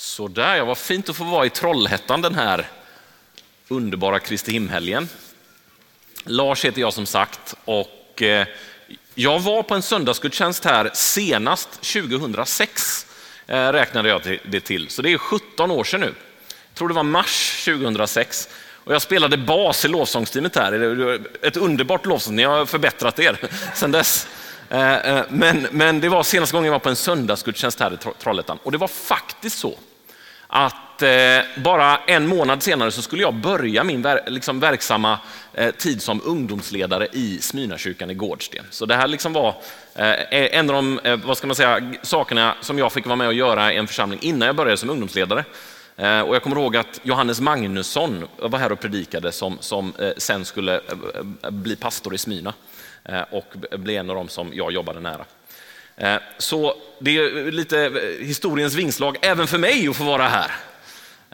Sådär, 0.00 0.56
ja, 0.56 0.64
vad 0.64 0.78
fint 0.78 1.08
att 1.08 1.16
få 1.16 1.24
vara 1.24 1.46
i 1.46 1.50
Trollhättan 1.50 2.22
den 2.22 2.34
här 2.34 2.68
underbara 3.68 4.18
Kristi 4.18 4.52
himhelgen. 4.52 5.08
Lars 6.24 6.64
heter 6.64 6.80
jag 6.80 6.92
som 6.92 7.06
sagt 7.06 7.54
och 7.64 8.22
eh, 8.22 8.46
jag 9.14 9.40
var 9.40 9.62
på 9.62 9.74
en 9.74 9.82
söndagsgudstjänst 9.82 10.64
här 10.64 10.90
senast 10.94 11.82
2006 11.82 13.06
eh, 13.46 13.72
räknade 13.72 14.08
jag 14.08 14.40
det 14.44 14.60
till, 14.60 14.88
så 14.88 15.02
det 15.02 15.12
är 15.12 15.18
17 15.18 15.70
år 15.70 15.84
sedan 15.84 16.00
nu. 16.00 16.14
Jag 16.68 16.74
tror 16.74 16.88
det 16.88 16.94
var 16.94 17.02
mars 17.02 17.64
2006 17.64 18.48
och 18.68 18.94
jag 18.94 19.02
spelade 19.02 19.36
bas 19.36 19.84
i 19.84 19.88
lovsångsteamet 19.88 20.56
här. 20.56 21.20
Ett 21.42 21.56
underbart 21.56 22.06
lovsång, 22.06 22.36
ni 22.36 22.42
har 22.42 22.66
förbättrat 22.66 23.18
er 23.18 23.38
sedan 23.74 23.92
dess. 23.92 24.28
Eh, 24.70 25.20
men, 25.28 25.66
men 25.70 26.00
det 26.00 26.08
var 26.08 26.22
senaste 26.22 26.52
gången 26.52 26.66
jag 26.66 26.72
var 26.72 26.78
på 26.78 26.88
en 26.88 26.96
söndagsgudstjänst 26.96 27.80
här 27.80 27.94
i 27.94 27.96
Trollhättan 28.22 28.58
och 28.62 28.72
det 28.72 28.78
var 28.78 28.88
faktiskt 28.88 29.58
så 29.58 29.78
att 30.48 31.02
eh, 31.02 31.62
bara 31.62 31.96
en 31.96 32.26
månad 32.26 32.62
senare 32.62 32.90
så 32.90 33.02
skulle 33.02 33.22
jag 33.22 33.34
börja 33.34 33.84
min 33.84 34.02
ver 34.02 34.20
liksom 34.26 34.60
verksamma 34.60 35.18
eh, 35.54 35.70
tid 35.70 36.02
som 36.02 36.20
ungdomsledare 36.24 37.08
i 37.12 37.38
Smyrnakyrkan 37.40 38.10
i 38.10 38.14
Gårdsten. 38.14 38.64
Så 38.70 38.86
det 38.86 38.94
här 38.94 39.08
liksom 39.08 39.32
var 39.32 39.48
eh, 39.94 40.14
en 40.30 40.70
av 40.70 40.76
de 40.76 41.00
vad 41.24 41.36
ska 41.36 41.46
man 41.46 41.56
säga, 41.56 41.94
sakerna 42.02 42.54
som 42.60 42.78
jag 42.78 42.92
fick 42.92 43.06
vara 43.06 43.16
med 43.16 43.26
och 43.26 43.34
göra 43.34 43.72
i 43.72 43.76
en 43.76 43.86
församling 43.86 44.18
innan 44.22 44.46
jag 44.46 44.56
började 44.56 44.76
som 44.76 44.90
ungdomsledare. 44.90 45.44
Och 46.26 46.34
jag 46.34 46.42
kommer 46.42 46.56
ihåg 46.56 46.76
att 46.76 47.00
Johannes 47.02 47.40
Magnusson 47.40 48.28
var 48.38 48.58
här 48.58 48.72
och 48.72 48.80
predikade 48.80 49.32
som, 49.32 49.58
som 49.60 49.92
sen 50.16 50.44
skulle 50.44 50.80
bli 51.50 51.76
pastor 51.76 52.14
i 52.14 52.18
Smyrna 52.18 52.54
och 53.30 53.54
bli 53.78 53.96
en 53.96 54.10
av 54.10 54.16
dem 54.16 54.28
som 54.28 54.50
jag 54.54 54.72
jobbade 54.72 55.00
nära. 55.00 55.24
Eh, 55.98 56.16
så 56.38 56.76
det 56.98 57.18
är 57.18 57.50
lite 57.50 57.92
historiens 58.20 58.74
vingslag 58.74 59.16
även 59.22 59.46
för 59.46 59.58
mig 59.58 59.88
att 59.88 59.96
få 59.96 60.04
vara 60.04 60.28
här. 60.28 60.50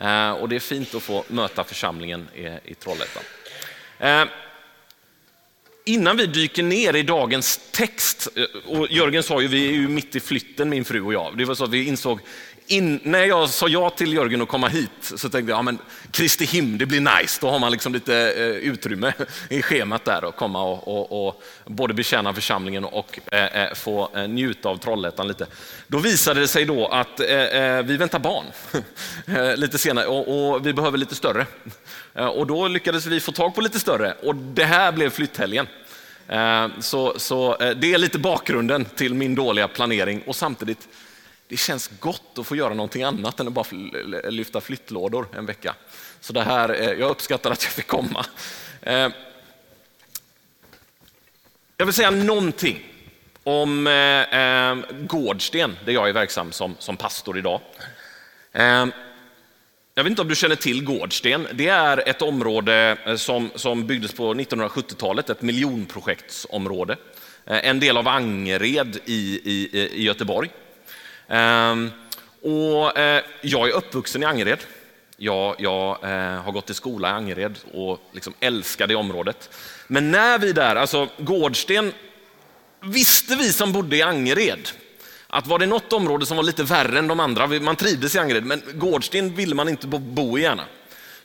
Eh, 0.00 0.32
och 0.32 0.48
det 0.48 0.56
är 0.56 0.60
fint 0.60 0.94
att 0.94 1.02
få 1.02 1.24
möta 1.28 1.64
församlingen 1.64 2.28
i 2.64 2.74
Trollhättan. 2.74 3.22
Eh, 3.98 4.24
innan 5.84 6.16
vi 6.16 6.26
dyker 6.26 6.62
ner 6.62 6.96
i 6.96 7.02
dagens 7.02 7.60
text, 7.70 8.28
och 8.66 8.90
Jörgen 8.90 9.22
sa 9.22 9.40
ju, 9.40 9.48
vi 9.48 9.68
är 9.68 9.72
ju 9.72 9.88
mitt 9.88 10.16
i 10.16 10.20
flytten 10.20 10.68
min 10.68 10.84
fru 10.84 11.02
och 11.02 11.14
jag. 11.14 11.38
Det 11.38 11.44
var 11.44 11.54
så 11.54 11.64
att 11.64 11.70
vi 11.70 11.84
insåg 11.84 12.20
in, 12.66 13.00
när 13.02 13.24
jag 13.24 13.50
sa 13.50 13.68
ja 13.68 13.90
till 13.90 14.12
Jörgen 14.12 14.42
att 14.42 14.48
komma 14.48 14.68
hit 14.68 14.90
så 15.00 15.28
tänkte 15.28 15.50
jag, 15.50 15.58
ja 15.58 15.62
men 15.62 15.78
Kristi 16.10 16.44
him, 16.44 16.78
det 16.78 16.86
blir 16.86 17.00
nice. 17.20 17.38
Då 17.40 17.50
har 17.50 17.58
man 17.58 17.72
liksom 17.72 17.92
lite 17.92 18.16
eh, 18.16 18.46
utrymme 18.46 19.12
i 19.48 19.62
schemat 19.62 20.04
där 20.04 20.28
att 20.28 20.36
komma 20.36 20.62
och, 20.62 20.88
och, 20.88 21.26
och, 21.26 21.42
både 21.64 21.94
betjäna 21.94 22.34
församlingen 22.34 22.84
och 22.84 23.18
eh, 23.32 23.62
eh 23.62 23.74
få 23.74 24.10
eh, 24.16 24.28
njuta 24.28 24.68
av 24.68 24.76
Trollhättan 24.76 25.28
lite. 25.28 25.46
Då 25.86 25.98
visade 25.98 26.40
det 26.40 26.48
sig 26.48 26.64
då 26.64 26.86
att 26.86 27.20
eh, 27.20 27.28
eh 27.28 27.82
vi 27.82 27.96
väntar 27.96 28.18
barn 28.18 28.44
eh, 29.26 29.56
lite 29.56 29.78
senare 29.78 30.06
och, 30.06 30.54
och, 30.54 30.66
vi 30.66 30.72
behöver 30.72 30.98
lite 30.98 31.14
större. 31.14 31.46
och 32.14 32.46
då 32.46 32.68
lyckades 32.68 33.06
vi 33.06 33.20
få 33.20 33.32
tag 33.32 33.54
på 33.54 33.60
lite 33.60 33.80
större 33.80 34.14
och 34.22 34.34
det 34.34 34.64
här 34.64 34.92
blev 34.92 35.10
flytthelgen. 35.10 35.66
Så, 36.80 37.14
så 37.18 37.56
det 37.76 37.94
är 37.94 37.98
lite 37.98 38.18
bakgrunden 38.18 38.84
till 38.84 39.14
min 39.14 39.34
dåliga 39.34 39.68
planering 39.68 40.22
och 40.26 40.36
samtidigt 40.36 40.88
det 41.48 41.56
känns 41.56 41.90
gott 42.00 42.38
att 42.38 42.46
få 42.46 42.56
göra 42.56 42.74
någonting 42.74 43.02
annat 43.02 43.40
än 43.40 43.46
att 43.46 43.52
bara 43.52 43.66
lyfta 44.30 44.60
flyttlådor 44.60 45.28
en 45.36 45.46
vecka. 45.46 45.74
Så 46.20 46.32
det 46.32 46.42
här, 46.42 46.68
eh, 46.82 46.92
jag 46.92 47.10
uppskattar 47.10 47.50
att 47.50 47.62
jag 47.62 47.72
fick 47.72 47.86
komma. 47.86 48.26
Eh, 48.82 49.08
jag 51.76 51.86
vill 51.86 51.92
säga 51.94 52.10
någonting 52.10 52.82
om 53.42 53.86
eh, 53.86 54.96
Gårdsten, 55.06 55.76
där 55.84 55.92
jag 55.92 56.08
är 56.08 56.12
verksam 56.12 56.52
som, 56.52 56.76
som 56.78 56.96
pastor 56.96 57.38
idag. 57.38 57.60
Jag 59.96 60.04
vet 60.04 60.10
inte 60.10 60.22
om 60.22 60.28
du 60.28 60.34
känner 60.34 60.56
till 60.56 60.84
Gårdsten. 60.84 61.48
Det 61.52 61.68
är 61.68 62.08
ett 62.08 62.22
område 62.22 62.98
som, 63.18 63.50
som 63.54 63.86
byggdes 63.86 64.12
på 64.12 64.34
1970-talet, 64.34 65.30
ett 65.30 65.42
miljonprojektsområde. 65.42 66.96
En 67.46 67.80
del 67.80 67.96
av 67.96 68.08
Angered 68.08 68.98
i, 69.04 69.40
i, 69.44 69.88
i 69.92 70.02
Göteborg. 70.02 70.50
Ehm, 71.28 71.90
och 72.42 72.98
eh, 72.98 73.22
jag 73.40 73.68
är 73.68 73.72
uppvuxen 73.72 74.22
i 74.22 74.26
Angered. 74.26 74.58
Jag, 75.16 75.56
jag 75.58 76.04
eh, 76.04 76.42
har 76.42 76.52
gått 76.52 76.70
i 76.70 76.74
skola 76.74 77.08
i 77.08 77.12
Angered 77.12 77.58
och 77.72 78.00
liksom 78.12 78.34
älskar 78.40 78.86
det 78.86 78.94
området. 78.94 79.50
Men 79.86 80.10
när 80.10 80.38
vi 80.38 80.52
där, 80.52 80.76
alltså 80.76 81.08
Gårdsten, 81.18 81.92
visste 82.80 83.36
vi 83.36 83.52
som 83.52 83.72
bodde 83.72 83.96
i 83.96 84.02
Angered 84.02 84.68
att 85.26 85.46
var 85.46 85.58
det 85.58 85.66
något 85.66 85.92
område 85.92 86.26
som 86.26 86.36
var 86.36 86.44
lite 86.44 86.62
värre 86.62 86.98
än 86.98 87.08
de 87.08 87.20
andra, 87.20 87.46
man 87.46 87.76
trivdes 87.76 88.14
i 88.14 88.18
Angered, 88.18 88.44
men 88.44 88.62
Gårdsten 88.74 89.34
ville 89.34 89.54
man 89.54 89.68
inte 89.68 89.86
bo 89.86 90.38
i 90.38 90.42
gärna. 90.42 90.64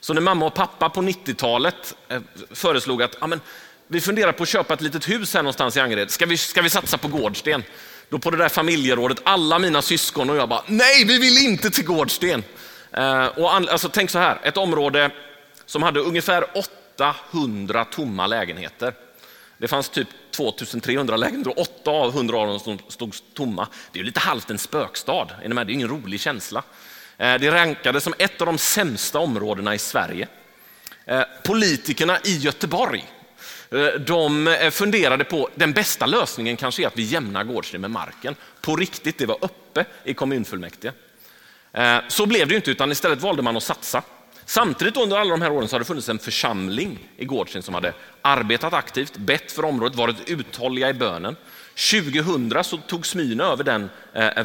Så 0.00 0.14
när 0.14 0.20
mamma 0.20 0.46
och 0.46 0.54
pappa 0.54 0.88
på 0.88 1.00
90-talet 1.00 1.94
eh, 2.08 2.20
föreslog 2.50 3.02
att 3.02 3.16
ja, 3.20 3.26
men, 3.26 3.40
vi 3.86 4.00
funderar 4.00 4.32
på 4.32 4.42
att 4.42 4.48
köpa 4.48 4.74
ett 4.74 4.80
litet 4.80 5.08
hus 5.08 5.34
här 5.34 5.42
någonstans 5.42 5.76
i 5.76 5.80
Angered, 5.80 6.10
ska 6.10 6.26
vi, 6.26 6.36
ska 6.36 6.62
vi 6.62 6.70
satsa 6.70 6.98
på 6.98 7.08
Gårdsten? 7.08 7.62
Då 8.10 8.18
på 8.18 8.30
det 8.30 8.36
där 8.36 8.48
familjerådet, 8.48 9.18
alla 9.24 9.58
mina 9.58 9.82
syskon 9.82 10.30
och 10.30 10.36
jag 10.36 10.48
bara, 10.48 10.62
nej 10.66 11.04
vi 11.04 11.18
vill 11.18 11.44
inte 11.44 11.70
till 11.70 11.84
Gårdsten. 11.84 12.44
Eh, 12.92 13.26
och 13.26 13.54
alltså, 13.54 13.88
tänk 13.88 14.10
så 14.10 14.18
här, 14.18 14.38
ett 14.42 14.56
område 14.56 15.10
som 15.66 15.82
hade 15.82 16.00
ungefär 16.00 16.44
800 16.96 17.84
tomma 17.84 18.26
lägenheter. 18.26 18.94
Det 19.58 19.68
fanns 19.68 19.88
typ 19.88 20.08
2300 20.30 21.16
lägenheter 21.16 21.50
och 21.50 21.58
8 21.58 21.90
av 21.90 22.10
100 22.14 22.38
av 22.38 22.46
dem 22.46 22.78
stod 22.88 23.14
tomma. 23.34 23.68
Det 23.92 23.98
är 23.98 24.00
ju 24.00 24.06
lite 24.06 24.20
halvt 24.20 24.50
en 24.50 24.58
spökstad, 24.58 25.28
det 25.42 25.54
är 25.54 25.70
ingen 25.70 25.88
rolig 25.88 26.20
känsla. 26.20 26.62
Eh, 27.18 27.34
det 27.34 27.50
rankades 27.50 28.04
som 28.04 28.14
ett 28.18 28.40
av 28.40 28.46
de 28.46 28.58
sämsta 28.58 29.18
områdena 29.18 29.74
i 29.74 29.78
Sverige. 29.78 30.28
Eh, 31.04 31.22
politikerna 31.44 32.18
i 32.24 32.36
Göteborg 32.36 33.04
Eh, 33.72 34.00
de 34.00 34.46
eh, 34.46 34.70
funderade 34.70 35.24
på 35.24 35.48
den 35.54 35.72
bästa 35.72 36.06
lösningen 36.06 36.56
kanske 36.56 36.82
är 36.82 36.86
att 36.86 36.98
vi 36.98 37.02
jämnar 37.02 37.44
Gårdsten 37.44 37.80
med 37.80 37.90
marken. 37.90 38.34
På 38.60 38.76
riktigt, 38.76 39.18
det 39.18 39.26
var 39.26 39.38
uppe 39.40 39.84
i 40.04 40.14
kommunfullmäktige. 40.14 40.92
Eh, 41.72 41.98
så 42.08 42.26
blev 42.26 42.48
det 42.48 42.56
inte, 42.56 42.70
utan 42.70 42.92
istället 42.92 43.20
valde 43.20 43.42
man 43.42 43.56
att 43.56 43.62
satsa. 43.62 44.02
Samtidigt 44.44 44.96
under 44.96 45.16
alla 45.16 45.30
de 45.30 45.42
här 45.42 45.52
åren 45.52 45.68
så 45.68 45.74
har 45.74 45.78
det 45.78 45.84
funnits 45.84 46.08
en 46.08 46.18
församling 46.18 46.98
i 47.16 47.24
Gårdsten 47.24 47.62
som 47.62 47.74
hade 47.74 47.92
arbetat 48.22 48.72
aktivt, 48.72 49.16
bett 49.16 49.52
för 49.52 49.64
området, 49.64 49.98
varit 49.98 50.16
uthålliga 50.26 50.88
i 50.88 50.94
bönen. 50.94 51.36
2000 51.90 52.64
så 52.64 52.76
tog 52.76 53.06
Smyna 53.06 53.44
över 53.44 53.64
den 53.64 53.90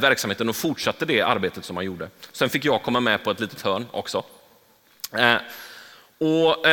verksamheten 0.02 0.50
och 0.50 0.56
fortsatte 0.56 1.06
det 1.06 1.22
arbetet 1.22 1.66
som 1.66 1.76
man 1.76 1.86
gjorde. 1.86 2.10
Sen 2.32 2.50
fick 2.50 2.66
jag 2.66 2.84
komma 2.84 3.00
med 3.00 3.24
på 3.24 3.32
ett 3.32 3.40
litet 3.40 3.62
hörn 3.62 3.86
också. 3.92 4.24
och 6.18 6.68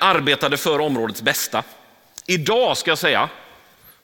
arbetade 0.00 0.56
för 0.56 0.78
områdets 0.78 1.22
bästa. 1.22 1.62
Idag 2.26 2.76
ska 2.76 2.90
jag 2.90 2.98
säga, 2.98 3.28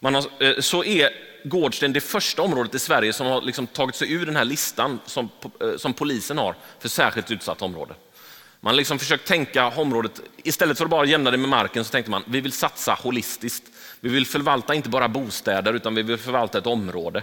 har, 0.00 0.42
eh, 0.42 0.60
så 0.60 0.84
är 0.84 1.10
Gårdsten 1.44 1.92
det 1.92 2.00
första 2.00 2.42
området 2.42 2.74
i 2.74 2.78
Sverige 2.78 3.12
som 3.12 3.26
har 3.26 3.42
liksom 3.42 3.66
tagit 3.66 3.94
sig 3.94 4.12
ur 4.12 4.26
den 4.26 4.36
här 4.36 4.44
listan 4.44 5.00
som, 5.06 5.28
eh, 5.60 5.76
som 5.76 5.94
polisen 5.94 6.38
har 6.38 6.54
för 6.78 6.88
särskilt 6.88 7.30
utsatt 7.30 7.62
område. 7.62 7.94
Man 8.60 8.70
har 8.70 8.76
liksom 8.76 8.98
försökt 8.98 9.26
tänka 9.26 9.68
området, 9.68 10.20
istället 10.36 10.78
för 10.78 10.84
att 10.84 10.90
bara 10.90 11.04
jämna 11.04 11.30
det 11.30 11.36
med 11.36 11.48
marken 11.48 11.84
så 11.84 11.90
tänkte 11.90 12.10
man 12.10 12.24
vi 12.26 12.40
vill 12.40 12.52
satsa 12.52 12.98
holistiskt. 13.02 13.64
Vi 14.00 14.08
vill 14.08 14.26
förvalta 14.26 14.74
inte 14.74 14.88
bara 14.88 15.08
bostäder 15.08 15.74
utan 15.74 15.94
vi 15.94 16.02
vill 16.02 16.18
förvalta 16.18 16.58
ett 16.58 16.66
område. 16.66 17.22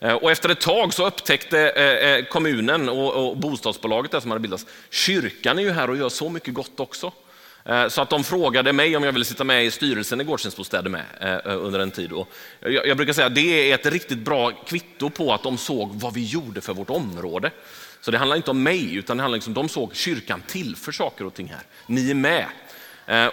Eh, 0.00 0.12
och 0.12 0.30
efter 0.30 0.48
ett 0.48 0.60
tag 0.60 0.94
så 0.94 1.06
upptäckte 1.06 2.26
kommunen 2.30 2.88
och 2.88 3.36
bostadsbolaget 3.36 4.10
där 4.10 4.20
som 4.20 4.30
hade 4.30 4.40
bildats, 4.40 4.66
kyrkan 4.90 5.58
är 5.58 5.62
ju 5.62 5.70
här 5.70 5.90
och 5.90 5.96
gör 5.96 6.08
så 6.08 6.28
mycket 6.28 6.54
gott 6.54 6.80
också. 6.80 7.12
Eh, 7.68 7.88
så 7.88 8.02
att 8.02 8.10
de 8.10 8.24
frågade 8.24 8.72
mig 8.72 8.96
om 8.96 9.04
jag 9.04 9.12
ville 9.12 9.24
sitta 9.24 9.44
med 9.44 9.64
i 9.64 9.70
styrelsen 9.70 10.20
i 10.20 10.24
Gårdstensbostäder 10.24 10.90
med 10.90 11.04
eh, 11.20 11.52
eh, 11.52 11.64
under 11.64 11.80
en 11.80 11.90
tid. 11.90 12.12
Och 12.12 12.28
jag 12.60 12.96
brukar 12.96 13.12
säga 13.12 13.26
att 13.26 13.34
det 13.34 13.70
är 13.70 13.74
ett 13.74 13.86
riktigt 13.86 14.18
bra 14.18 14.50
kvitto 14.50 15.10
på 15.10 15.32
att 15.32 15.42
de 15.42 15.58
såg 15.58 15.90
vad 15.94 16.14
vi 16.14 16.24
gjorde 16.24 16.60
för 16.60 16.74
vårt 16.74 16.90
område. 16.90 17.50
Så 18.00 18.10
det 18.10 18.18
handlar 18.18 18.36
inte 18.36 18.50
om 18.50 18.62
mig, 18.62 18.94
utan 18.94 19.16
det 19.16 19.22
handlar 19.22 19.36
liksom, 19.36 19.54
de 19.54 19.68
såg 19.68 19.94
kyrkan 19.94 20.42
tillför 20.46 20.92
saker 20.92 21.26
och 21.26 21.34
ting 21.34 21.48
här. 21.48 21.62
Ni 21.86 22.10
är 22.10 22.14
med. 22.14 22.46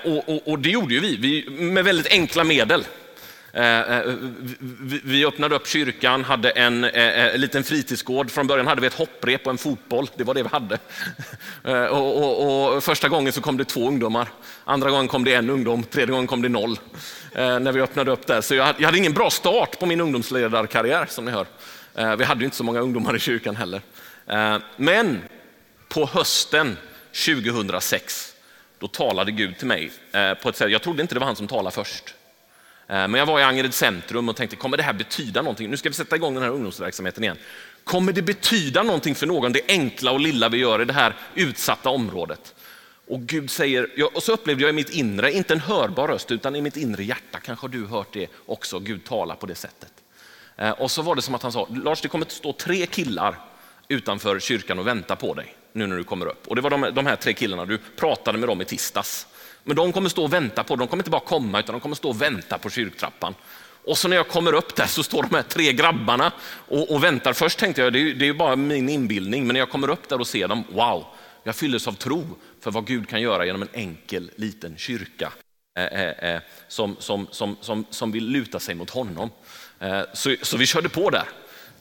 Och, 0.04 0.30
och, 0.30 0.48
och 0.48 0.60
det 0.60 0.70
gjorde 0.70 0.94
ju 0.94 1.00
vi, 1.00 1.18
vi 1.18 1.50
med 1.50 1.84
väldigt 1.84 2.12
enkla 2.12 2.44
medel. 2.44 2.84
Eh, 3.56 3.98
eh, 3.98 4.14
vi 5.04 5.26
öppnade 5.26 5.56
upp 5.56 5.68
kyrkan, 5.68 6.24
hade 6.24 6.50
en, 6.50 6.84
eh, 6.84 7.34
en 7.34 7.42
liten 7.42 7.64
fritidsgård. 7.64 8.32
Från 8.32 8.48
början 8.48 8.68
hade 8.68 8.82
vi 8.82 8.88
ett 8.88 8.94
hopprep 8.94 9.46
och 9.46 9.52
en 9.52 9.58
fotboll. 9.58 10.10
Det 10.16 10.24
var 10.24 10.34
det 10.34 10.44
vi 10.44 10.50
hade. 10.50 10.78
Och, 11.90 12.18
och, 12.18 12.76
och 12.76 12.84
första 12.84 13.10
gången 13.10 13.34
så 13.34 13.42
kom 13.42 13.58
det 13.58 13.66
två 13.66 13.88
ungdomar. 13.88 14.28
Andra 14.64 14.90
gången 14.90 15.08
kom 15.08 15.24
det 15.24 15.34
en 15.34 15.50
ungdom. 15.50 15.84
Tredje 15.84 16.12
gången 16.12 16.28
kom 16.28 16.42
det 16.42 16.50
noll. 16.50 16.80
När 17.36 17.72
vi 17.72 17.82
öppnade 17.82 18.12
upp 18.12 18.28
där. 18.28 18.42
Så 18.42 18.56
jag 18.56 18.74
hade 18.82 18.98
ingen 18.98 19.14
bra 19.14 19.30
start 19.30 19.80
på 19.80 19.86
min 19.86 20.02
ungdomsledarkarriär 20.02 21.06
som 21.10 21.26
ni 21.26 21.32
hör. 21.32 21.46
Vi 22.16 22.24
hade 22.24 22.40
ju 22.40 22.46
inte 22.46 22.58
så 22.58 22.64
många 22.64 22.80
ungdomar 22.80 23.16
i 23.16 23.20
kyrkan 23.20 23.56
heller. 23.56 23.82
Men 24.76 25.22
på 25.90 26.06
hösten 26.06 26.78
2006, 27.26 28.34
då 28.80 28.88
talade 28.88 29.32
Gud 29.32 29.58
till 29.58 29.68
mig 29.68 29.92
på 30.44 30.50
ett 30.50 30.56
sätt, 30.56 30.72
jag 30.72 30.82
trodde 30.82 31.02
inte 31.02 31.16
det 31.16 31.20
var 31.20 31.28
han 31.28 31.36
som 31.36 31.48
talade 31.48 31.76
först. 31.76 32.15
Eh, 32.88 32.94
men 33.08 33.14
jag 33.14 33.26
var 33.26 33.40
i 33.40 33.44
Angered 33.44 33.74
centrum 33.74 34.30
och 34.30 34.36
tänkte, 34.36 34.56
kommer 34.56 34.78
det 34.78 34.84
här 34.84 34.94
betyda 34.94 35.42
någonting? 35.42 35.70
Nu 35.70 35.78
ska 35.78 35.90
vi 35.90 35.96
sätta 35.96 36.16
igång 36.16 36.34
den 36.34 36.44
här 36.44 36.50
ungdomsverksamheten 36.50 37.24
igen. 37.24 37.38
Kommer 37.84 38.14
det 38.14 38.22
betyda 38.22 38.84
någonting 38.84 39.16
för 39.16 39.28
någon, 39.28 39.52
det 39.52 39.62
enkla 39.68 40.12
och 40.12 40.20
lilla 40.20 40.50
vi 40.50 40.58
gör 40.58 40.82
i 40.82 40.86
det 40.86 40.94
här 40.94 41.16
utsatta 41.36 41.90
området? 41.90 42.56
Och 43.08 43.22
Gud 43.22 43.52
säger, 43.52 43.90
och 44.16 44.24
så 44.24 44.32
upplevde 44.32 44.64
jag 44.64 44.70
i 44.70 44.74
mitt 44.74 44.90
inre, 44.90 45.32
inte 45.32 45.54
en 45.54 45.60
hörbar 45.60 46.08
röst, 46.08 46.32
utan 46.32 46.56
i 46.56 46.62
mitt 46.62 46.78
inre 46.78 47.04
hjärta, 47.04 47.40
kanske 47.40 47.64
har 47.64 47.70
du 47.70 47.86
hört 47.86 48.14
det 48.14 48.28
också, 48.46 48.80
Gud 48.80 49.04
talar 49.04 49.36
på 49.36 49.46
det 49.46 49.56
sättet. 49.56 49.92
Eh, 50.58 50.70
och 50.70 50.92
så 50.92 51.02
var 51.02 51.16
det 51.16 51.22
som 51.22 51.36
att 51.36 51.44
han 51.44 51.52
sa, 51.52 51.68
Lars 51.84 52.02
det 52.02 52.08
kommer 52.08 52.26
att 52.26 52.32
stå 52.32 52.54
tre 52.54 52.86
killar 52.86 53.40
utanför 53.88 54.40
kyrkan 54.40 54.80
och 54.80 54.88
vänta 54.88 55.16
på 55.16 55.34
dig 55.34 55.56
nu 55.74 55.88
när 55.88 55.98
du 55.98 56.04
kommer 56.04 56.26
upp. 56.26 56.48
Och 56.48 56.56
det 56.56 56.62
var 56.62 56.70
de, 56.70 56.82
de 56.94 57.06
här 57.06 57.16
tre 57.16 57.34
killarna, 57.34 57.66
du 57.66 57.78
pratade 57.78 58.38
med 58.38 58.50
dem 58.50 58.62
i 58.62 58.66
tisdags. 58.66 59.28
Men 59.68 59.76
de 59.76 59.94
kommer 59.94 60.10
stå 60.10 60.24
och 60.24 60.34
vänta 60.34 60.64
på, 60.64 60.76
de 60.76 60.88
kommer 60.88 61.02
inte 61.02 61.10
bara 61.10 61.22
komma 61.22 61.60
utan 61.60 61.74
de 61.74 61.82
kommer 61.82 61.96
stå 61.96 62.10
och 62.10 62.22
vänta 62.22 62.58
på 62.58 62.70
kyrktrappan. 62.70 63.36
Och 63.86 63.98
så 63.98 64.08
när 64.08 64.16
jag 64.16 64.28
kommer 64.28 64.54
upp 64.54 64.76
där 64.76 64.86
så 64.86 65.04
står 65.04 65.24
de 65.24 65.36
här 65.36 65.44
tre 65.44 65.74
grabbarna 65.74 66.32
och, 66.48 66.92
och 66.92 67.04
väntar. 67.04 67.34
Först 67.34 67.60
tänkte 67.60 67.82
jag 67.82 67.94
det 67.94 68.00
är, 68.00 68.14
det 68.14 68.28
är 68.28 68.34
bara 68.34 68.56
min 68.56 68.90
inbildning, 68.90 69.48
men 69.48 69.54
när 69.54 69.60
jag 69.60 69.70
kommer 69.70 69.90
upp 69.90 70.10
där 70.10 70.20
och 70.20 70.28
ser 70.28 70.48
dem, 70.48 70.64
wow, 70.72 71.06
jag 71.44 71.56
fylldes 71.56 71.88
av 71.88 71.92
tro 71.92 72.28
för 72.62 72.72
vad 72.72 72.88
Gud 72.88 73.10
kan 73.10 73.22
göra 73.22 73.46
genom 73.46 73.62
en 73.62 73.70
enkel 73.74 74.32
liten 74.36 74.78
kyrka 74.78 75.32
eh, 75.78 76.02
eh, 76.02 76.34
eh, 76.34 76.42
som, 76.68 76.96
som, 77.00 77.28
som, 77.32 77.58
som, 77.62 77.86
som 77.90 78.12
vill 78.12 78.28
luta 78.28 78.60
sig 78.60 78.76
mot 78.76 78.90
honom. 78.90 79.30
Eh, 79.80 80.02
så, 80.14 80.36
så 80.42 80.58
vi 80.58 80.66
körde 80.66 80.90
på 80.90 81.10
där. 81.10 81.26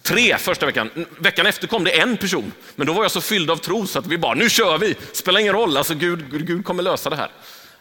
Tre 0.02 0.38
första 0.38 0.66
veckan. 0.66 1.06
Veckan 1.18 1.46
efter 1.46 1.66
kom 1.66 1.84
det 1.84 2.00
en 2.00 2.16
person, 2.16 2.52
men 2.76 2.86
då 2.86 2.92
var 2.92 3.04
jag 3.04 3.10
så 3.10 3.20
fylld 3.20 3.50
av 3.50 3.56
tro 3.56 3.86
så 3.86 3.98
att 3.98 4.06
vi 4.06 4.18
bara, 4.18 4.34
nu 4.34 4.50
kör 4.50 4.78
vi, 4.78 4.96
spelar 5.12 5.40
ingen 5.40 5.52
roll, 5.52 5.76
alltså 5.76 5.94
Gud, 5.94 6.46
Gud 6.46 6.64
kommer 6.64 6.82
lösa 6.82 7.10
det 7.10 7.16
här. 7.16 7.30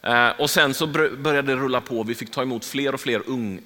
Eh, 0.04 0.30
och 0.30 0.50
sen 0.50 0.74
så 0.74 0.88
började 0.88 1.42
det 1.42 1.56
rulla 1.56 1.82
på. 1.82 2.04
Vi 2.04 2.16
fick 2.16 2.32
ta 2.32 2.42
emot 2.42 2.66
fler 2.66 2.94
och 2.94 3.02
fler 3.02 3.22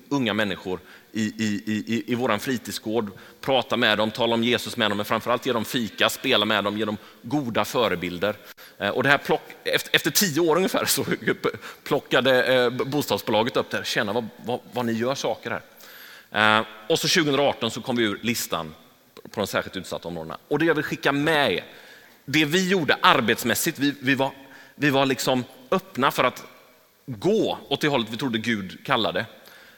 unga 0.10 0.34
människor 0.34 0.80
i, 1.12 1.22
i, 1.22 1.64
i, 1.66 2.04
i 2.08 2.16
vår 2.16 2.38
fritidsgård, 2.38 3.12
prata 3.42 3.78
med 3.78 3.98
dem, 3.98 4.12
tala 4.12 4.34
om 4.34 4.44
Jesus 4.44 4.78
med 4.78 4.92
dem, 4.92 4.98
men 4.98 5.06
framförallt 5.06 5.46
ge 5.46 5.54
dem 5.54 5.66
fika, 5.66 6.10
spela 6.10 6.46
med 6.46 6.64
dem, 6.64 6.78
ge 6.78 6.86
dem 6.86 6.98
goda 7.22 7.66
förebilder. 7.66 8.36
Eh, 8.78 8.90
och 8.90 9.04
det 9.04 9.10
här 9.10 9.18
plock, 9.18 9.42
efter, 9.64 9.96
efter 9.96 10.12
tio 10.12 10.40
år 10.40 10.56
ungefär 10.56 10.86
så 10.86 11.06
plockade 11.84 12.44
eh, 12.44 12.70
bostadsbolaget 12.70 13.58
upp 13.58 13.70
det 13.70 13.78
här, 13.78 13.84
känna 13.84 14.14
vad, 14.14 14.28
vad, 14.46 14.60
vad 14.72 14.86
ni 14.86 14.94
gör 14.94 15.16
saker 15.16 15.62
här. 16.32 16.66
Och 16.90 17.00
så 17.00 17.08
2018 17.08 17.72
så 17.72 17.82
kom 17.82 17.96
vi 17.96 18.04
ur 18.04 18.20
listan 18.22 18.76
på 19.32 19.40
de 19.40 19.48
särskilt 19.48 19.76
utsatta 19.76 20.08
områdena. 20.08 20.38
Och 20.48 20.60
det 20.60 20.66
jag 20.66 20.76
vill 20.76 20.84
skicka 20.84 21.12
med 21.12 21.54
er, 21.54 21.64
det 22.26 22.46
vi 22.46 22.70
gjorde 22.70 22.98
arbetsmässigt, 23.02 23.80
vi, 23.80 23.94
vi 24.02 24.16
var, 24.16 24.32
vi 24.76 24.90
var 24.90 25.06
liksom 25.06 25.44
öppna 25.72 26.12
för 26.12 26.24
att 26.24 26.44
gå 27.06 27.58
åt 27.70 27.82
det 27.82 27.88
hållet 27.88 28.10
vi 28.12 28.18
trodde 28.18 28.38
Gud 28.38 28.86
kallade. 28.86 29.26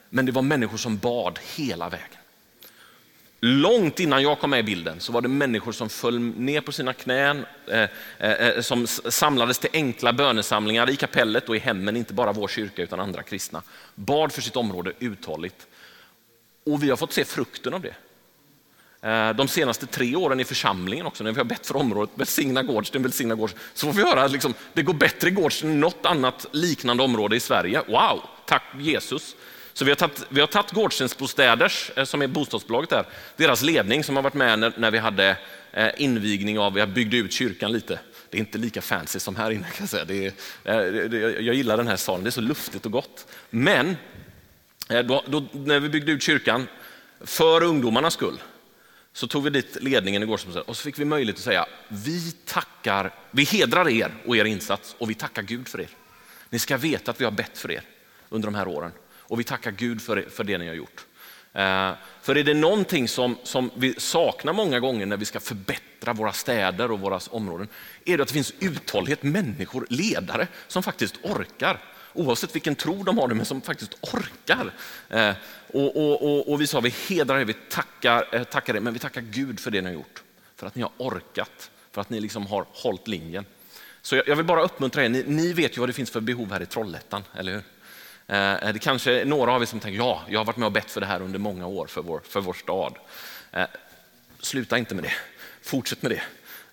Men 0.09 0.25
det 0.25 0.31
var 0.31 0.41
människor 0.41 0.77
som 0.77 0.97
bad 0.97 1.39
hela 1.55 1.89
vägen. 1.89 2.19
Långt 3.41 3.99
innan 3.99 4.23
jag 4.23 4.39
kom 4.39 4.49
med 4.49 4.59
i 4.59 4.63
bilden 4.63 4.99
så 4.99 5.11
var 5.11 5.21
det 5.21 5.27
människor 5.27 5.71
som 5.71 5.89
föll 5.89 6.19
ner 6.19 6.61
på 6.61 6.71
sina 6.71 6.93
knän, 6.93 7.45
eh, 7.67 7.89
eh, 8.17 8.31
eh 8.31 8.61
som 8.61 8.87
samlades 8.87 9.59
till 9.59 9.69
enkla 9.73 10.13
bönesamlingar 10.13 10.89
i 10.89 10.95
kapellet 10.95 11.49
och 11.49 11.55
i 11.55 11.59
hemmen, 11.59 11.95
inte 11.95 12.13
bara 12.13 12.31
vår 12.31 12.47
kyrka 12.47 12.81
utan 12.81 12.99
andra 12.99 13.23
kristna. 13.23 13.61
Bad 13.95 14.31
för 14.31 14.41
sitt 14.41 14.55
område 14.55 14.93
uthålligt. 14.99 15.67
Och 16.65 16.83
vi 16.83 16.89
har 16.89 16.97
fått 16.97 17.13
se 17.13 17.25
frukten 17.25 17.73
av 17.73 17.81
det. 17.81 17.95
Eh, 19.01 19.29
de 19.33 19.47
senaste 19.47 19.85
tre 19.85 20.15
åren 20.15 20.39
i 20.39 20.43
församlingen 20.43 21.05
också, 21.05 21.23
när 21.23 21.31
vi 21.31 21.37
har 21.37 21.45
bett 21.45 21.67
för 21.67 21.75
området, 21.75 22.09
välsigna 22.15 22.63
Gårdsten, 22.63 23.03
välsigna 23.03 23.35
Gårdsten, 23.35 23.61
så 23.73 23.87
får 23.87 23.93
vi 23.93 24.03
höra 24.03 24.23
att 24.23 24.31
liksom, 24.31 24.53
det 24.73 24.81
går 24.81 24.93
bättre 24.93 25.27
i 25.27 25.31
Gårdsten 25.31 25.69
än 25.69 25.79
något 25.79 26.05
annat 26.05 26.45
liknande 26.51 27.03
område 27.03 27.35
i 27.35 27.39
Sverige. 27.39 27.81
Wow, 27.87 28.21
tack 28.45 28.63
Jesus. 28.79 29.35
Så 29.73 29.85
vi 29.85 29.91
har 29.91 29.95
tagit, 29.95 30.25
vi 30.29 30.39
har 30.39 30.47
tagit 30.47 30.71
Gårdstensbostäders, 30.71 31.91
eh, 31.95 32.03
som 32.03 32.21
är 32.21 32.27
bostadsbolaget 32.27 32.89
där, 32.89 33.05
deras 33.35 33.61
ledning 33.61 34.03
som 34.03 34.15
har 34.15 34.23
varit 34.23 34.33
med 34.33 34.59
när, 34.59 34.73
när 34.77 34.91
vi 34.91 34.97
hade 34.97 35.37
eh, 35.71 35.89
invigning 35.97 36.59
av, 36.59 36.73
vi 36.73 36.85
byggde 36.85 37.17
ut 37.17 37.33
kyrkan 37.33 37.71
lite. 37.71 37.99
Det 38.29 38.37
är 38.37 38.39
inte 38.39 38.57
lika 38.57 38.81
fancy 38.81 39.19
som 39.19 39.35
här 39.35 39.51
inne 39.51 39.63
kan 39.63 39.77
jag 39.79 39.89
säga. 39.89 40.05
Det 40.05 40.25
är, 40.63 41.09
det, 41.09 41.17
jag 41.19 41.55
gillar 41.55 41.77
den 41.77 41.87
här 41.87 41.95
salen, 41.95 42.23
det 42.23 42.29
är 42.29 42.31
så 42.31 42.41
luftigt 42.41 42.85
och 42.85 42.91
gott. 42.91 43.27
Men 43.49 43.97
då, 44.87 45.23
då, 45.27 45.45
när 45.51 45.79
vi 45.79 45.89
byggde 45.89 46.11
ut 46.11 46.23
kyrkan, 46.23 46.67
för 47.21 47.63
ungdomarnas 47.63 48.13
skull, 48.13 48.39
så 49.13 49.27
tog 49.27 49.43
vi 49.43 49.49
dit 49.49 49.77
ledningen 49.81 50.23
igår 50.23 50.39
och 50.67 50.77
så 50.77 50.83
fick 50.83 50.99
vi 50.99 51.05
möjlighet 51.05 51.37
att 51.37 51.43
säga, 51.43 51.65
vi 51.87 52.31
tackar, 52.31 53.13
vi 53.31 53.43
hedrar 53.43 53.89
er 53.89 54.11
och 54.25 54.37
er 54.37 54.45
insats 54.45 54.95
och 54.97 55.09
vi 55.09 55.13
tackar 55.13 55.41
Gud 55.41 55.67
för 55.67 55.81
er. 55.81 55.89
Ni 56.49 56.59
ska 56.59 56.77
veta 56.77 57.11
att 57.11 57.21
vi 57.21 57.25
har 57.25 57.31
bett 57.31 57.57
för 57.57 57.71
er 57.71 57.81
under 58.29 58.47
de 58.47 58.55
här 58.55 58.67
åren 58.67 58.91
och 59.11 59.39
vi 59.39 59.43
tackar 59.43 59.71
Gud 59.71 60.01
för, 60.01 60.21
för 60.29 60.43
det 60.43 60.57
ni 60.57 60.67
har 60.67 60.75
gjort. 60.75 61.05
Eh, 61.53 61.91
för 62.21 62.37
är 62.37 62.43
det 62.43 62.53
någonting 62.53 63.07
som, 63.07 63.37
som 63.43 63.71
vi 63.75 63.95
saknar 63.97 64.53
många 64.53 64.79
gånger 64.79 65.05
när 65.05 65.17
vi 65.17 65.25
ska 65.25 65.39
förbättra 65.39 66.13
våra 66.13 66.33
städer 66.33 66.91
och 66.91 66.99
våra 66.99 67.19
områden, 67.29 67.67
är 68.05 68.17
det 68.17 68.23
att 68.23 68.29
det 68.29 68.33
finns 68.33 68.53
uthållighet, 68.59 69.23
människor, 69.23 69.87
ledare 69.89 70.47
som 70.67 70.83
faktiskt 70.83 71.15
orkar 71.23 71.79
oavsett 72.13 72.55
vilken 72.55 72.75
tro 72.75 73.03
de 73.03 73.17
har, 73.17 73.27
men 73.27 73.45
som 73.45 73.61
faktiskt 73.61 73.97
orkar. 74.01 74.73
Eh, 75.09 75.33
och, 75.73 75.95
och, 75.95 76.23
och, 76.23 76.51
och, 76.51 76.61
vi 76.61 76.67
sa, 76.67 76.79
vi 76.79 76.93
hedrar 77.09 77.39
er, 77.39 77.45
vi 77.45 77.53
tackar, 77.53 78.35
eh, 78.35 78.43
tackar 78.43 78.75
er, 78.75 78.79
men 78.79 78.93
vi 78.93 78.99
tackar 78.99 79.21
Gud 79.21 79.59
för 79.59 79.71
det 79.71 79.81
ni 79.81 79.87
har 79.87 79.93
gjort. 79.93 80.23
För 80.55 80.67
att 80.67 80.75
ni 80.75 80.81
har 80.81 80.91
orkat, 80.97 81.71
för 81.91 82.01
att 82.01 82.09
ni 82.09 82.19
liksom 82.19 82.47
har 82.47 82.65
hållit 82.73 83.07
linjen. 83.07 83.45
Så 84.01 84.15
jag, 84.15 84.27
jag 84.27 84.35
vill 84.35 84.45
bara 84.45 84.61
uppmuntra 84.61 85.05
er, 85.05 85.09
ni, 85.09 85.23
ni, 85.27 85.53
vet 85.53 85.77
ju 85.77 85.79
vad 85.79 85.89
det 85.89 85.93
finns 85.93 86.11
för 86.11 86.21
behov 86.21 86.51
här 86.51 86.61
i 86.61 86.65
Trollhättan, 86.65 87.23
eller 87.35 87.51
hur? 87.51 87.63
Eh, 88.27 88.53
eh 88.53 88.73
det 88.73 88.79
kanske 88.79 89.21
är 89.21 89.25
några 89.25 89.51
av 89.51 89.61
er 89.61 89.65
som 89.65 89.79
tänker, 89.79 89.97
ja, 89.97 90.23
jag 90.29 90.39
har 90.39 90.45
varit 90.45 90.57
med 90.57 90.65
och 90.65 90.71
bett 90.71 90.91
för 90.91 91.01
det 91.01 91.07
här 91.07 91.21
under 91.21 91.39
många 91.39 91.67
år 91.67 91.87
för 91.87 92.01
vår, 92.01 92.21
för 92.23 92.41
vår 92.41 92.53
stad. 92.53 92.97
Eh, 93.51 93.67
sluta 94.39 94.77
inte 94.77 94.95
med 94.95 95.03
det, 95.03 95.13
fortsätt 95.61 96.01
med 96.01 96.11
det. 96.11 96.21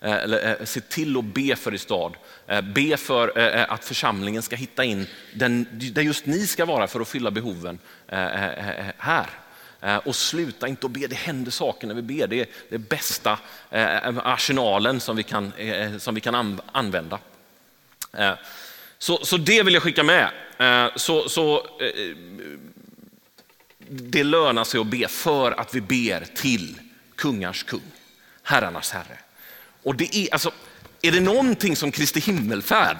Eh, 0.01 0.15
eller, 0.15 0.49
eh, 0.59 0.65
se 0.65 0.81
till 0.81 1.17
att 1.17 1.25
be 1.25 1.55
för 1.55 1.73
er 1.73 1.77
stad. 1.77 2.15
Eh, 2.47 2.61
be 2.61 2.97
för 2.97 3.37
att 3.69 3.85
församlingen 3.85 4.41
ska 4.41 4.55
hitta 4.55 4.83
in 4.83 5.07
den, 5.33 5.67
där 5.71 6.01
just 6.01 6.25
ni 6.25 6.47
ska 6.47 6.65
vara 6.65 6.87
för 6.87 6.99
att 6.99 7.07
fylla 7.07 7.31
behoven 7.31 7.79
här. 8.97 9.29
Och 10.03 10.15
sluta 10.15 10.67
inte 10.67 10.85
att 10.85 10.91
be, 10.91 11.07
det 11.07 11.15
händer 11.15 11.51
saker 11.51 11.87
när 11.87 11.95
vi 11.95 12.01
ber. 12.01 12.27
Det 12.27 12.39
är 12.39 12.47
den 12.69 12.83
bästa 12.83 13.39
arsenalen 14.23 14.99
som 14.99 15.15
vi 15.15 15.23
kan, 15.23 15.53
som 15.99 16.15
vi 16.15 16.21
kan 16.21 16.59
använda. 16.71 17.19
Så, 18.97 19.25
så 19.25 19.37
det 19.37 19.63
vill 19.63 19.73
jag 19.73 19.83
skicka 19.83 20.03
med. 20.03 20.29
Så, 20.95 21.29
så, 21.29 21.67
det 23.89 24.23
lönar 24.23 24.63
sig 24.63 24.79
att 24.79 24.87
be 24.87 25.07
för 25.07 25.51
att 25.51 25.75
vi 25.75 25.81
ber 25.81 26.25
till 26.35 26.79
kungars 27.15 27.63
kung, 27.63 27.91
herrarnas 28.43 28.91
herre. 28.91 29.17
Och 29.87 29.95
det 29.95 30.15
är, 30.15 30.33
alltså, 30.33 30.51
är 31.01 31.11
det 31.11 31.19
någonting 31.19 31.75
som 31.75 31.91
Kristi 31.91 32.19
himmelfärd, 32.19 32.97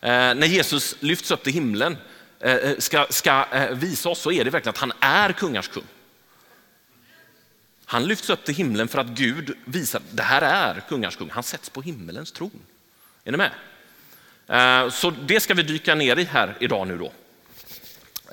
eh, 0.00 0.10
när 0.10 0.46
Jesus 0.46 0.94
lyfts 1.00 1.30
upp 1.30 1.42
till 1.42 1.52
himlen, 1.52 1.96
eh, 2.40 2.54
eh, 2.54 2.78
ska, 2.78 3.06
ska 3.10 3.46
eh, 3.52 3.70
visa 3.70 4.08
oss 4.08 4.20
så 4.20 4.32
är 4.32 4.44
det 4.44 4.50
verkligen 4.50 4.70
att 4.70 4.78
han 4.78 4.92
är 5.00 5.32
kungars 5.32 5.68
kung. 5.68 5.84
Han 7.84 8.06
lyfts 8.06 8.30
upp 8.30 8.44
till 8.44 8.54
himlen 8.54 8.88
för 8.88 8.98
att 8.98 9.06
Gud 9.06 9.56
visar 9.64 9.98
att 9.98 10.16
det 10.16 10.22
här 10.22 10.42
är 10.42 10.80
kungars 10.88 11.16
kung. 11.16 11.30
Han 11.30 11.42
sätts 11.42 11.70
på 11.70 11.82
himmelens 11.82 12.32
tron. 12.32 12.60
Är 13.24 13.32
ni 13.32 13.38
med? 13.38 13.50
Eh, 14.48 14.90
så 14.90 15.10
det 15.10 15.40
ska 15.40 15.54
vi 15.54 15.62
dyka 15.62 15.94
ner 15.94 16.18
i 16.18 16.24
här 16.24 16.56
idag 16.60 16.86
nu 16.88 16.98
då. 16.98 17.12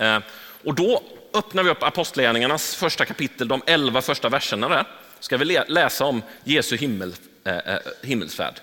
Eh, 0.03 0.19
och 0.63 0.75
då 0.75 1.03
öppnar 1.33 1.63
vi 1.63 1.69
upp 1.69 1.83
Apostlagärningarnas 1.83 2.75
första 2.75 3.05
kapitel, 3.05 3.47
de 3.47 3.61
elva 3.65 4.01
första 4.01 4.29
verserna 4.29 4.69
där. 4.69 4.87
Ska 5.19 5.37
vi 5.37 5.45
läsa 5.67 6.05
om 6.05 6.21
Jesu 6.43 6.77
himmel, 6.77 7.15
Eh, 7.45 7.57
eh, 7.57 7.79
himmelsfärd. 8.01 8.59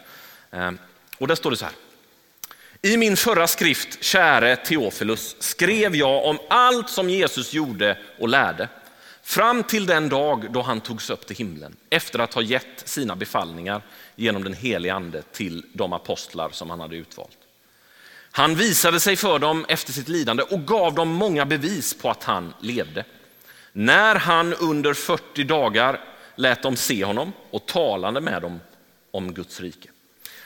Eh, 0.51 0.71
och 1.19 1.29
där 1.29 1.35
står 1.35 1.51
det 1.51 1.57
så 1.57 1.65
här. 1.65 1.75
I 2.83 2.97
min 2.97 3.17
förra 3.17 3.47
skrift, 3.47 4.05
käre 4.05 4.57
Teofilus, 4.57 5.37
skrev 5.39 5.97
jag 5.97 6.25
om 6.25 6.39
allt 6.49 6.91
som 6.91 7.11
Jesus 7.11 7.53
gjorde 7.53 7.99
och 8.19 8.29
lärde 8.29 8.69
fram 9.23 9.63
till 9.63 9.87
den 9.87 10.09
dag 10.09 10.53
då 10.53 10.63
han 10.63 10.81
togs 10.81 11.11
upp 11.11 11.27
till 11.27 11.37
himlen 11.37 11.77
efter 11.91 12.19
att 12.19 12.35
ha 12.35 12.43
gett 12.43 12.89
sina 12.89 13.17
befallningar 13.17 13.83
genom 14.17 14.45
den 14.45 14.55
helige 14.55 14.95
ande 14.95 15.23
till 15.23 15.67
de 15.73 15.93
apostlar 15.93 16.51
som 16.51 16.71
han 16.71 16.81
hade 16.81 16.97
utvalt. 16.97 17.39
Han 18.31 18.55
visade 18.55 19.01
sig 19.01 19.17
för 19.17 19.39
dem 19.39 19.65
efter 19.69 19.93
sitt 19.93 20.09
lidande 20.09 20.43
och 20.43 20.67
gav 20.67 20.95
dem 20.95 21.09
många 21.09 21.47
bevis 21.47 21.95
på 21.95 22.11
att 22.11 22.25
han 22.25 22.55
levde. 22.61 23.05
När 23.73 24.15
han 24.15 24.55
under 24.55 24.95
40 24.95 25.45
dagar 25.45 26.01
lät 26.37 26.63
dem 26.63 26.77
se 26.77 27.05
honom 27.05 27.33
och 27.51 27.67
talade 27.67 28.21
med 28.21 28.43
dem 28.43 28.61
om 29.13 29.35
Guds 29.35 29.61
rike. 29.61 29.89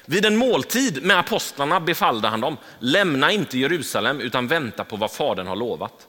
Vid 0.07 0.25
en 0.25 0.37
måltid 0.37 1.03
med 1.03 1.19
apostlarna 1.19 1.81
befallde 1.81 2.29
han 2.29 2.41
dem, 2.41 2.57
lämna 2.79 3.33
inte 3.33 3.59
Jerusalem 3.59 4.21
utan 4.21 4.49
vänta 4.49 4.85
på 4.85 4.97
vad 4.97 5.13
Fadern 5.13 5.47
har 5.47 5.57
lovat. 5.57 6.07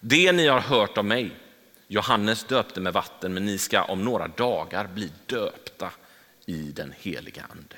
Det 0.00 0.32
ni 0.32 0.46
har 0.46 0.60
hört 0.60 0.98
av 0.98 1.04
mig, 1.04 1.30
Johannes 1.88 2.44
döpte 2.44 2.80
med 2.80 2.92
vatten, 2.92 3.34
men 3.34 3.46
ni 3.46 3.58
ska 3.58 3.82
om 3.82 4.04
några 4.04 4.28
dagar 4.28 4.86
bli 4.86 5.12
döpta 5.26 5.90
i 6.46 6.62
den 6.62 6.94
heliga 6.98 7.42
ande. 7.50 7.76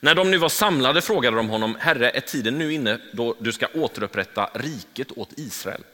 När 0.00 0.14
de 0.14 0.30
nu 0.30 0.38
var 0.38 0.48
samlade 0.48 1.02
frågade 1.02 1.36
de 1.36 1.48
honom, 1.48 1.76
Herre, 1.80 2.10
är 2.10 2.20
tiden 2.20 2.58
nu 2.58 2.72
inne 2.72 3.00
då 3.12 3.34
du 3.38 3.52
ska 3.52 3.66
återupprätta 3.74 4.50
riket 4.54 5.12
åt 5.18 5.32
Israel? 5.36 5.84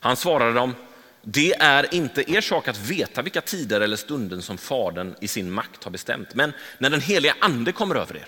Han 0.00 0.16
svarade 0.16 0.52
dem, 0.52 0.74
det 1.22 1.52
är 1.52 1.94
inte 1.94 2.32
er 2.32 2.40
sak 2.40 2.68
att 2.68 2.78
veta 2.78 3.22
vilka 3.22 3.40
tider 3.40 3.80
eller 3.80 3.96
stunden 3.96 4.42
som 4.42 4.58
Fadern 4.58 5.14
i 5.20 5.28
sin 5.28 5.50
makt 5.50 5.84
har 5.84 5.90
bestämt. 5.90 6.34
Men 6.34 6.52
när 6.78 6.90
den 6.90 7.00
heliga 7.00 7.34
ande 7.40 7.72
kommer 7.72 7.94
över 7.94 8.16
er, 8.16 8.26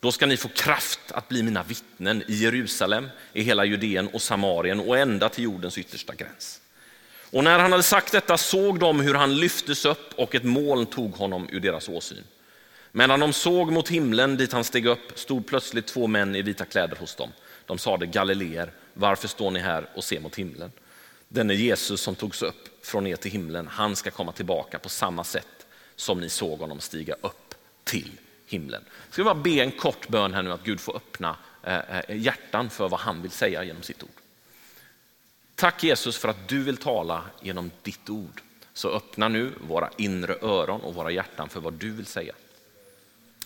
då 0.00 0.12
ska 0.12 0.26
ni 0.26 0.36
få 0.36 0.48
kraft 0.48 1.00
att 1.12 1.28
bli 1.28 1.42
mina 1.42 1.62
vittnen 1.62 2.22
i 2.28 2.34
Jerusalem, 2.34 3.08
i 3.32 3.42
hela 3.42 3.64
Judeen 3.64 4.08
och 4.08 4.22
Samarien 4.22 4.80
och 4.80 4.98
ända 4.98 5.28
till 5.28 5.44
jordens 5.44 5.78
yttersta 5.78 6.14
gräns. 6.14 6.60
Och 7.30 7.44
när 7.44 7.58
han 7.58 7.72
hade 7.72 7.82
sagt 7.82 8.12
detta 8.12 8.38
såg 8.38 8.78
de 8.78 9.00
hur 9.00 9.14
han 9.14 9.36
lyftes 9.36 9.84
upp 9.84 10.14
och 10.16 10.34
ett 10.34 10.44
moln 10.44 10.86
tog 10.86 11.14
honom 11.14 11.48
ur 11.52 11.60
deras 11.60 11.88
åsyn. 11.88 12.24
Medan 12.92 13.20
de 13.20 13.32
såg 13.32 13.72
mot 13.72 13.88
himlen 13.88 14.36
dit 14.36 14.52
han 14.52 14.64
steg 14.64 14.86
upp 14.86 15.18
stod 15.18 15.46
plötsligt 15.46 15.86
två 15.86 16.06
män 16.06 16.36
i 16.36 16.42
vita 16.42 16.64
kläder 16.64 16.96
hos 16.96 17.14
dem. 17.14 17.30
De 17.66 17.78
sade 17.78 18.06
Galileer, 18.06 18.72
varför 18.94 19.28
står 19.28 19.50
ni 19.50 19.60
här 19.60 19.86
och 19.94 20.04
ser 20.04 20.20
mot 20.20 20.36
himlen? 20.36 20.72
Denne 21.32 21.54
Jesus 21.54 22.00
som 22.00 22.14
togs 22.14 22.42
upp 22.42 22.86
från 22.86 23.06
er 23.06 23.16
till 23.16 23.30
himlen, 23.30 23.66
han 23.66 23.96
ska 23.96 24.10
komma 24.10 24.32
tillbaka 24.32 24.78
på 24.78 24.88
samma 24.88 25.24
sätt 25.24 25.66
som 25.96 26.20
ni 26.20 26.28
såg 26.28 26.58
honom 26.58 26.80
stiga 26.80 27.14
upp 27.20 27.54
till 27.84 28.10
himlen. 28.46 28.84
Ska 29.10 29.22
vi 29.22 29.24
bara 29.24 29.34
be 29.34 29.50
en 29.50 29.72
kort 29.72 30.08
bön 30.08 30.34
här 30.34 30.42
nu 30.42 30.52
att 30.52 30.64
Gud 30.64 30.80
får 30.80 30.96
öppna 30.96 31.36
eh, 31.62 31.98
eh, 31.98 32.16
hjärtan 32.16 32.70
för 32.70 32.88
vad 32.88 33.00
han 33.00 33.22
vill 33.22 33.30
säga 33.30 33.64
genom 33.64 33.82
sitt 33.82 34.02
ord. 34.02 34.10
Tack 35.54 35.84
Jesus 35.84 36.16
för 36.16 36.28
att 36.28 36.48
du 36.48 36.62
vill 36.62 36.76
tala 36.76 37.24
genom 37.40 37.70
ditt 37.82 38.10
ord. 38.10 38.42
Så 38.72 38.88
öppna 38.88 39.28
nu 39.28 39.52
våra 39.60 39.90
inre 39.96 40.36
öron 40.42 40.80
och 40.80 40.94
våra 40.94 41.10
hjärtan 41.10 41.48
för 41.48 41.60
vad 41.60 41.72
du 41.72 41.90
vill 41.90 42.06
säga. 42.06 42.34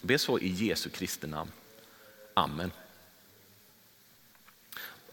Be 0.02 0.18
så 0.18 0.38
i 0.38 0.48
Jesu 0.48 0.90
Kristi 0.90 1.26
namn. 1.26 1.50
Amen. 2.34 2.70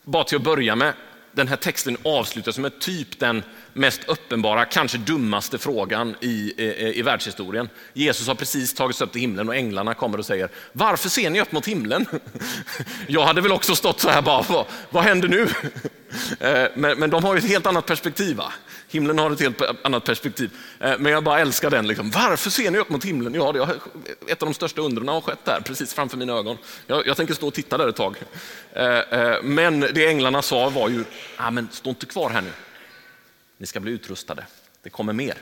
Bara 0.04 0.24
till 0.24 0.38
att 0.38 0.44
börja 0.44 0.76
med, 0.76 0.94
den 1.34 1.48
här 1.48 1.56
texten 1.56 1.98
avslutas 2.04 2.58
med 2.58 2.80
typ 2.80 3.20
den 3.20 3.44
mest 3.74 4.04
uppenbara, 4.08 4.66
kanske 4.66 4.98
dummaste 4.98 5.58
frågan 5.58 6.16
i, 6.22 6.54
i, 6.58 6.94
i 7.00 7.02
världshistorien. 7.02 7.70
Jesus 7.94 8.28
har 8.28 8.36
precis 8.36 8.74
tagits 8.74 9.02
upp 9.02 9.12
till 9.12 9.22
himlen 9.22 9.50
och 9.50 9.56
änglarna 9.56 9.94
kommer 9.94 10.18
och 10.18 10.26
säger, 10.26 10.50
varför 10.72 11.10
ser 11.10 11.30
ni 11.30 11.42
upp 11.42 11.52
mot 11.52 11.68
himlen? 11.68 12.06
Jag 13.08 13.26
hade 13.26 13.42
väl 13.42 13.52
också 13.52 13.76
stått 13.76 14.00
så 14.00 14.10
här 14.10 14.22
bara, 14.22 14.42
vad, 14.42 14.66
vad 14.90 15.04
händer 15.04 15.28
nu? 15.28 15.48
Eh, 16.40 16.68
men, 16.76 17.00
men 17.00 17.10
de 17.10 17.24
har 17.24 17.34
ju 17.34 17.40
ett 17.40 17.48
helt 17.48 17.66
annat 17.66 17.86
perspektiv. 17.86 18.38
Va? 18.38 18.54
Himlen 18.94 19.18
har 19.18 19.32
ett 19.32 19.40
helt 19.40 19.62
annat 19.84 20.04
perspektiv. 20.04 20.52
Eh, 20.80 20.94
men 21.00 21.12
jag 21.12 21.24
bara 21.24 21.40
älskar 21.40 21.70
den. 21.70 21.88
Liksom. 21.88 22.12
Varför 22.12 22.50
ser 22.50 22.72
ni 22.72 22.78
upp 22.78 22.90
mot 22.90 23.06
himlen? 23.06 23.34
Ja, 23.34 23.52
det 23.52 23.60
har, 23.60 23.76
ett 24.28 24.42
av 24.42 24.48
de 24.48 24.54
största 24.54 24.82
undren 24.82 25.08
har 25.08 25.22
skett 25.22 25.46
där, 25.46 25.62
precis 25.62 25.94
framför 25.94 26.18
mina 26.18 26.34
ögon. 26.34 26.58
Jag, 26.88 27.08
jag 27.08 27.18
tänker 27.18 27.34
stå 27.34 27.48
och 27.48 27.54
titta 27.54 27.78
där 27.78 27.88
ett 27.88 27.96
tag. 27.96 28.16
Eh, 28.74 29.00
eh, 29.00 29.44
men 29.44 29.80
det 29.80 30.08
änglarna 30.08 30.42
sa 30.42 30.70
var 30.70 30.90
ju, 30.90 31.04
ah, 31.38 31.52
men 31.52 31.68
stå 31.72 31.90
inte 31.90 32.06
kvar 32.06 32.30
här 32.30 32.42
nu. 32.42 32.52
Ni 33.58 33.66
ska 33.66 33.80
bli 33.80 33.92
utrustade. 33.92 34.46
Det 34.84 34.90
kommer 34.90 35.14
mer. 35.14 35.38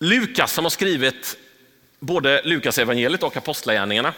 Lukas 0.00 0.52
som 0.52 0.64
har 0.64 0.70
skrivit 0.70 1.36
både 1.98 2.42
Lukas 2.44 2.78
evangeliet 2.78 3.22
och 3.22 3.36
Apostlagärningarna. 3.36 4.14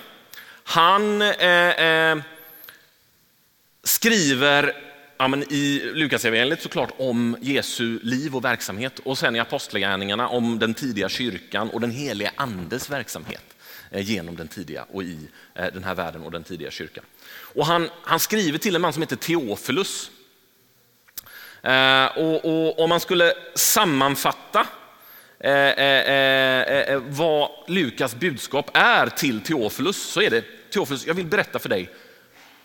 Han 0.65 1.23
eh, 1.23 2.19
skriver 3.85 4.90
ja, 5.21 5.29
men 5.29 5.43
i 5.53 5.91
Lukasevangeliet 5.95 6.63
såklart 6.63 6.93
om 6.97 7.37
Jesu 7.41 7.99
liv 8.03 8.37
och 8.37 8.45
verksamhet 8.45 8.99
och 8.99 9.19
sen 9.19 9.37
i 9.37 9.41
Apostlagärningarna 9.41 10.29
om 10.29 10.59
den 10.59 10.75
tidiga 10.75 11.09
kyrkan 11.09 11.71
och 11.71 11.81
den 11.81 11.91
heliga 11.91 12.33
andes 12.37 12.91
verksamhet 12.91 13.45
eh, 13.91 14.11
genom 14.11 14.37
den 14.37 14.49
tidiga 14.49 14.87
och 14.93 15.03
i 15.03 15.29
eh, 15.55 15.67
den 15.73 15.85
här 15.85 15.95
världen 15.95 16.23
och 16.23 16.31
den 16.31 16.45
tidiga 16.45 16.71
kyrkan. 16.71 17.05
Och 17.55 17.67
han, 17.67 17.89
han 18.03 18.21
skriver 18.21 18.59
till 18.59 18.75
en 18.75 18.81
man 18.81 18.93
som 18.93 19.03
heter 19.03 19.17
Teofilus. 19.17 20.11
Eh, 21.63 22.07
och, 22.07 22.45
och 22.45 22.79
om 22.79 22.89
man 22.89 23.01
skulle 23.01 23.33
sammanfatta 23.55 24.67
eh, 25.41 25.53
eh, 25.53 26.11
eh, 26.11 26.93
eh 26.93 27.03
vad 27.09 27.51
Lukas 27.69 28.15
budskap 28.15 28.71
är 28.75 29.07
till 29.07 29.41
Teofilus 29.41 30.03
så 30.03 30.23
är 30.23 30.31
det 30.31 30.45
Teofilus, 30.71 31.07
jag 31.07 31.15
vill 31.15 31.27
berätta 31.27 31.59
för 31.59 31.69
dig 31.69 31.91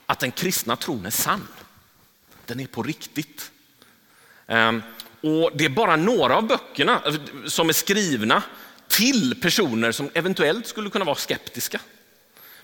att 0.06 0.20
den 0.20 0.32
kristna 0.32 0.76
tron 0.76 1.06
är 1.06 1.10
sann. 1.10 1.48
Den 2.48 2.60
är 2.60 2.68
på 2.68 2.84
riktigt. 2.84 3.52
Ehm, 4.48 4.82
och 5.22 5.52
Det 5.54 5.66
är 5.66 5.70
bara 5.70 5.96
några 5.96 6.38
av 6.38 6.48
böckerna 6.48 7.00
alltså, 7.00 7.22
som 7.46 7.70
är 7.70 7.74
skrivna 7.74 8.44
till 8.88 9.42
personer 9.42 9.92
som 9.92 10.10
eventuellt 10.14 10.68
skulle 10.68 10.90
kunna 10.90 11.06
vara 11.06 11.16
skeptiska. 11.16 11.80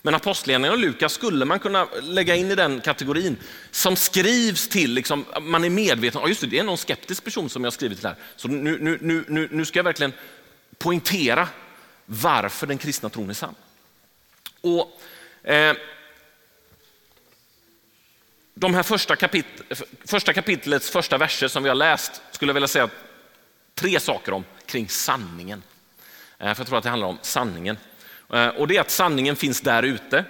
Men 0.02 0.16
Apostlagärningarna 0.16 0.74
och 0.74 0.80
Lukas 0.80 1.14
skulle 1.14 1.46
man 1.46 1.60
kunna 1.60 1.88
lägga 2.02 2.36
in 2.36 2.52
i 2.52 2.56
den 2.56 2.82
kategorin 2.82 3.38
som 3.72 3.96
skrivs 3.96 4.68
till, 4.68 4.94
liksom, 4.94 5.26
man 5.42 5.64
är 5.64 5.70
medveten, 5.70 6.22
om, 6.22 6.30
just 6.30 6.42
det, 6.42 6.48
det 6.48 6.60
är 6.60 6.64
någon 6.64 6.78
skeptisk 6.78 7.24
person 7.24 7.50
som 7.50 7.64
jag 7.64 7.66
har 7.66 7.72
skrivit 7.72 7.98
till 7.98 8.08
här. 8.08 8.16
Så 8.36 8.48
nu, 8.48 8.98
nu, 9.02 9.26
nu, 9.28 9.48
nu 9.52 9.66
ska 9.66 9.80
jag 9.80 9.84
verkligen 9.84 10.14
poängtera 10.78 11.48
varför 12.06 12.68
den 12.68 12.78
kristna 12.78 13.10
tron 13.10 13.30
är 13.30 13.34
sann. 13.34 13.56
Och, 14.62 15.02
eh, 15.52 15.76
de 18.54 18.74
här 18.74 18.84
första, 18.84 19.16
kapit 19.16 19.46
första 20.06 20.34
kapitlets 20.34 20.90
första 20.90 21.18
verser 21.18 21.48
som 21.48 21.64
vi 21.64 21.70
har 21.70 21.76
läst 21.76 22.22
skulle 22.32 22.50
jag 22.50 22.54
vilja 22.54 22.68
säga 22.68 22.90
tre 23.76 24.00
saker 24.00 24.32
om 24.32 24.44
kring 24.66 24.90
sanningen. 24.90 25.64
Eh, 26.40 26.54
för 26.54 26.60
jag 26.60 26.68
tror 26.68 26.78
att 26.78 26.84
det 26.84 26.90
handlar 26.90 27.08
om 27.08 27.18
sanningen. 27.22 27.78
Eh, 28.34 28.48
och 28.48 28.68
det 28.68 28.78
är 28.78 28.82
att 28.82 28.92
sanningen 28.92 29.36
finns 29.36 29.62
där 29.62 29.84
ute, 29.84 30.26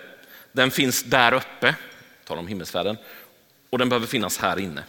den 0.51 0.71
finns 0.71 1.03
där 1.03 1.33
uppe, 1.33 1.75
talar 2.25 2.41
om 2.41 2.47
himmelsfärden, 2.47 2.97
och 3.69 3.77
den 3.77 3.89
behöver 3.89 4.07
finnas 4.07 4.37
här 4.37 4.59
inne. 4.59 4.83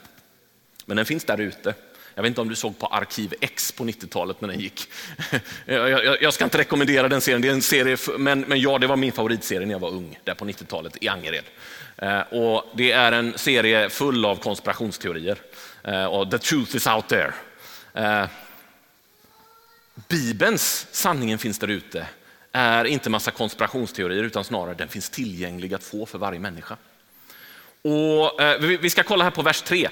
Men 0.87 0.97
den 0.97 1.07
finns 1.07 1.25
där 1.25 1.41
ute. 1.41 1.75
Jag 2.15 2.23
vet 2.23 2.29
inte 2.29 2.41
om 2.41 2.49
du 2.49 2.55
såg 2.55 2.79
på 2.79 2.87
Arkiv 2.87 3.35
X 3.41 3.73
på 3.73 3.85
90-talet 3.85 4.41
när 4.41 4.49
den 4.49 4.61
gick. 4.61 4.89
Jag, 5.67 5.91
jag, 5.91 6.23
jag, 6.23 6.35
ska 6.35 6.45
inte 6.45 6.59
rekommendera 6.59 7.09
den 7.09 7.21
serien, 7.21 7.43
det 7.43 7.49
är 7.49 7.53
en 7.53 7.63
serie, 7.63 7.97
men, 8.19 8.41
men 8.41 8.61
ja, 8.61 8.79
det 8.79 8.87
var 8.87 8.97
min 8.97 9.13
favoritserie 9.13 9.67
när 9.67 9.75
jag 9.75 9.79
var 9.79 9.91
ung, 9.91 10.19
där 10.25 10.35
på 10.35 10.45
90-talet 10.45 10.97
i 11.01 11.09
Angered. 11.09 11.45
Eh, 11.97 12.21
och 12.21 12.65
det 12.75 12.93
är 12.93 13.13
en 13.13 13.39
serie 13.39 13.91
full 13.91 14.25
av 14.25 14.37
konspirationsteorier. 14.37 15.39
Eh, 15.85 16.05
och 16.05 16.31
the 16.31 16.39
truth 16.39 16.77
is 16.77 16.87
out 16.87 17.09
there. 17.09 17.33
Eh, 17.95 18.27
Bibelns 20.09 20.87
sanningen 20.91 21.39
finns 21.39 21.59
där 21.59 21.69
ute 21.69 22.07
är 22.53 22.85
inte 22.85 23.11
massa 23.11 23.31
konspirationsteorier 23.31 24.23
utan 24.23 24.45
snarare 24.45 24.75
den 24.75 24.89
finns 24.89 25.11
tillgänglig 25.11 25.75
att 25.75 25.85
få 25.85 26.07
för 26.07 26.19
varje 26.19 26.41
människa. 26.41 26.77
Och 27.83 28.41
vi 28.61 28.91
ska 28.91 29.03
kolla 29.03 29.25
här 29.25 29.31
på 29.31 29.43
vers 29.43 29.63
3. 29.63 29.89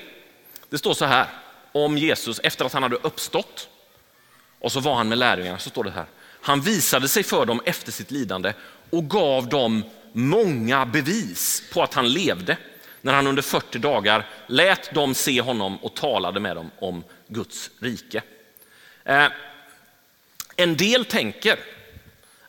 Det 0.68 0.78
står 0.78 0.94
så 0.94 1.04
här 1.04 1.26
om 1.72 1.98
Jesus 1.98 2.40
efter 2.42 2.64
att 2.64 2.72
han 2.72 2.82
hade 2.82 2.96
uppstått 2.96 3.68
och 4.58 4.72
så 4.72 4.80
var 4.80 4.94
han 4.94 5.08
med 5.08 5.18
lärjungarna. 5.18 5.58
Så 5.58 5.70
står 5.70 5.84
det 5.84 5.90
här. 5.90 6.06
Han 6.40 6.60
visade 6.60 7.08
sig 7.08 7.22
för 7.22 7.46
dem 7.46 7.60
efter 7.64 7.92
sitt 7.92 8.10
lidande 8.10 8.52
och 8.90 9.10
gav 9.10 9.48
dem 9.48 9.84
många 10.12 10.86
bevis 10.86 11.62
på 11.72 11.82
att 11.82 11.94
han 11.94 12.12
levde 12.12 12.56
när 13.00 13.12
han 13.12 13.26
under 13.26 13.42
40 13.42 13.78
dagar 13.78 14.26
lät 14.46 14.94
dem 14.94 15.14
se 15.14 15.40
honom 15.40 15.76
och 15.76 15.94
talade 15.94 16.40
med 16.40 16.56
dem 16.56 16.70
om 16.78 17.04
Guds 17.28 17.70
rike. 17.80 18.22
Eh, 19.04 19.26
en 20.56 20.76
del 20.76 21.04
tänker 21.04 21.58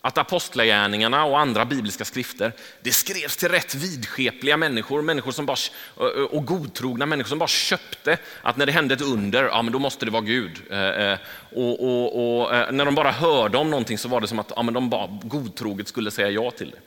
att 0.01 0.17
apostlagärningarna 0.17 1.25
och 1.25 1.39
andra 1.39 1.65
bibliska 1.65 2.05
skrifter, 2.05 2.53
det 2.81 2.91
skrevs 2.91 3.37
till 3.37 3.49
rätt 3.49 3.75
vidskepliga 3.75 4.57
människor, 4.57 5.01
människor 5.01 5.31
som 5.31 5.45
bara, 5.45 5.57
och 6.29 6.45
godtrogna 6.45 7.05
människor 7.05 7.29
som 7.29 7.39
bara 7.39 7.47
köpte 7.47 8.17
att 8.41 8.57
när 8.57 8.65
det 8.65 8.71
hände 8.71 8.93
ett 8.93 9.01
under, 9.01 9.43
ja 9.43 9.61
men 9.61 9.73
då 9.73 9.79
måste 9.79 10.05
det 10.05 10.11
vara 10.11 10.23
Gud. 10.23 10.61
Eh, 10.71 10.79
eh, 10.79 11.17
och, 11.55 11.83
och, 11.83 12.41
och 12.41 12.73
när 12.73 12.85
de 12.85 12.95
bara 12.95 13.11
hörde 13.11 13.57
om 13.57 13.69
någonting 13.69 13.97
så 13.97 14.09
var 14.09 14.21
det 14.21 14.27
som 14.27 14.39
att 14.39 14.51
ja, 14.55 14.63
men 14.63 14.73
de 14.73 14.89
bara 14.89 15.19
godtroget 15.23 15.87
skulle 15.87 16.11
säga 16.11 16.29
ja 16.29 16.51
till 16.51 16.71
det. 16.71 16.77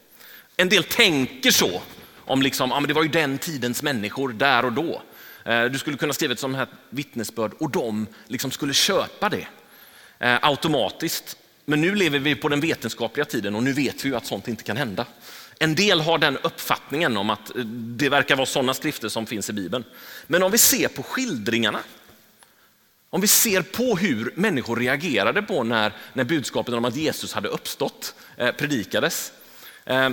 En 0.56 0.68
del 0.68 0.84
tänker 0.84 1.50
så, 1.50 1.82
om 2.18 2.42
liksom, 2.42 2.70
ja, 2.70 2.80
men 2.80 2.88
det 2.88 2.94
var 2.94 3.02
ju 3.02 3.08
den 3.08 3.38
tidens 3.38 3.82
människor 3.82 4.28
där 4.28 4.64
och 4.64 4.73
då. 4.73 5.02
Eh, 5.44 5.64
du 5.64 5.78
skulle 5.78 5.96
kunna 5.96 6.12
skriva 6.12 6.32
ett 6.32 6.40
sånt 6.40 6.56
här 6.56 6.66
vittnesbörd 6.90 7.52
och 7.58 7.70
de 7.70 8.06
liksom 8.26 8.50
skulle 8.50 8.75
köpa 8.75 9.28
det 9.28 9.46
eh, 10.18 10.38
automatiskt. 10.42 11.37
Men 11.64 11.80
nu 11.80 11.94
lever 11.94 12.18
vi 12.18 12.34
på 12.34 12.49
den 12.49 12.61
vetenskapliga 12.61 13.25
tiden 13.25 13.54
och 13.54 13.62
nu 13.62 13.73
vet 13.73 14.04
vi 14.04 14.08
ju 14.08 14.16
att 14.16 14.26
sånt 14.26 14.49
inte 14.49 14.64
kan 14.64 14.76
hända. 14.76 15.06
En 15.58 15.75
del 15.75 16.00
har 16.00 16.18
den 16.18 16.38
uppfattningen 16.38 17.16
om 17.16 17.30
att 17.30 17.56
eh, 17.56 17.64
det 17.64 18.08
verkar 18.08 18.37
vara 18.37 18.46
sådana 18.46 18.75
skrifter 18.75 19.08
som 19.08 19.26
finns 19.26 19.50
i 19.50 19.52
Bibeln. 19.52 19.84
Men 20.26 20.42
om 20.42 20.52
vi 20.52 20.58
ser 20.58 20.88
på 20.88 21.02
skildringarna, 21.02 21.80
om 23.11 23.20
vi 23.20 23.26
ser 23.26 23.62
på 23.62 23.96
hur 23.96 24.32
människor 24.37 24.76
reagerade 24.76 25.42
på 25.42 25.62
när, 25.62 25.92
när 26.12 26.25
budskapet 26.25 26.75
om 26.75 26.84
att 26.84 26.96
Jesus 26.96 27.32
hade 27.32 27.49
uppstått 27.49 28.14
eh, 28.37 28.52
predikades, 28.52 29.32
eh, 29.84 30.11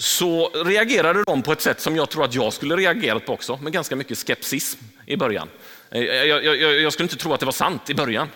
så 0.00 0.48
reagerade 0.48 1.24
de 1.24 1.42
på 1.42 1.52
ett 1.52 1.60
sätt 1.60 1.80
som 1.80 1.96
jag 1.96 2.10
tror 2.10 2.24
att 2.24 2.34
jag 2.34 2.52
skulle 2.52 2.76
reagerat 2.76 3.26
på 3.26 3.32
också, 3.32 3.56
med 3.56 3.72
ganska 3.72 3.96
mycket 3.96 4.18
skepsis 4.18 4.78
i 5.06 5.16
början. 5.16 5.48
Eh, 5.90 6.02
jag, 6.02 6.44
jag, 6.44 6.80
jag, 6.80 6.92
skulle 6.92 7.04
inte 7.04 7.16
tro 7.16 7.32
att 7.32 7.40
det 7.40 7.46
var 7.46 7.52
sant 7.52 7.90
i 7.90 7.94
början. 7.94 8.28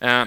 Eh, 0.00 0.24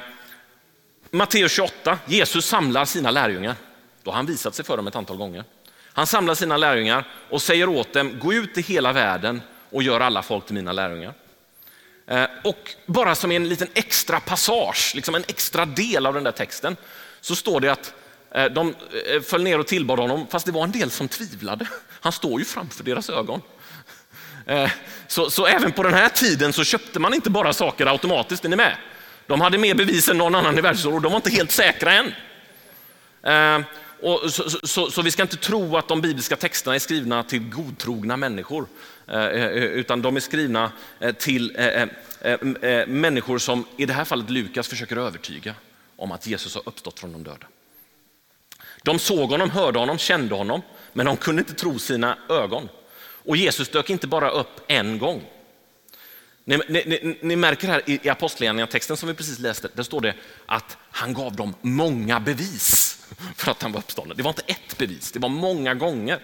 Matteus 1.11 1.51
28, 1.51 1.99
Jesus 2.05 2.45
samlar 2.45 2.85
sina 2.85 3.11
lärjungar. 3.11 3.55
Då 4.03 4.11
har 4.11 4.15
han 4.15 4.25
visat 4.25 4.55
sig 4.55 4.65
för 4.65 4.77
dem 4.77 4.87
ett 4.87 4.95
antal 4.95 5.17
gånger. 5.17 5.43
Han 5.93 6.07
samlar 6.07 6.35
sina 6.35 6.57
lärjungar 6.57 7.07
och 7.29 7.41
säger 7.41 7.69
åt 7.69 7.93
dem, 7.93 8.19
gå 8.19 8.33
ut 8.33 8.57
i 8.57 8.61
hela 8.61 8.93
världen 8.93 9.41
och 9.69 9.83
gör 9.83 9.99
alla 9.99 10.21
folk 10.21 10.45
till 10.45 10.55
mina 10.55 10.71
lärjungar. 10.71 11.13
Eh, 12.07 12.25
och 12.43 12.75
bara 12.85 13.15
som 13.15 13.31
en 13.31 13.49
liten 13.49 13.67
extra 13.73 14.19
passage, 14.19 14.91
liksom 14.95 15.15
en 15.15 15.23
extra 15.27 15.65
del 15.65 16.05
av 16.05 16.13
den 16.13 16.23
där 16.23 16.31
texten, 16.31 16.77
så 17.21 17.35
står 17.35 17.59
det 17.59 17.71
att 17.71 17.93
Eh, 18.31 18.45
de 18.45 18.75
eh, 19.13 19.21
föll 19.21 19.43
ner 19.43 19.59
och 19.59 19.67
tillbad 19.67 19.99
honom, 19.99 20.27
fast 20.29 20.45
det 20.45 20.51
var 20.51 20.63
en 20.63 20.71
del 20.71 20.91
som 20.91 21.07
tvivlade. 21.07 21.67
Han 21.99 22.11
står 22.11 22.39
ju 22.39 22.45
framför 22.45 22.83
deras 22.83 23.09
ögon. 23.09 23.41
Eh, 24.45 24.71
så, 25.07 25.29
så, 25.29 25.45
även 25.45 25.71
på 25.71 25.83
den 25.83 25.93
här 25.93 26.09
tiden 26.09 26.53
så 26.53 26.63
köpte 26.63 26.99
man 26.99 27.13
inte 27.13 27.29
bara 27.29 27.53
saker 27.53 27.85
automatiskt, 27.85 28.45
är 28.45 28.49
ni 28.49 28.55
med? 28.55 28.75
De 29.27 29.41
hade 29.41 29.57
mer 29.57 29.75
bevis 29.75 30.09
än 30.09 30.17
någon 30.17 30.35
annan 30.35 30.57
i 30.57 30.61
världshistorien 30.61 30.97
och 30.97 31.01
de 31.01 31.11
var 31.11 31.17
inte 31.17 31.29
helt 31.29 31.51
säkra 31.51 31.93
än. 31.93 32.13
Och 34.01 34.33
så, 34.33 34.49
så, 34.49 34.91
så, 34.91 35.01
vi 35.01 35.11
ska 35.11 35.21
inte 35.21 35.37
tro 35.37 35.77
att 35.77 35.87
de 35.87 36.01
bibliska 36.01 36.35
texterna 36.35 36.75
är 36.75 36.79
skrivna 36.79 37.23
till 37.23 37.49
godtrogna 37.49 38.17
människor, 38.17 38.67
utan 39.53 40.01
de 40.01 40.15
är 40.15 40.19
skrivna 40.19 40.71
till 41.17 41.57
människor 42.87 43.37
som 43.37 43.65
i 43.77 43.85
det 43.85 43.93
här 43.93 44.05
fallet 44.05 44.29
Lukas 44.29 44.67
försöker 44.67 44.97
övertyga 44.97 45.55
om 45.95 46.11
att 46.11 46.27
Jesus 46.27 46.55
har 46.55 46.63
uppstått 46.65 46.99
från 46.99 47.11
de 47.11 47.23
döda. 47.23 47.47
De 48.83 48.99
såg 48.99 49.29
honom, 49.29 49.49
hörde 49.49 49.79
honom, 49.79 49.97
kände 49.97 50.35
honom, 50.35 50.61
men 50.93 51.05
de 51.05 51.17
kunde 51.17 51.39
inte 51.39 51.53
tro 51.53 51.79
sina 51.79 52.17
ögon. 52.29 52.69
Och 53.25 53.37
Jesus 53.37 53.69
dök 53.69 53.89
inte 53.89 54.07
bara 54.07 54.29
upp 54.29 54.61
en 54.67 54.99
gång. 54.99 55.23
Ni, 56.45 56.59
ni, 56.67 57.17
ni 57.21 57.35
märker 57.35 57.67
här 57.67 57.81
i 57.85 58.09
Apostlagärningarna-texten 58.09 58.97
som 58.97 59.09
vi 59.09 59.15
precis 59.15 59.39
läste, 59.39 59.69
där 59.73 59.83
står 59.83 60.01
det 60.01 60.15
att 60.45 60.77
han 60.91 61.13
gav 61.13 61.35
dem 61.35 61.55
många 61.61 62.19
bevis 62.19 62.99
för 63.35 63.51
att 63.51 63.61
han 63.61 63.71
var 63.71 63.79
uppstånden. 63.79 64.17
Det 64.17 64.23
var 64.23 64.29
inte 64.29 64.43
ett 64.47 64.77
bevis, 64.77 65.11
det 65.11 65.19
var 65.19 65.29
många 65.29 65.73
gånger. 65.73 66.19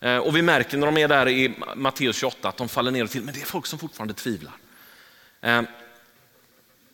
Eh, 0.00 0.16
och 0.16 0.36
vi 0.36 0.42
märker 0.42 0.76
när 0.76 0.86
de 0.86 0.98
är 0.98 1.08
där 1.08 1.28
i 1.28 1.54
Matteus 1.76 2.16
28 2.16 2.48
att 2.48 2.56
de 2.56 2.68
faller 2.68 2.90
ner 2.90 3.04
och 3.04 3.10
till, 3.10 3.22
men 3.22 3.34
det 3.34 3.40
är 3.40 3.46
folk 3.46 3.66
som 3.66 3.78
fortfarande 3.78 4.14
tvivlar. 4.14 4.54
Eh, 5.40 5.62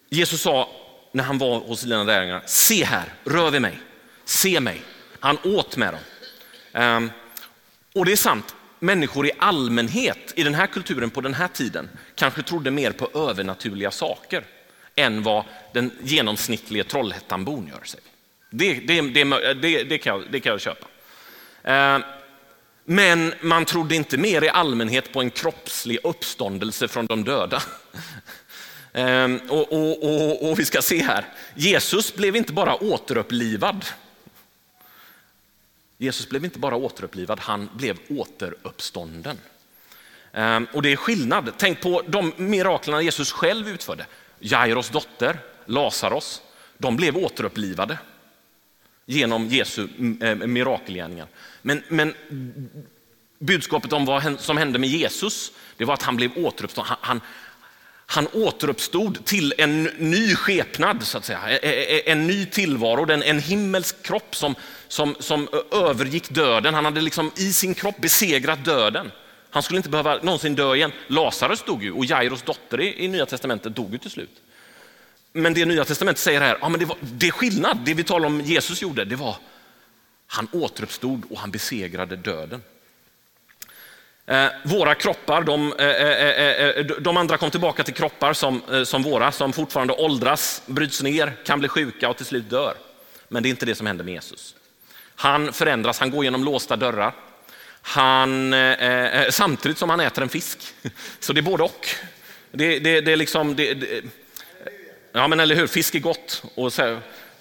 Jesus 0.09 0.41
sa 0.41 0.69
när 1.13 1.25
han 1.25 1.39
var 1.39 1.61
hos 1.61 1.81
sina 1.81 2.05
lärjungar, 2.05 2.43
se 2.47 2.85
här, 2.85 3.15
rör 3.25 3.51
vid 3.51 3.63
mig, 3.63 3.79
se 4.25 4.61
mig. 4.61 4.83
Han 5.23 5.39
åt 5.45 5.77
med 5.77 5.95
dem. 5.95 6.01
Ehm, 6.73 7.11
och 7.95 8.05
det 8.05 8.13
är 8.13 8.17
sant, 8.17 8.55
människor 8.79 9.27
i 9.27 9.31
allmänhet 9.39 10.33
i 10.37 10.43
den 10.43 10.55
här 10.55 10.67
kulturen 10.67 11.11
på 11.11 11.21
den 11.21 11.35
här 11.35 11.49
tiden 11.49 11.89
kanske 12.15 12.43
trodde 12.43 12.71
mer 12.71 12.93
på 12.93 13.29
övernaturliga 13.31 13.91
saker 13.91 14.45
än 14.97 15.23
vad 15.23 15.45
den 15.73 15.91
genomsnittliga 16.03 16.85
Trollhättanbon 16.85 17.67
gör. 17.67 17.85
Sig. 17.85 18.01
Det, 18.51 18.75
det, 18.75 19.01
det, 19.01 19.85
det, 19.85 19.99
kan 19.99 20.17
jag, 20.17 20.33
det 20.33 20.41
kan 20.41 20.51
jag 20.51 20.61
köpa. 20.61 20.87
Ehm, 21.65 22.03
men 22.85 23.35
man 23.41 23.65
trodde 23.65 23.95
inte 23.95 24.17
mer 24.19 24.45
i 24.45 24.49
allmänhet 24.49 25.13
på 25.13 25.21
en 25.21 25.31
kroppslig 25.31 25.99
uppståndelse 26.05 26.89
från 26.89 27.07
de 27.07 27.25
döda. 27.25 27.63
Ehm, 28.95 29.41
och, 29.49 29.73
och, 29.73 30.05
och, 30.05 30.51
och 30.51 30.59
vi 30.59 30.65
ska 30.65 30.83
se 30.83 31.03
här, 31.03 31.25
Jesus 31.55 32.15
blev 32.15 32.37
inte 32.37 32.53
bara 32.53 32.83
återupplivad. 32.83 33.85
Jesus 36.03 36.29
blev 36.29 36.45
inte 36.45 36.59
bara 36.59 36.77
återupplivad, 36.77 37.41
han 37.41 37.69
blev 37.75 37.99
återuppstånden. 38.09 39.39
Ehm, 40.33 40.67
och 40.73 40.83
det 40.83 40.93
är 40.93 40.97
skillnad. 40.97 41.53
Tänk 41.59 41.81
på 41.81 42.03
de 42.07 42.33
miraklerna 42.37 43.03
Jesus 43.03 43.33
själv 43.33 43.69
utförde. 43.69 44.07
Jairos 44.39 44.91
dotter, 44.91 45.39
Lazarus, 45.67 46.43
de 46.79 46.97
blev 46.97 47.17
återupplivade 47.17 47.99
genom 49.07 49.47
Jesu 49.47 49.89
eh, 50.21 50.35
mirakelgärningar. 50.37 51.27
Men, 51.63 51.83
men 51.89 52.15
budskapet 53.39 53.93
om 53.93 54.05
vad 54.05 54.41
som 54.41 54.57
hände 54.57 54.79
med 54.79 54.89
Jesus, 54.89 55.53
det 55.77 55.85
var 55.85 55.95
att 55.95 56.03
han 56.03 56.17
blev 56.17 56.31
återuppstånden. 56.37 56.89
Han, 56.89 56.99
han, 57.01 57.21
han 58.13 58.29
återuppstod 58.33 59.25
till 59.25 59.55
en 59.59 59.83
ny 59.83 60.35
skepnad, 60.35 61.03
så 61.03 61.19
att 61.19 61.25
säga. 61.25 61.51
E- 61.51 61.59
e- 61.63 61.97
e- 61.97 62.11
en 62.11 62.27
ny 62.27 62.47
tillvaro, 62.47 63.13
en, 63.13 63.39
himmelsk 63.39 64.03
kropp 64.03 64.37
som, 64.37 64.55
som, 64.89 65.17
som 65.21 65.49
övergick 65.71 66.31
döden. 66.31 66.75
Han 66.75 66.85
hade 66.85 67.01
liksom 67.01 67.31
i 67.37 67.53
sin 67.53 67.75
kropp 67.75 68.01
besegrat 68.01 68.65
döden. 68.65 69.11
Han 69.51 69.63
skulle 69.63 69.77
inte 69.77 69.89
behöva 69.89 70.19
någonsin 70.23 70.55
dö 70.55 70.75
igen. 70.75 70.93
Lazarus 71.07 71.63
dog 71.63 71.85
ju 71.85 71.93
och 71.93 72.05
Jairos 72.05 72.43
dotter 72.43 72.81
i, 72.81 73.05
i 73.05 73.09
Nya 73.09 73.27
Testamentet 73.27 73.77
dog 73.77 73.93
ju 73.93 73.99
till 73.99 74.11
slut. 74.11 74.43
Men 75.33 75.55
det 75.55 75.65
Nya 75.65 75.85
Testamentet 75.85 76.23
säger 76.23 76.41
här, 76.41 76.59
ja, 76.61 76.69
men 76.69 76.81
det, 76.81 76.87
var, 76.87 76.97
det 77.01 77.27
är 77.27 77.31
skillnad. 77.31 77.79
Det 77.85 77.95
vi 77.95 78.05
talar 78.05 78.27
om 78.27 78.41
Jesus 78.41 78.83
gjorde, 78.83 79.05
det 79.05 79.17
var 79.17 79.37
han 80.27 80.49
återuppstod 80.53 81.23
och 81.31 81.39
han 81.39 81.51
besegrade 81.51 82.17
döden. 82.17 82.63
Eh, 84.27 84.47
våra 84.65 84.95
kroppar, 84.95 85.41
eh, 85.41 85.87
eh, 85.87 86.85
de, 86.85 86.95
de, 87.01 87.17
andra 87.17 87.37
kom 87.37 87.51
tillbaka 87.51 87.85
till 87.85 87.95
kroppar 87.95 88.33
som, 88.33 88.63
som 88.85 89.03
våra, 89.03 89.33
som 89.33 89.53
fortfarande 89.53 89.93
åldras, 89.93 90.63
bryts 90.67 91.03
ner, 91.03 91.33
kan 91.45 91.59
bli 91.59 91.69
sjuka 91.69 92.09
och 92.09 92.17
till 92.17 92.27
slut 92.27 92.51
dör. 92.51 92.75
Men 93.29 93.43
det 93.43 93.49
är 93.49 93.51
inte 93.51 93.67
det 93.67 93.75
som 93.75 93.87
händer 93.87 94.05
med 94.05 94.15
Jesus. 94.15 94.55
Han 95.15 95.53
förändras, 95.53 95.99
han 95.99 96.11
går 96.11 96.25
genom 96.25 96.45
låsta 96.45 96.77
dörrar. 96.77 97.15
Han, 97.85 98.55
samtidigt 99.31 99.79
som 99.79 99.91
han 99.91 100.01
äter 100.01 100.23
en 100.23 100.29
fisk. 100.29 100.59
Så 101.21 101.33
det 101.33 101.41
är 101.41 101.43
både 101.43 101.63
och. 101.63 101.87
Det, 102.51 102.79
det, 102.79 103.01
det 103.01 103.13
är 103.13 103.17
liksom, 103.17 103.57
det, 103.57 103.79
Ja, 105.13 105.29
men 105.29 105.41
eller 105.41 105.55
hur, 105.55 105.67
fisk 105.67 105.95
är 105.95 105.99
gott. 105.99 106.43
Och 106.55 106.73
så, 106.73 106.99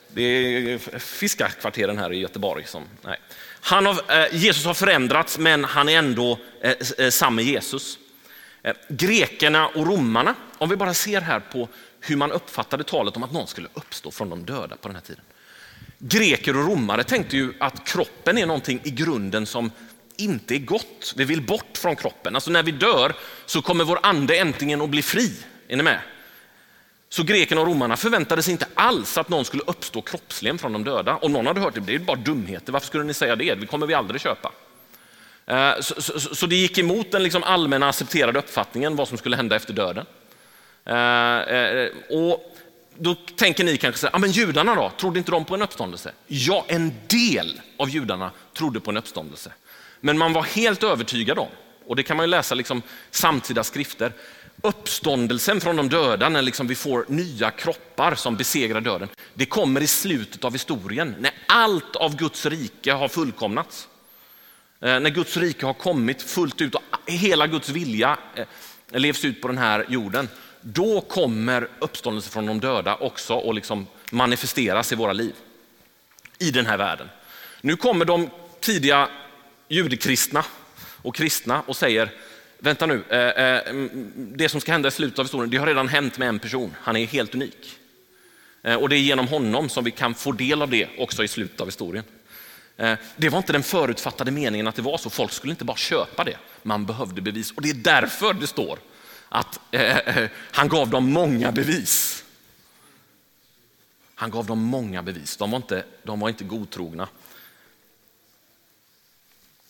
det 0.07 0.23
är 0.23 0.77
fiskarkvarteren 0.99 1.97
här 1.97 2.13
i 2.13 2.19
Göteborg. 2.19 2.65
Som, 2.65 2.83
nej. 3.01 3.19
Han 3.61 3.85
har, 3.85 3.93
eh, 3.93 4.35
Jesus 4.35 4.65
har 4.65 4.73
förändrats, 4.73 5.37
men 5.37 5.63
han 5.63 5.89
är 5.89 5.97
ändå 5.97 6.39
eh, 6.61 6.73
eh 6.97 7.09
samma 7.09 7.41
Jesus. 7.41 7.97
Eh, 8.63 8.73
grekerna 8.89 9.67
och 9.67 9.87
romarna, 9.87 10.35
om 10.57 10.69
vi 10.69 10.75
bara 10.75 10.93
ser 10.93 11.21
här 11.21 11.39
på 11.39 11.69
hur 11.99 12.15
man 12.15 12.31
uppfattade 12.31 12.83
talet 12.83 13.15
om 13.15 13.23
att 13.23 13.31
någon 13.31 13.47
skulle 13.47 13.67
uppstå 13.73 14.11
från 14.11 14.29
de 14.29 14.45
döda 14.45 14.75
på 14.75 14.87
den 14.87 14.95
här 14.95 15.03
tiden. 15.03 15.23
Greker 15.97 16.57
och 16.57 16.67
romare 16.67 17.03
tänkte 17.03 17.37
ju 17.37 17.53
att 17.59 17.87
kroppen 17.87 18.37
är 18.37 18.45
någonting 18.45 18.81
i 18.83 18.91
grunden 18.91 19.45
som 19.45 19.71
inte 20.17 20.55
är 20.55 20.59
gott. 20.59 21.13
Vi 21.17 21.23
vill 21.23 21.41
bort 21.41 21.77
från 21.77 21.95
kroppen. 21.95 22.35
Alltså 22.35 22.51
när 22.51 22.63
vi 22.63 22.71
dör 22.71 23.13
så 23.45 23.61
kommer 23.61 23.83
vår 23.83 23.99
ande 24.03 24.37
äntligen 24.37 24.81
att 24.81 24.89
bli 24.89 25.01
fri. 25.01 25.31
Är 25.67 25.77
ni 25.77 25.83
med? 25.83 25.99
Så 27.13 27.23
grekerna 27.23 27.61
och 27.61 27.67
romarna 27.67 27.97
förväntade 27.97 28.43
sig 28.43 28.51
inte 28.51 28.67
alls 28.73 29.17
att 29.17 29.29
någon 29.29 29.45
skulle 29.45 29.63
uppstå 29.67 30.01
kroppsligen 30.01 30.57
från 30.57 30.73
de 30.73 30.83
döda. 30.83 31.15
Om 31.15 31.33
någon 31.33 31.47
hade 31.47 31.61
hört 31.61 31.73
det, 31.73 31.79
det 31.79 31.95
är 31.95 31.99
bara 31.99 32.17
dumheter. 32.17 32.73
Varför 32.73 32.87
skulle 32.87 33.03
ni 33.03 33.13
säga 33.13 33.35
det? 33.35 33.55
Det 33.55 33.65
kommer 33.65 33.87
vi 33.87 33.93
aldrig 33.93 34.21
köpa. 34.21 34.51
Eh, 35.45 35.79
så, 35.79 36.01
så, 36.01 36.35
så 36.35 36.47
det 36.47 36.55
gick 36.55 36.77
emot 36.77 37.11
den 37.11 37.23
liksom 37.23 37.43
allmänna 37.43 37.89
accepterade 37.89 38.39
uppfattningen 38.39 38.95
vad 38.95 39.07
som 39.07 39.17
skulle 39.17 39.35
hända 39.35 39.55
efter 39.55 39.73
döden. 39.73 40.05
Eh, 40.85 40.95
eh, 40.95 41.89
och 42.09 42.57
då 42.97 43.15
tänker 43.15 43.63
ni 43.63 43.77
kanske 43.77 43.99
så 43.99 44.07
här, 44.07 44.15
ah, 44.15 44.19
men 44.19 44.31
judarna 44.31 44.75
då, 44.75 44.91
trodde 44.97 45.19
inte 45.19 45.31
de 45.31 45.45
på 45.45 45.55
en 45.55 45.61
uppståndelse? 45.61 46.11
Ja, 46.27 46.65
en 46.67 46.93
del 47.07 47.61
av 47.77 47.89
judarna 47.89 48.31
trodde 48.53 48.79
på 48.79 48.91
en 48.91 48.97
uppståndelse. 48.97 49.51
Men 49.99 50.17
man 50.17 50.33
var 50.33 50.43
helt 50.43 50.83
övertygad 50.83 51.39
om, 51.39 51.49
och 51.87 51.95
det 51.95 52.03
kan 52.03 52.17
man 52.17 52.23
ju 52.23 52.29
läsa 52.29 52.55
liksom 52.55 52.81
samtida 53.11 53.63
skrifter, 53.63 54.13
uppståndelsen 54.61 55.61
från 55.61 55.75
de 55.75 55.89
döda, 55.89 56.29
när 56.29 56.41
liksom 56.41 56.67
vi 56.67 56.75
får 56.75 57.05
nya 57.07 57.51
kroppar 57.51 58.15
som 58.15 58.37
besegrar 58.37 58.81
döden, 58.81 59.09
det 59.33 59.45
kommer 59.45 59.81
i 59.81 59.87
slutet 59.87 60.43
av 60.43 60.53
historien, 60.53 61.15
när 61.19 61.31
allt 61.47 61.95
av 61.95 62.15
Guds 62.15 62.45
rike 62.45 62.91
har 62.93 63.07
fullkomnats. 63.07 63.87
Eh, 64.79 64.99
när 64.99 65.09
Guds 65.09 65.37
rike 65.37 65.65
har 65.65 65.73
kommit 65.73 66.21
fullt 66.21 66.61
ut 66.61 66.75
och 66.75 66.81
hela 67.05 67.47
Guds 67.47 67.69
vilja 67.69 68.17
eh, 68.35 68.45
levs 68.91 69.25
ut 69.25 69.41
på 69.41 69.47
den 69.47 69.57
här 69.57 69.85
jorden, 69.89 70.29
då 70.61 71.01
kommer 71.01 71.67
uppståndelsen 71.79 72.31
från 72.31 72.45
de 72.45 72.59
döda 72.59 72.95
också 72.95 73.49
att 73.49 73.55
liksom 73.55 73.87
manifesteras 74.11 74.91
i 74.91 74.95
våra 74.95 75.13
liv, 75.13 75.33
i 76.39 76.51
den 76.51 76.65
här 76.65 76.77
världen. 76.77 77.09
Nu 77.61 77.75
kommer 77.75 78.05
de 78.05 78.29
tidiga 78.59 79.09
judekristna 79.67 80.45
och 81.01 81.15
kristna 81.15 81.61
och 81.61 81.75
säger, 81.75 82.11
vänta 82.61 82.85
nu, 82.85 83.03
eh, 83.09 83.19
eh, 83.19 83.73
det 84.15 84.49
som 84.49 84.61
ska 84.61 84.71
hända 84.71 84.87
i 84.87 84.91
slutet 84.91 85.19
av 85.19 85.25
historien, 85.25 85.49
det 85.49 85.57
har 85.57 85.67
redan 85.67 85.87
hänt 85.87 86.17
med 86.17 86.27
en 86.27 86.39
person. 86.39 86.75
Han 86.81 86.95
är 86.95 87.05
helt 87.05 87.35
unik. 87.35 87.77
Eh, 88.63 88.75
och 88.75 88.89
det 88.89 88.95
är 88.95 88.99
genom 88.99 89.27
honom 89.27 89.69
som 89.69 89.83
vi 89.83 89.91
kan 89.91 90.13
få 90.13 90.31
del 90.31 90.61
av 90.61 90.69
det 90.69 90.89
också 90.97 91.23
i 91.23 91.27
slutet 91.27 91.61
av 91.61 91.67
historien. 91.67 92.03
Det 93.15 93.29
var 93.29 93.37
inte 93.37 93.53
den 93.53 93.63
förutfattade 93.63 94.31
meningen 94.31 94.67
att 94.67 94.75
det 94.75 94.81
var 94.81 94.97
så. 94.97 95.09
Folk 95.09 95.31
skulle 95.31 95.51
inte 95.51 95.65
bara 95.65 95.77
köpa 95.77 96.23
det. 96.23 96.37
Man 96.63 96.85
behövde 96.85 97.21
bevis. 97.21 97.51
Och 97.51 97.61
det 97.61 97.69
är 97.69 97.73
därför 97.73 98.33
det 98.33 98.47
står 98.47 98.79
att 99.29 99.59
han 100.51 100.67
gav 100.67 100.89
dem 100.89 101.11
många 101.11 101.51
bevis. 101.51 102.23
Han 104.15 104.31
gav 104.31 104.45
dem 104.45 104.59
många 104.59 105.03
bevis. 105.03 105.37
De 105.37 105.51
var 105.51 105.57
inte, 105.57 105.83
de 106.03 106.19
var 106.19 106.29
inte 106.29 106.43
godtrogna. 106.43 107.07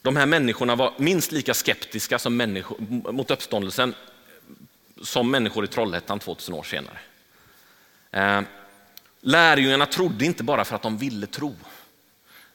De 0.01 0.15
här 0.15 0.25
människorna 0.25 0.75
var 0.75 0.93
minst 0.97 1.31
lika 1.31 1.53
skeptiska 1.53 2.19
som 2.19 2.37
människor, 2.37 2.77
mot 3.11 3.31
uppståndelsen 3.31 3.95
som 5.01 5.31
människor 5.31 5.63
i 5.63 5.67
Trollhättan 5.67 6.19
2000 6.19 6.53
år 6.53 6.63
senare. 6.63 6.99
Eh, 8.11 8.41
lärjungarna 9.21 9.85
trodde 9.85 10.25
inte 10.25 10.43
bara 10.43 10.65
för 10.65 10.75
att 10.75 10.81
de 10.81 10.97
ville 10.97 11.27
tro. 11.27 11.55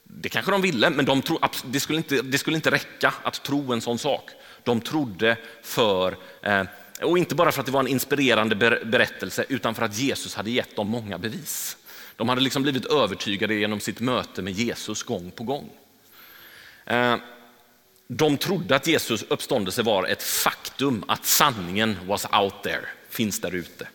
det 0.03 0.29
kanske 0.29 0.51
de 0.51 0.61
ville, 0.61 0.89
men 0.89 1.05
de 1.05 1.21
tro, 1.21 1.39
det, 1.65 1.79
skulle 1.79 1.97
inte, 1.97 2.21
det 2.21 2.37
skulle 2.37 2.55
inte 2.55 2.71
räcka 2.71 3.13
att 3.23 3.43
tro 3.43 3.73
en 3.73 3.81
sån 3.81 3.97
sak. 3.97 4.31
De 4.63 4.81
trodde 4.81 5.37
för, 5.63 6.17
eh, 6.41 6.63
och 7.01 7.17
inte 7.17 7.35
bara 7.35 7.51
för 7.51 7.59
att 7.59 7.65
det 7.65 7.71
var 7.71 7.79
en 7.79 7.87
inspirerande 7.87 8.55
berättelse, 8.85 9.45
utan 9.49 9.75
för 9.75 9.85
att 9.85 9.97
Jesus 9.97 10.35
hade 10.35 10.51
gett 10.51 10.75
dem 10.75 10.87
många 10.87 11.17
bevis. 11.17 11.77
De 12.15 12.29
hade 12.29 12.41
liksom 12.41 12.63
blivit 12.63 12.85
övertygade 12.85 13.53
genom 13.53 13.79
sitt 13.79 13.99
möte 13.99 14.41
med 14.41 14.53
Jesus 14.53 15.03
gång 15.03 15.31
på 15.31 15.43
gång. 15.43 15.69
Eh, 16.85 17.15
de 18.07 18.37
trodde 18.37 18.75
att 18.75 18.87
Jesus 18.87 19.23
uppståndelse 19.23 19.83
var 19.83 20.05
ett 20.05 20.23
faktum, 20.23 21.03
att 21.07 21.25
sanningen 21.25 21.97
was 22.05 22.25
out 22.41 22.63
there, 22.63 22.85
finns 23.09 23.41
där 23.41 23.55
ute. 23.55 23.87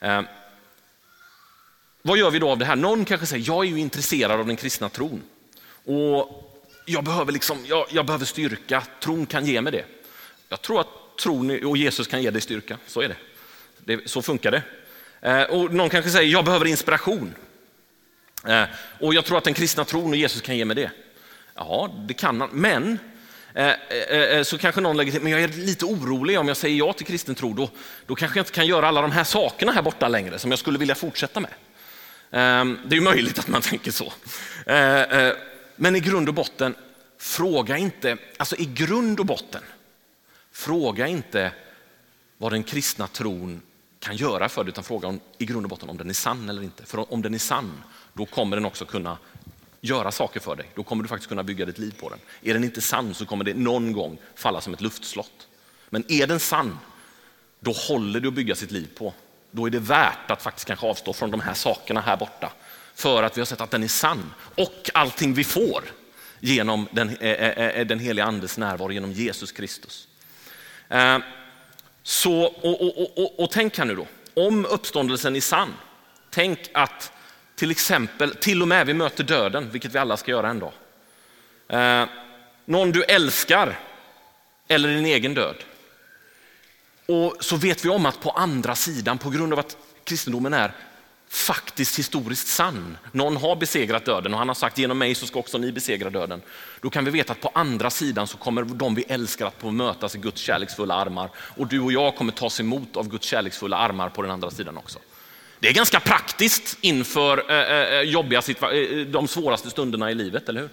Eh, 0.00 0.22
vad 2.02 2.18
gör 2.18 2.30
vi 2.30 2.38
då 2.38 2.50
av 2.50 2.58
det 2.58 2.64
här? 2.64 2.76
Någon 2.76 3.04
kanske 3.04 3.26
säger, 3.26 3.44
jag 3.46 3.64
är 3.64 3.70
ju 3.70 3.78
intresserad 3.78 4.40
av 4.40 4.46
den 4.46 4.56
kristna 4.56 4.88
tron 4.88 5.22
och 5.84 6.48
jag 6.86 7.04
behöver, 7.04 7.32
liksom, 7.32 7.58
jag, 7.66 7.86
jag 7.90 8.06
behöver 8.06 8.24
styrka, 8.24 8.82
tron 9.00 9.26
kan 9.26 9.46
ge 9.46 9.60
mig 9.60 9.72
det. 9.72 9.84
Jag 10.48 10.62
tror 10.62 10.80
att 10.80 11.18
tron 11.22 11.64
och 11.64 11.76
Jesus 11.76 12.06
kan 12.06 12.22
ge 12.22 12.30
dig 12.30 12.40
styrka, 12.40 12.78
så 12.86 13.00
är 13.00 13.08
det. 13.08 13.16
det 13.78 14.10
så 14.10 14.22
funkar 14.22 14.50
det. 14.50 14.62
Eh, 15.20 15.42
och 15.42 15.74
någon 15.74 15.90
kanske 15.90 16.10
säger, 16.10 16.32
jag 16.32 16.44
behöver 16.44 16.66
inspiration. 16.66 17.34
Eh, 18.46 18.64
och 19.00 19.14
jag 19.14 19.24
tror 19.24 19.38
att 19.38 19.44
den 19.44 19.54
kristna 19.54 19.84
tron 19.84 20.10
och 20.10 20.16
Jesus 20.16 20.40
kan 20.40 20.56
ge 20.56 20.64
mig 20.64 20.76
det. 20.76 20.90
Ja, 21.54 21.94
det 22.08 22.14
kan 22.14 22.40
han, 22.40 22.50
men 22.52 22.98
Eh, 23.54 23.66
eh, 23.66 24.36
eh, 24.36 24.42
så 24.42 24.58
kanske 24.58 24.80
någon 24.80 24.96
lägger 24.96 25.12
till, 25.12 25.20
men 25.20 25.32
jag 25.32 25.42
är 25.42 25.48
lite 25.48 25.84
orolig 25.84 26.38
om 26.38 26.48
jag 26.48 26.56
säger 26.56 26.76
ja 26.78 26.92
till 26.92 27.06
kristen 27.06 27.34
tro, 27.34 27.54
då, 27.54 27.70
då 28.06 28.14
kanske 28.14 28.38
jag 28.38 28.42
inte 28.42 28.52
kan 28.52 28.66
göra 28.66 28.88
alla 28.88 29.02
de 29.02 29.12
här 29.12 29.24
sakerna 29.24 29.72
här 29.72 29.82
borta 29.82 30.08
längre 30.08 30.38
som 30.38 30.50
jag 30.50 30.58
skulle 30.58 30.78
vilja 30.78 30.94
fortsätta 30.94 31.40
med. 31.40 31.50
Ehm, 32.30 32.78
det 32.86 32.94
är 32.94 32.98
ju 32.98 33.04
möjligt 33.04 33.38
att 33.38 33.48
man 33.48 33.62
tänker 33.62 33.90
så. 33.90 34.12
Men 35.76 35.96
i 35.96 36.00
grund 36.00 36.28
och 36.28 36.34
botten, 36.34 36.74
fråga 37.18 37.78
inte, 37.78 38.16
alltså 38.36 38.56
i 38.56 38.64
grund 38.64 39.20
och 39.20 39.26
botten, 39.26 39.62
fråga 40.52 41.06
inte 41.06 41.52
vad 42.38 42.52
den 42.52 42.62
kristna 42.62 43.06
tron 43.06 43.62
kan 43.98 44.16
göra 44.16 44.48
för 44.48 44.64
dig, 44.64 44.70
utan 44.70 44.84
fråga 44.84 45.08
om, 45.08 45.20
i 45.38 45.44
grund 45.44 45.66
och 45.66 45.70
botten 45.70 45.90
om 45.90 45.96
den 45.96 46.10
är 46.10 46.14
sann 46.14 46.48
eller 46.48 46.62
inte. 46.62 46.86
För 46.86 47.12
om 47.12 47.22
den 47.22 47.34
är 47.34 47.38
sann, 47.38 47.82
då 48.12 48.26
kommer 48.26 48.56
den 48.56 48.64
också 48.64 48.84
kunna 48.84 49.18
göra 49.84 50.12
saker 50.12 50.40
för 50.40 50.56
dig. 50.56 50.66
Då 50.74 50.82
kommer 50.82 51.02
du 51.02 51.08
faktiskt 51.08 51.28
kunna 51.28 51.42
bygga 51.42 51.66
ditt 51.66 51.78
liv 51.78 51.94
på 52.00 52.08
den. 52.08 52.18
Är 52.42 52.54
den 52.54 52.64
inte 52.64 52.80
sann 52.80 53.14
så 53.14 53.26
kommer 53.26 53.44
det 53.44 53.54
någon 53.54 53.92
gång 53.92 54.18
falla 54.34 54.60
som 54.60 54.74
ett 54.74 54.80
luftslott. 54.80 55.48
Men 55.90 56.04
är 56.08 56.26
den 56.26 56.40
sann, 56.40 56.78
då 57.60 57.72
håller 57.72 58.20
det 58.20 58.28
att 58.28 58.34
bygga 58.34 58.54
sitt 58.54 58.70
liv 58.70 58.88
på. 58.98 59.14
Då 59.50 59.66
är 59.66 59.70
det 59.70 59.78
värt 59.78 60.30
att 60.30 60.42
faktiskt 60.42 60.66
kanske 60.66 60.86
avstå 60.86 61.12
från 61.12 61.30
de 61.30 61.40
här 61.40 61.54
sakerna 61.54 62.00
här 62.00 62.16
borta. 62.16 62.52
För 62.94 63.22
att 63.22 63.36
vi 63.36 63.40
har 63.40 63.46
sett 63.46 63.60
att 63.60 63.70
den 63.70 63.82
är 63.82 63.88
sann. 63.88 64.34
Och 64.56 64.90
allting 64.94 65.34
vi 65.34 65.44
får 65.44 65.84
genom 66.40 66.88
den, 66.92 67.16
äh, 67.16 67.86
den 67.86 67.98
heliga 67.98 68.24
andes 68.24 68.58
närvaro, 68.58 68.92
genom 68.92 69.12
Jesus 69.12 69.52
Kristus. 69.52 70.08
Så, 72.02 72.42
och, 72.42 72.82
och, 72.82 73.18
och, 73.18 73.40
och 73.40 73.50
tänk 73.50 73.78
här 73.78 73.84
nu 73.84 73.94
då, 73.94 74.06
om 74.34 74.66
uppståndelsen 74.66 75.36
är 75.36 75.40
sann, 75.40 75.74
tänk 76.30 76.58
att 76.74 77.12
till 77.62 77.70
exempel, 77.70 78.34
till 78.34 78.62
och 78.62 78.68
med 78.68 78.86
vi 78.86 78.94
möter 78.94 79.24
döden, 79.24 79.70
vilket 79.70 79.94
vi 79.94 79.98
alla 79.98 80.16
ska 80.16 80.30
göra 80.30 80.50
en 80.50 80.58
dag. 80.58 80.72
Eh, 81.68 82.08
någon 82.64 82.92
du 82.92 83.02
älskar 83.04 83.78
eller 84.68 84.88
din 84.88 85.06
egen 85.06 85.34
död. 85.34 85.56
Och 87.06 87.36
så 87.40 87.56
vet 87.56 87.84
vi 87.84 87.88
om 87.88 88.06
att 88.06 88.20
på 88.20 88.30
andra 88.30 88.74
sidan, 88.74 89.18
på 89.18 89.30
grund 89.30 89.52
av 89.52 89.58
att 89.58 89.76
kristendomen 90.04 90.54
är 90.54 90.72
faktiskt 91.28 91.98
historiskt 91.98 92.48
sann. 92.48 92.98
Någon 93.12 93.36
har 93.36 93.56
besegrat 93.56 94.04
döden 94.04 94.32
och 94.32 94.38
han 94.38 94.48
har 94.48 94.54
sagt 94.54 94.78
genom 94.78 94.98
mig 94.98 95.14
så 95.14 95.26
ska 95.26 95.38
också 95.38 95.58
ni 95.58 95.72
besegra 95.72 96.10
döden. 96.10 96.42
Då 96.80 96.90
kan 96.90 97.04
vi 97.04 97.10
veta 97.10 97.32
att 97.32 97.40
på 97.40 97.50
andra 97.54 97.90
sidan 97.90 98.26
så 98.26 98.36
kommer 98.36 98.62
de 98.62 98.94
vi 98.94 99.02
älskar 99.02 99.46
att 99.46 99.60
få 99.60 99.70
mötas 99.70 100.14
i 100.14 100.18
Guds 100.18 100.40
kärleksfulla 100.40 100.94
armar 100.94 101.30
och 101.36 101.66
du 101.66 101.80
och 101.80 101.92
jag 101.92 102.16
kommer 102.16 102.32
tas 102.32 102.60
emot 102.60 102.96
av 102.96 103.08
Guds 103.08 103.26
kärleksfulla 103.26 103.76
armar 103.76 104.08
på 104.08 104.22
den 104.22 104.30
andra 104.30 104.50
sidan 104.50 104.76
också. 104.76 104.98
Det 105.62 105.68
är 105.68 105.72
ganska 105.72 106.00
praktiskt 106.00 106.78
inför 106.80 107.50
eh, 107.50 107.56
eh, 107.56 107.94
eh 107.94 108.00
jobbiga 108.00 108.42
eh, 108.48 109.06
de 109.06 109.28
svåraste 109.28 109.70
stunderna 109.70 110.10
i 110.10 110.14
livet, 110.14 110.48
eller 110.48 110.60
hur? 110.60 110.70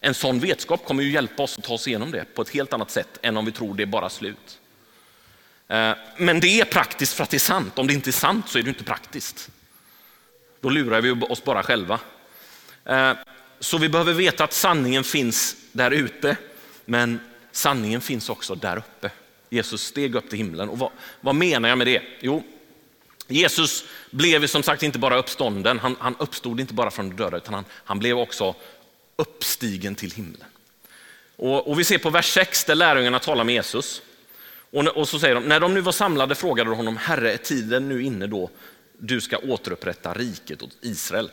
En 0.00 0.14
sån 0.14 0.40
vetskap 0.40 0.84
kommer 0.84 1.02
ju 1.02 1.10
hjälpa 1.10 1.42
oss 1.42 1.58
att 1.58 1.64
ta 1.64 1.74
oss 1.74 1.88
igenom 1.88 2.10
det 2.10 2.24
på 2.34 2.42
ett 2.42 2.48
helt 2.48 2.72
annat 2.72 2.90
sätt 2.90 3.18
än 3.22 3.36
om 3.36 3.44
vi 3.44 3.52
tror 3.52 3.74
det 3.74 3.82
är 3.82 3.86
bara 3.86 4.08
slut. 4.08 4.58
Eh, 5.68 5.92
men 6.16 6.40
det 6.40 6.60
är 6.60 6.64
praktiskt 6.64 7.12
för 7.12 7.24
att 7.24 7.30
det 7.30 7.36
är 7.36 7.38
sant. 7.38 7.78
Om 7.78 7.86
det 7.86 7.94
inte 7.94 8.10
är 8.10 8.12
sant 8.12 8.48
så 8.48 8.58
är 8.58 8.62
det 8.62 8.68
inte 8.68 8.84
praktiskt. 8.84 9.50
Då 10.60 10.68
lurar 10.70 11.00
vi 11.00 11.10
oss 11.10 11.44
bara 11.44 11.62
själva. 11.62 12.00
Eh, 12.84 13.12
så 13.60 13.78
vi 13.78 13.88
behöver 13.88 14.12
veta 14.12 14.44
att 14.44 14.52
sanningen 14.52 15.04
finns 15.04 15.56
där 15.72 15.90
ute, 15.90 16.36
men 16.84 17.20
sanningen 17.52 18.00
finns 18.00 18.28
också 18.28 18.54
där 18.54 18.76
uppe. 18.76 19.10
Jesus 19.50 19.82
steg 19.82 20.14
upp 20.14 20.28
till 20.28 20.38
himlen. 20.38 20.68
Och 20.68 20.78
vad, 20.78 20.90
vad 21.20 21.34
menar 21.34 21.68
jag 21.68 21.78
med 21.78 21.86
det? 21.86 22.02
Jo, 22.20 22.44
Jesus 23.28 23.84
blev 24.10 24.46
som 24.46 24.62
sagt 24.62 24.82
inte 24.82 24.98
bara 24.98 25.18
uppstånden, 25.18 25.78
han, 25.78 25.96
han 26.00 26.16
uppstod 26.18 26.60
inte 26.60 26.74
bara 26.74 26.90
från 26.90 27.08
de 27.08 27.16
döda, 27.16 27.36
utan 27.36 27.54
han, 27.54 27.64
han 27.72 27.98
blev 27.98 28.18
också 28.18 28.54
uppstigen 29.16 29.94
till 29.94 30.10
himlen. 30.10 30.48
Och, 31.36 31.68
och 31.68 31.78
vi 31.78 31.84
ser 31.84 31.98
på 31.98 32.10
vers 32.10 32.32
6 32.32 32.64
där 32.64 32.74
lärjungarna 32.74 33.18
talar 33.18 33.44
med 33.44 33.54
Jesus. 33.54 34.02
Och, 34.70 34.86
och 34.86 35.08
så 35.08 35.18
säger 35.18 35.34
de, 35.34 35.44
när 35.44 35.60
de 35.60 35.74
nu 35.74 35.80
var 35.80 35.92
samlade 35.92 36.34
frågade 36.34 36.70
de 36.70 36.76
honom, 36.76 36.96
Herre, 36.96 37.32
är 37.32 37.36
tiden 37.36 37.88
nu 37.88 38.02
inne 38.02 38.26
då 38.26 38.50
du 38.98 39.20
ska 39.20 39.38
återupprätta 39.38 40.14
riket 40.14 40.62
åt 40.62 40.76
Israel. 40.80 41.30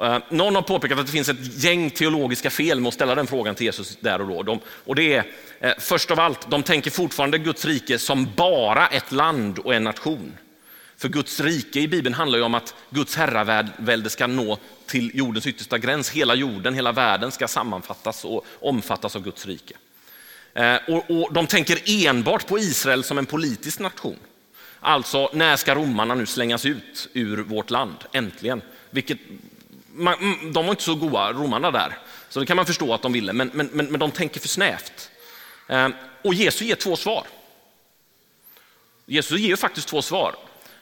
Eh, 0.00 0.18
någon 0.30 0.54
har 0.54 0.62
påpekat 0.62 0.98
att 0.98 1.06
det 1.06 1.12
finns 1.12 1.28
ett 1.28 1.64
gäng 1.64 1.90
teologiska 1.90 2.50
fel 2.50 2.80
med 2.80 2.88
att 2.88 2.94
ställa 2.94 3.14
den 3.14 3.26
frågan 3.26 3.54
till 3.54 3.66
Jesus 3.66 3.96
där 4.00 4.20
och 4.20 4.28
då. 4.28 4.42
De, 4.42 4.60
och 4.84 4.94
det 4.94 5.14
är 5.14 5.24
eh, 5.60 5.72
först 5.78 6.10
av 6.10 6.20
allt, 6.20 6.50
de 6.50 6.62
tänker 6.62 6.90
fortfarande 6.90 7.38
Guds 7.38 7.64
rike 7.64 7.98
som 7.98 8.28
bara 8.36 8.86
ett 8.86 9.12
land 9.12 9.58
och 9.58 9.74
en 9.74 9.84
nation. 9.84 10.32
För 11.04 11.08
Guds 11.08 11.40
rike 11.40 11.80
i 11.80 11.88
Bibeln 11.88 12.14
handlar 12.14 12.38
ju 12.38 12.44
om 12.44 12.54
att 12.54 12.74
Guds 12.90 13.16
herravälde 13.16 14.10
ska 14.10 14.26
nå 14.26 14.58
till 14.86 15.10
jordens 15.14 15.46
yttersta 15.46 15.78
gräns. 15.78 16.10
Hela 16.10 16.34
jorden, 16.34 16.74
hela 16.74 16.92
världen 16.92 17.32
ska 17.32 17.48
sammanfattas 17.48 18.24
och 18.24 18.46
omfattas 18.60 19.16
av 19.16 19.22
Guds 19.22 19.46
rike. 19.46 19.74
Eh, 20.54 20.76
och, 20.88 21.10
och 21.10 21.32
de 21.32 21.46
tänker 21.46 22.06
enbart 22.06 22.46
på 22.46 22.58
Israel 22.58 23.04
som 23.04 23.18
en 23.18 23.26
politisk 23.26 23.78
nation. 23.78 24.16
Alltså, 24.80 25.30
när 25.32 25.56
ska 25.56 25.74
romarna 25.74 26.14
nu 26.14 26.26
slängas 26.26 26.66
ut 26.66 27.08
ur 27.12 27.36
vårt 27.36 27.70
land? 27.70 27.96
Äntligen. 28.12 28.62
Vilket, 28.90 29.18
man, 29.92 30.14
mm, 30.14 30.52
de 30.52 30.66
var 30.66 30.70
inte 30.70 30.82
så 30.82 30.94
goda, 30.94 31.32
romarna 31.32 31.70
där. 31.70 31.98
Så 32.28 32.40
det 32.40 32.46
kan 32.46 32.56
man 32.56 32.66
förstå 32.66 32.94
att 32.94 33.02
de 33.02 33.12
ville, 33.12 33.32
men, 33.32 33.50
men, 33.54 33.70
men, 33.72 33.86
men 33.86 34.00
de 34.00 34.10
tänker 34.10 34.40
för 34.40 34.48
snävt. 34.48 35.10
Eh, 35.68 35.88
och 36.22 36.34
Jesus 36.34 36.62
ger 36.62 36.76
två 36.76 36.96
svar. 36.96 37.24
Jesus 39.06 39.40
ger 39.40 39.56
faktiskt 39.56 39.88
två 39.88 40.02
svar. 40.02 40.34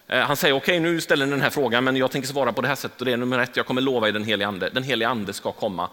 Eh, 0.07 0.21
han 0.21 0.37
säger, 0.37 0.55
okej 0.55 0.79
okay, 0.79 0.93
nu 0.93 1.01
ställer 1.01 1.27
ni 1.27 1.31
den 1.31 1.41
här 1.41 1.51
frågan, 1.51 1.85
men 1.85 1.97
jag 1.97 2.11
tänker 2.11 2.29
svara 2.29 2.53
på 2.53 2.63
det 2.63 2.69
här 2.69 2.75
sättet 2.75 3.01
och 3.01 3.05
det 3.05 3.13
är 3.13 3.17
nummer 3.17 3.39
ett, 3.39 3.57
jag 3.57 3.67
kommer 3.67 3.81
lova 3.81 4.09
i 4.09 4.13
den 4.13 4.25
helige 4.25 4.47
ande. 4.47 4.71
Den 4.71 4.83
helige 4.83 5.09
ande 5.09 5.33
ska 5.33 5.53
komma. 5.53 5.89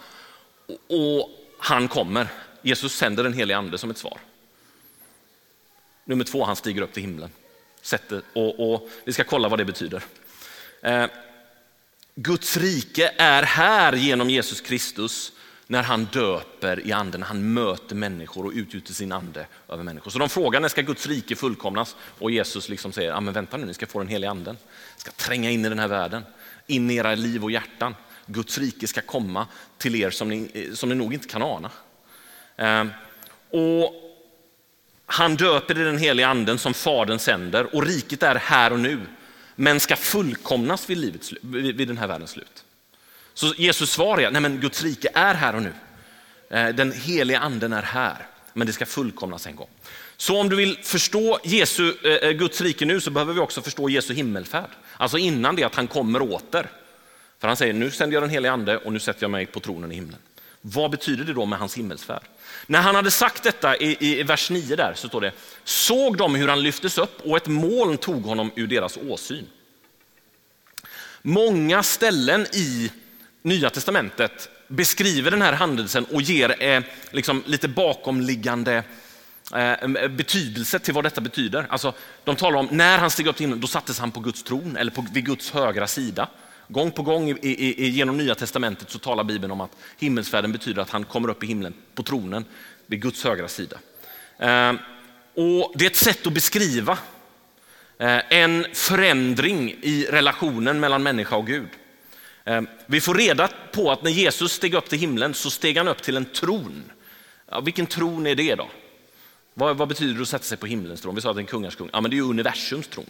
Och 0.67 1.29
han 1.59 1.87
kommer. 1.87 2.27
Jesus 2.61 2.95
sänder 2.95 3.23
den 3.23 3.33
helige 3.33 3.57
ande 3.57 3.77
som 3.77 3.91
ett 3.91 3.97
svar. 3.97 4.17
Nummer 6.05 6.23
två, 6.23 6.43
han 6.43 6.55
stiger 6.55 6.81
upp 6.81 6.93
till 6.93 7.03
himlen 7.03 7.29
Sätter, 7.81 8.21
och, 8.33 8.73
och 8.73 8.89
vi 9.03 9.13
ska 9.13 9.23
kolla 9.23 9.49
vad 9.49 9.59
det 9.59 9.65
betyder. 9.65 10.03
Eh, 10.81 11.05
Guds 12.15 12.57
rike 12.57 13.13
är 13.17 13.43
här 13.43 13.93
genom 13.93 14.29
Jesus 14.29 14.61
Kristus 14.61 15.31
när 15.71 15.83
han 15.83 16.05
döper 16.05 16.87
i 16.87 16.91
anden, 16.91 17.23
han 17.23 17.53
möter 17.53 17.95
människor 17.95 18.45
och 18.45 18.51
utgjuter 18.55 18.93
sin 18.93 19.11
ande 19.11 19.45
över 19.67 19.83
människor. 19.83 20.11
Så 20.11 20.19
de 20.19 20.29
frågar 20.29 20.59
när 20.59 20.69
ska 20.69 20.81
Guds 20.81 21.07
rike 21.07 21.35
fullkomnas? 21.35 21.95
Och 22.19 22.31
Jesus 22.31 22.69
liksom 22.69 22.91
säger, 22.91 23.09
ja 23.09 23.19
men 23.19 23.33
vänta 23.33 23.57
nu, 23.57 23.65
ni 23.65 23.73
ska 23.73 23.85
få 23.85 23.99
den 23.99 24.07
heliga 24.07 24.31
anden. 24.31 24.57
ska 24.97 25.11
tränga 25.11 25.49
in 25.49 25.65
i 25.65 25.69
den 25.69 25.79
här 25.79 25.87
världen, 25.87 26.23
in 26.67 26.91
i 26.91 26.95
era 26.95 27.15
liv 27.15 27.43
och 27.43 27.51
hjärtan. 27.51 27.95
Guds 28.25 28.57
rike 28.57 28.87
ska 28.87 29.01
komma 29.01 29.47
till 29.77 29.95
er 29.95 30.09
som 30.09 30.29
ni, 30.29 30.51
eh, 30.53 30.73
som 30.73 30.89
ni 30.89 30.95
nog 30.95 31.13
inte 31.13 31.27
kan 31.27 31.41
ana. 31.41 31.71
Ehm, 32.57 32.91
och 33.49 33.93
han 35.05 35.35
döper 35.35 35.79
i 35.79 35.83
den 35.83 35.97
heliga 35.97 36.27
anden 36.27 36.57
som 36.57 36.73
Fadern 36.73 37.19
sänder 37.19 37.75
och 37.75 37.85
riket 37.85 38.23
är 38.23 38.35
här 38.35 38.73
och 38.73 38.79
nu, 38.79 38.99
men 39.55 39.79
ska 39.79 39.95
fullkomnas 39.95 40.89
vid, 40.89 40.97
livets, 40.97 41.33
vid 41.41 41.87
den 41.87 41.97
här 41.97 42.07
världens 42.07 42.31
slut. 42.31 42.63
Så 43.39 43.53
Jesus 43.57 43.91
svar 43.91 44.19
är, 44.19 44.31
nej 44.31 44.41
men 44.41 44.59
Guds 44.59 44.83
rike 44.83 45.09
är 45.13 45.33
här 45.33 45.55
och 45.55 45.61
nu. 45.61 45.73
Eh, 46.49 46.69
den 46.69 46.91
heliga 46.91 47.39
anden 47.39 47.73
är 47.73 47.81
här, 47.81 48.27
men 48.53 48.67
det 48.67 48.73
ska 48.73 48.85
fullkomnas 48.85 49.47
en 49.47 49.55
gång. 49.55 49.69
Så 50.17 50.39
om 50.39 50.49
du 50.49 50.55
vill 50.55 50.77
förstå 50.83 51.39
Jesu, 51.43 51.93
eh, 52.03 52.11
eh, 52.11 52.31
Guds 52.31 52.61
rike 52.61 52.85
nu 52.85 53.01
så 53.01 53.11
behöver 53.11 53.33
vi 53.33 53.39
också 53.39 53.61
förstå 53.61 53.89
Jesu 53.89 54.13
himmelfärd. 54.13 54.69
Alltså 54.97 55.17
innan 55.17 55.55
det 55.55 55.63
att 55.63 55.75
han 55.75 55.87
kommer 55.87 56.21
åter. 56.21 56.69
För 57.39 57.47
han 57.47 57.57
säger, 57.57 57.73
nu 57.73 57.91
sänder 57.91 58.13
jag 58.13 58.23
den 58.23 58.29
heliga 58.29 58.51
ande 58.51 58.77
och 58.77 58.93
nu 58.93 58.99
sätter 58.99 59.23
jag 59.23 59.31
mig 59.31 59.45
på 59.45 59.59
tronen 59.59 59.91
i 59.91 59.95
himlen. 59.95 60.19
Vad 60.61 60.91
betyder 60.91 61.23
det 61.25 61.33
då 61.33 61.45
med 61.45 61.59
hans 61.59 61.77
himmelsfärd? 61.77 62.23
När 62.67 62.81
han 62.81 62.95
hade 62.95 63.11
sagt 63.11 63.43
detta 63.43 63.77
i, 63.77 64.19
i, 64.19 64.23
vers 64.23 64.49
9 64.49 64.75
där 64.75 64.93
så 64.95 65.07
står 65.07 65.21
det, 65.21 65.31
såg 65.63 66.17
de 66.17 66.35
hur 66.35 66.47
han 66.47 66.63
lyftes 66.63 66.97
upp 66.97 67.21
och 67.21 67.37
ett 67.37 67.47
moln 67.47 67.97
tog 67.97 68.23
honom 68.23 68.51
ur 68.55 68.67
deras 68.67 68.97
åsyn. 68.97 69.47
Många 71.21 71.83
ställen 71.83 72.45
i 72.53 72.91
Nya 73.41 73.69
Testamentet 73.69 74.49
beskriver 74.67 75.31
den 75.31 75.41
här 75.41 75.53
händelsen 75.53 76.05
och 76.05 76.21
ger 76.21 76.63
eh, 76.63 76.83
liksom 77.11 77.43
lite 77.45 77.67
bakomliggande 77.67 78.83
eh, 79.53 79.71
eh, 79.71 80.07
betydelse 80.07 80.79
till 80.79 80.93
vad 80.93 81.03
detta 81.03 81.21
betyder. 81.21 81.65
Alltså, 81.69 81.93
de 82.23 82.35
talar 82.35 82.59
om 82.59 82.67
när 82.71 82.97
han 82.97 83.11
steg 83.11 83.27
upp 83.27 83.35
till 83.35 83.43
himlen, 83.43 83.59
då 83.59 83.67
sattes 83.67 83.99
han 83.99 84.11
på 84.11 84.19
Guds 84.19 84.43
tron 84.43 84.77
eller 84.77 84.91
på, 84.91 85.05
vid 85.13 85.25
Guds 85.25 85.51
högra 85.51 85.87
sida. 85.87 86.29
Gång 86.67 86.91
på 86.91 87.03
gång 87.03 87.29
i, 87.29 87.37
i, 87.41 87.89
genom 87.89 88.17
Nya 88.17 88.35
Testamentet 88.35 88.89
så 88.89 88.99
talar 88.99 89.23
Bibeln 89.23 89.51
om 89.51 89.61
att 89.61 89.71
himmelsfärden 89.97 90.51
betyder 90.51 90.81
att 90.81 90.89
han 90.89 91.03
kommer 91.03 91.29
upp 91.29 91.43
i 91.43 91.47
himlen 91.47 91.73
på 91.95 92.03
tronen 92.03 92.45
vid 92.85 93.01
Guds 93.01 93.23
högra 93.23 93.47
sida. 93.47 93.77
Eh, 94.37 94.73
och 95.35 95.73
det 95.75 95.85
är 95.85 95.89
ett 95.89 95.95
sätt 95.95 96.27
att 96.27 96.33
beskriva 96.33 96.97
eh, 97.97 98.21
en 98.29 98.65
förändring 98.73 99.75
i 99.81 100.07
relationen 100.09 100.79
mellan 100.79 101.03
människa 101.03 101.35
och 101.35 101.47
Gud. 101.47 101.69
Ehm, 102.49 102.67
vi 102.85 103.01
får 103.01 103.15
reda 103.15 103.49
på 103.71 103.91
att 103.91 104.03
när 104.03 104.11
Jesus 104.11 104.51
steg 104.51 104.73
upp 104.73 104.89
till 104.89 104.99
himlen 104.99 105.33
så 105.33 105.49
steg 105.49 105.77
han 105.77 105.87
upp 105.87 106.01
till 106.01 106.17
en 106.17 106.25
tron. 106.25 106.91
Ja, 107.51 107.59
vilken 107.59 107.85
tron 107.85 108.27
är 108.27 108.35
det 108.35 108.55
då? 108.55 108.69
Vad, 109.53 109.77
vad, 109.77 109.87
betyder 109.87 110.13
det 110.13 110.21
att 110.21 110.27
sätta 110.27 110.43
sig 110.43 110.57
på 110.57 110.65
himlens 110.65 111.01
tron? 111.01 111.15
Vi 111.15 111.21
sa 111.21 111.29
att 111.29 111.35
det 111.35 111.39
är 111.39 111.43
en 111.43 111.47
kungars 111.47 111.75
kung. 111.75 111.89
Ja, 111.93 112.01
men 112.01 112.11
det 112.11 112.15
är 112.15 112.17
ju 112.17 112.29
universums 112.29 112.87
tron. 112.87 113.09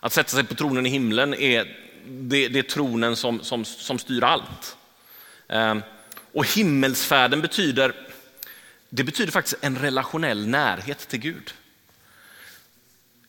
Att 0.00 0.12
sätta 0.12 0.28
sig 0.28 0.44
på 0.44 0.54
tronen 0.54 0.86
i 0.86 0.88
himlen 0.88 1.34
är, 1.34 1.76
det, 2.08 2.48
det 2.48 2.58
är 2.58 2.62
tronen 2.62 3.16
som, 3.16 3.40
som, 3.40 3.64
som 3.64 3.98
styr 3.98 4.24
allt. 4.24 4.76
Ehm, 5.48 5.82
och 6.32 6.46
himmelsfärden 6.46 7.40
betyder, 7.40 7.94
det 8.88 9.04
betyder 9.04 9.32
faktiskt 9.32 9.56
en 9.60 9.78
relationell 9.78 10.46
närhet 10.46 11.08
till 11.08 11.20
Gud. 11.20 11.54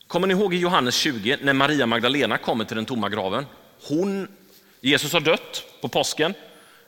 Kommer 0.07 0.27
ni 0.27 0.33
ihåg 0.33 0.53
i 0.53 0.57
Johannes 0.57 0.95
20 0.95 1.37
när 1.41 1.53
Maria 1.53 1.85
Magdalena 1.85 2.37
kommer 2.37 2.65
till 2.65 2.75
den 2.75 2.85
tomma 2.85 3.09
graven? 3.09 3.45
Hon, 3.87 4.27
Jesus 4.81 5.13
har 5.13 5.19
dött 5.19 5.63
på 5.81 5.87
påsken. 5.87 6.33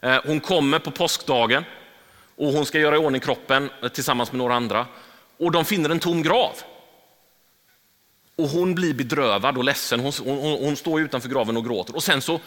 Eh, 0.02 0.20
hon 0.26 0.40
kommer 0.40 0.80
på 0.80 0.92
påskdagen 0.92 1.64
och 2.36 2.48
hon 2.48 2.66
ska 2.66 2.80
göra 2.80 2.96
i 2.96 2.98
ordning 2.98 3.22
kroppen 3.22 3.70
eh, 3.84 3.90
tillsammans 3.90 4.32
med 4.32 4.38
några 4.38 4.56
andra 4.56 4.86
och 5.38 5.52
de 5.52 5.66
finner 5.66 5.90
en 5.90 6.00
tom 6.00 6.24
grav. 6.24 6.52
Och 8.36 8.48
hon 8.48 8.76
blir 8.76 8.94
bedrövad 8.94 9.58
och 9.58 9.64
ledsen. 9.64 10.00
Hon, 10.00 10.12
hon, 10.26 10.64
hon 10.64 10.76
står 10.76 11.02
utanför 11.02 11.30
graven 11.30 11.58
och 11.58 11.66
gråter. 11.66 11.96
Och 11.96 12.04
sen 12.04 12.22
så 12.22 12.40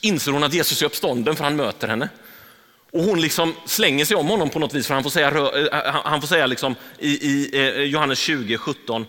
inser 0.00 0.32
hon 0.32 0.44
att 0.44 0.54
Jesus 0.54 0.82
är 0.82 0.86
uppstånden 0.86 1.36
för 1.36 1.44
han 1.44 1.56
möter 1.56 1.88
henne. 1.88 2.08
Och 2.92 3.02
hon 3.02 3.20
liksom 3.20 3.54
slänger 3.66 4.04
sig 4.04 4.16
om 4.16 4.28
honom 4.28 4.50
på 4.50 4.58
något 4.58 4.74
vis, 4.74 4.86
för 4.86 4.94
han 4.94 5.02
får 5.02 5.10
säga, 5.10 5.28
eh, 5.28 5.94
han 6.04 6.20
får 6.20 6.28
säga 6.28 6.46
liksom 6.46 6.74
i, 6.98 7.08
i 7.08 7.84
Johannes 7.84 8.18
20, 8.18 8.58
17, 8.58 9.06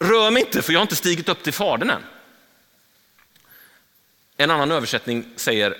rör 0.00 0.30
mig 0.30 0.42
inte 0.42 0.62
för 0.62 0.72
jag 0.72 0.80
har 0.80 0.82
inte 0.82 0.96
stigit 0.96 1.28
upp 1.28 1.42
till 1.42 1.52
Fadern 1.52 1.90
än. 1.90 2.02
En 4.36 4.50
annan 4.50 4.72
översättning 4.72 5.24
säger, 5.36 5.76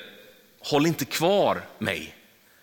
håll 0.60 0.86
inte 0.86 1.04
kvar 1.04 1.62
mig, 1.78 2.14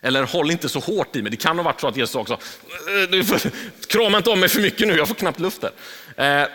eller 0.02 0.24
håll 0.24 0.52
inte 0.52 0.70
så 0.70 0.80
hårt 0.80 1.16
i 1.16 1.22
mig. 1.22 1.32
Det 1.32 1.38
kan 1.38 1.58
ha 1.58 1.64
varit 1.64 1.82
så 1.82 1.88
att 1.88 1.98
Jesus 1.98 2.16
också, 2.16 2.34
eh, 2.34 3.38
krama 3.88 4.18
inte 4.18 4.30
om 4.30 4.40
mig 4.40 4.50
för 4.50 4.62
mycket 4.62 4.88
nu, 4.88 4.98
jag 4.98 5.08
får 5.08 5.16
knappt 5.16 5.40
luft 5.40 5.62
där. 5.62 6.42
Eh, 6.42 6.48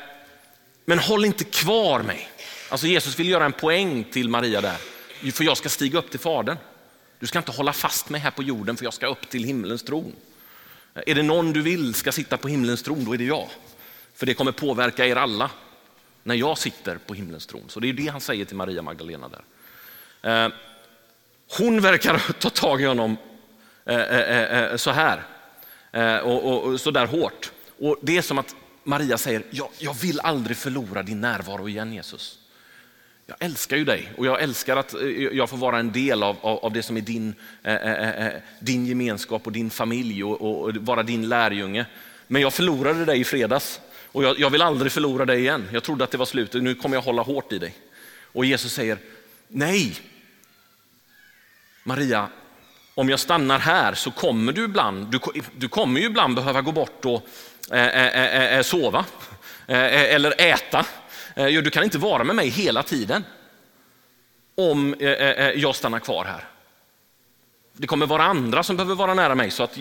men 0.85 0.99
håll 0.99 1.25
inte 1.25 1.45
kvar 1.45 2.03
mig. 2.03 2.29
Alltså 2.69 2.87
Jesus 2.87 3.19
vill 3.19 3.29
göra 3.29 3.45
en 3.45 3.53
poäng 3.53 4.05
till 4.05 4.29
Maria 4.29 4.61
där, 4.61 4.77
för 5.33 5.45
jag 5.45 5.57
ska 5.57 5.69
stiga 5.69 5.99
upp 5.99 6.11
till 6.11 6.21
Fadern. 6.21 6.57
Du 7.19 7.27
ska 7.27 7.39
inte 7.39 7.53
hålla 7.53 7.73
fast 7.73 8.09
mig 8.09 8.21
här 8.21 8.31
på 8.31 8.43
jorden 8.43 8.77
för 8.77 8.85
jag 8.85 8.95
ska 8.95 9.07
upp 9.07 9.29
till 9.29 9.45
himlens 9.45 9.83
tron. 9.83 10.13
Är 11.07 11.15
det 11.15 11.23
någon 11.23 11.53
du 11.53 11.63
vill 11.63 11.95
ska 11.95 12.13
sitta 12.13 12.37
på 12.37 12.49
himlens 12.49 12.83
tron, 12.83 13.05
då 13.05 13.13
är 13.13 13.19
det 13.19 13.25
jag. 13.25 13.49
För 14.15 14.27
det 14.27 14.35
kommer 14.35 14.53
påverka 14.53 15.07
er 15.07 15.17
alla 15.17 15.51
när 16.27 16.35
jag 16.35 16.59
sitter 16.59 16.99
på 16.99 17.15
himlens 17.15 17.47
tron. 17.47 17.65
Så 17.69 17.81
det 17.81 17.89
är 17.89 17.93
det 17.93 18.07
han 18.07 18.21
säger 18.21 18.45
till 18.45 18.57
Maria 18.57 18.83
Magdalena 18.83 19.29
där. 19.29 20.45
Eh, 20.45 20.53
hon 21.59 21.81
verkar 21.81 22.19
ta 22.41 22.51
tag 22.51 22.83
i 22.83 22.85
honom 22.85 23.17
eh, 23.85 24.01
eh, 24.01 24.77
så 24.77 24.91
här 24.91 25.23
och, 26.23 26.81
så 26.81 26.91
där 26.91 27.07
hårt. 27.07 27.53
Och 27.79 27.97
Det 28.03 28.17
är 28.17 28.23
som 28.23 28.39
att 28.39 28.57
Maria 28.85 29.19
säger, 29.19 29.43
jag, 29.51 29.69
jag 29.79 29.95
vill 29.95 30.21
aldrig 30.21 30.57
förlora 30.57 31.03
din 31.03 31.21
närvaro 31.21 31.69
igen 31.69 31.93
Jesus. 31.93 32.39
Jag 33.27 33.37
älskar 33.41 33.77
ju 33.77 33.85
dig 33.85 34.13
och 34.17 34.27
jag 34.27 34.43
älskar 34.43 34.77
att 34.77 34.95
jag 35.33 35.51
får 35.51 35.57
vara 35.57 35.79
en 35.79 35.93
del 35.93 36.23
av, 36.23 36.37
av, 36.41 36.59
av 36.59 36.73
det 36.73 36.83
som 36.83 36.97
är 36.97 37.01
din, 37.01 37.35
eh, 37.63 38.29
din 38.61 38.87
gemenskap 38.87 39.47
och 39.47 39.53
din 39.53 39.71
familj 39.71 40.25
och, 40.25 40.41
och, 40.41 40.77
vara 40.77 41.03
din 41.03 41.29
lärjunge. 41.29 41.87
Men 42.27 42.43
jag 42.43 42.55
förlorade 42.55 43.05
dig 43.05 43.21
i 43.21 43.25
fredags 43.25 43.81
och 44.13 44.25
jag, 44.25 44.39
jag, 44.39 44.51
vill 44.51 44.63
aldrig 44.63 44.93
förlora 44.93 45.25
dig 45.25 45.41
igen. 45.41 45.69
Jag 45.73 45.83
trodde 45.83 46.05
att 46.05 46.11
det 46.11 46.19
var 46.19 46.27
slut 46.27 46.55
och 46.55 46.63
nu 46.63 46.75
kommer 46.75 46.97
jag 46.97 47.03
hålla 47.03 47.23
hårt 47.23 47.53
i 47.53 47.59
dig. 47.59 47.75
Och 48.33 48.45
Jesus 48.45 48.73
säger, 48.73 48.99
nej 49.49 50.01
Maria, 51.85 52.29
om 52.95 53.09
jag 53.09 53.21
stannar 53.21 53.59
här 53.59 53.95
så 53.95 54.11
kommer 54.11 54.53
du 54.53 54.65
ibland, 54.65 55.07
du, 55.07 55.21
du 55.57 55.69
kommer 55.69 56.01
ju 56.01 56.07
ibland 56.07 56.35
behöva 56.35 56.63
gå 56.63 56.73
bort 56.73 57.05
och 57.05 57.27
eh, 57.73 57.87
eh, 57.87 58.07
eh, 58.07 58.43
eh, 58.43 58.59
eh 58.59 58.63
sova 58.63 59.05
eh, 59.67 60.15
eller 60.15 60.41
äta. 60.41 60.87
Du 61.35 61.71
kan 61.71 61.85
inte 61.85 61.99
vara 61.99 62.25
med 62.25 62.37
mig 62.37 62.49
hela 62.49 62.83
tiden 62.83 63.25
om 64.55 64.95
jag 65.55 65.75
stannar 65.75 65.99
kvar 65.99 66.25
här. 66.25 66.45
Det 67.73 67.87
kommer 67.87 68.07
vara 68.07 68.23
andra 68.23 68.63
som 68.63 68.77
behöver 68.77 68.95
vara 68.95 69.15
nära 69.15 69.35
mig 69.35 69.51
så 69.51 69.63
att, 69.63 69.79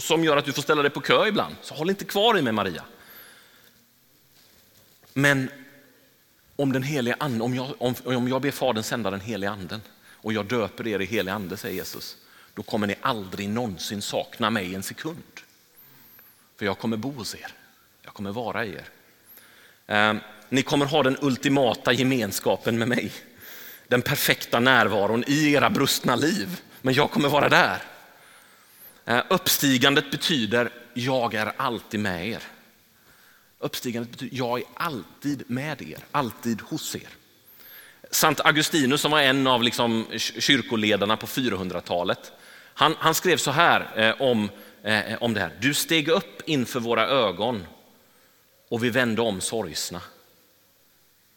som 0.00 0.24
gör 0.24 0.36
att 0.36 0.44
du 0.44 0.52
får 0.52 0.62
ställa 0.62 0.82
dig 0.82 0.90
på 0.90 1.00
kö 1.00 1.26
ibland. 1.26 1.54
Så 1.62 1.74
håll 1.74 1.90
inte 1.90 2.04
kvar 2.04 2.38
i 2.38 2.42
mig 2.42 2.52
Maria. 2.52 2.82
Men 5.14 5.50
om 6.56 6.72
den 6.72 6.82
heliga 6.82 7.16
anden, 7.20 7.42
om 7.42 7.54
jag, 7.54 7.74
om, 7.78 7.94
om 8.04 8.28
jag 8.28 8.42
ber 8.42 8.50
Fadern 8.50 8.82
sända 8.82 9.10
den 9.10 9.20
heliga 9.20 9.50
anden 9.50 9.82
och 10.10 10.32
jag 10.32 10.46
döper 10.46 10.86
er 10.86 11.00
i 11.00 11.04
helig 11.04 11.32
ande, 11.32 11.56
säger 11.56 11.76
Jesus, 11.76 12.16
då 12.54 12.62
kommer 12.62 12.86
ni 12.86 12.94
aldrig 13.00 13.48
någonsin 13.48 14.02
sakna 14.02 14.50
mig 14.50 14.74
en 14.74 14.82
sekund. 14.82 15.22
För 16.56 16.66
jag 16.66 16.78
kommer 16.78 16.96
bo 16.96 17.10
hos 17.10 17.34
er. 17.34 17.52
Jag 18.02 18.14
kommer 18.14 18.32
vara 18.32 18.64
i 18.64 18.74
er. 18.74 18.88
Eh, 19.86 20.14
ni 20.48 20.62
kommer 20.62 20.86
ha 20.86 21.02
den 21.02 21.16
ultimata 21.20 21.92
gemenskapen 21.92 22.78
med 22.78 22.88
mig. 22.88 23.12
Den 23.88 24.02
perfekta 24.02 24.60
närvaron 24.60 25.24
i 25.26 25.52
era 25.52 25.70
brustna 25.70 26.16
liv. 26.16 26.60
Men 26.82 26.94
jag 26.94 27.10
kommer 27.10 27.28
vara 27.28 27.48
där. 27.48 27.82
Eh, 29.04 29.22
uppstigandet 29.30 30.10
betyder 30.10 30.70
jag 30.94 31.34
är 31.34 31.52
alltid 31.56 32.00
med 32.00 32.28
er. 32.28 32.42
Uppstigandet 33.62 34.10
betyder 34.10 34.36
jag 34.36 34.58
är 34.58 34.64
alltid 34.74 35.42
med 35.46 35.82
er, 35.82 35.98
alltid 36.10 36.60
hos 36.60 36.96
er. 36.96 37.08
Sant 38.10 38.40
Augustinus 38.40 39.00
som 39.00 39.10
var 39.10 39.20
en 39.20 39.46
av 39.46 39.62
liksom 39.62 40.06
kyrkoledarna 40.16 41.16
på 41.16 41.26
400-talet, 41.26 42.32
han, 42.74 42.94
han 42.98 43.14
skrev 43.14 43.36
så 43.36 43.50
här 43.50 43.88
eh, 43.96 44.22
om, 44.22 44.50
eh, 44.82 45.22
om 45.22 45.34
det 45.34 45.40
här. 45.40 45.56
Du 45.60 45.74
steg 45.74 46.08
upp 46.08 46.42
inför 46.46 46.80
våra 46.80 47.06
ögon 47.06 47.66
och 48.68 48.84
vi 48.84 48.90
vände 48.90 49.22
om 49.22 49.40
sorgsna 49.40 50.02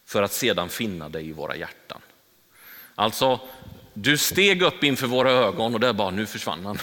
för 0.06 0.24
att 0.24 0.34
sedan 0.34 0.70
finna 0.70 1.10
dig 1.10 1.28
i 1.28 1.32
våra 1.32 1.56
hjärtan. 1.56 2.02
Alltså, 2.96 3.40
du 3.94 4.18
steg 4.18 4.62
upp 4.62 4.84
inför 4.84 5.08
våra 5.08 5.32
ögon 5.32 5.74
och 5.74 5.80
där 5.80 5.94
bara, 5.94 6.12
nu 6.12 6.26
försvann 6.26 6.66
han. 6.66 6.80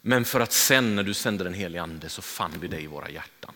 Men 0.00 0.24
för 0.24 0.40
att 0.40 0.52
sen 0.52 0.96
när 0.96 1.02
du 1.02 1.14
sände 1.14 1.44
den 1.44 1.54
helige 1.54 1.82
ande 1.82 2.08
så 2.08 2.22
fann 2.22 2.52
vi 2.60 2.68
dig 2.68 2.84
i 2.84 2.86
våra 2.86 3.10
hjärtan. 3.10 3.54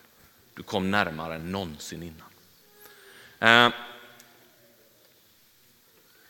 Du 0.56 0.62
kom 0.62 0.90
närmare 0.90 1.34
än 1.34 1.52
någonsin 1.52 2.02
innan. 2.02 2.28
Eh, 3.38 3.74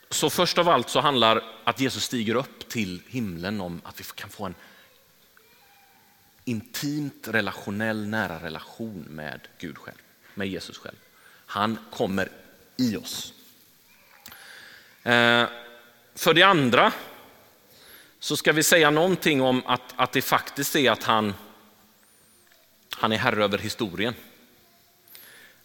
så 0.09 0.29
först 0.29 0.57
av 0.57 0.69
allt 0.69 0.89
så 0.89 0.99
handlar 0.99 1.43
att 1.63 1.79
Jesus 1.79 2.03
stiger 2.03 2.35
upp 2.35 2.69
till 2.69 3.01
himlen 3.07 3.61
om 3.61 3.81
att 3.83 3.99
vi 3.99 4.03
kan 4.15 4.29
få 4.29 4.45
en 4.45 4.55
intimt 6.45 7.27
relationell, 7.27 8.07
nära 8.07 8.43
relation 8.43 9.05
med 9.09 9.39
Gud 9.57 9.77
själv, 9.77 9.97
med 10.33 10.47
Jesus 10.47 10.77
själv. 10.77 10.97
Han 11.45 11.77
kommer 11.91 12.31
i 12.77 12.95
oss. 12.95 13.33
Eh, 15.03 15.45
för 16.15 16.33
det 16.33 16.43
andra 16.43 16.93
så 18.19 18.37
ska 18.37 18.53
vi 18.53 18.63
säga 18.63 18.89
någonting 18.89 19.41
om 19.41 19.63
att, 19.65 19.93
att 19.95 20.11
det 20.11 20.21
faktiskt 20.21 20.75
är 20.75 20.91
att 20.91 21.03
han, 21.03 21.33
han 22.99 23.11
är 23.11 23.17
herre 23.17 23.43
över 23.43 23.57
historien. 23.57 24.13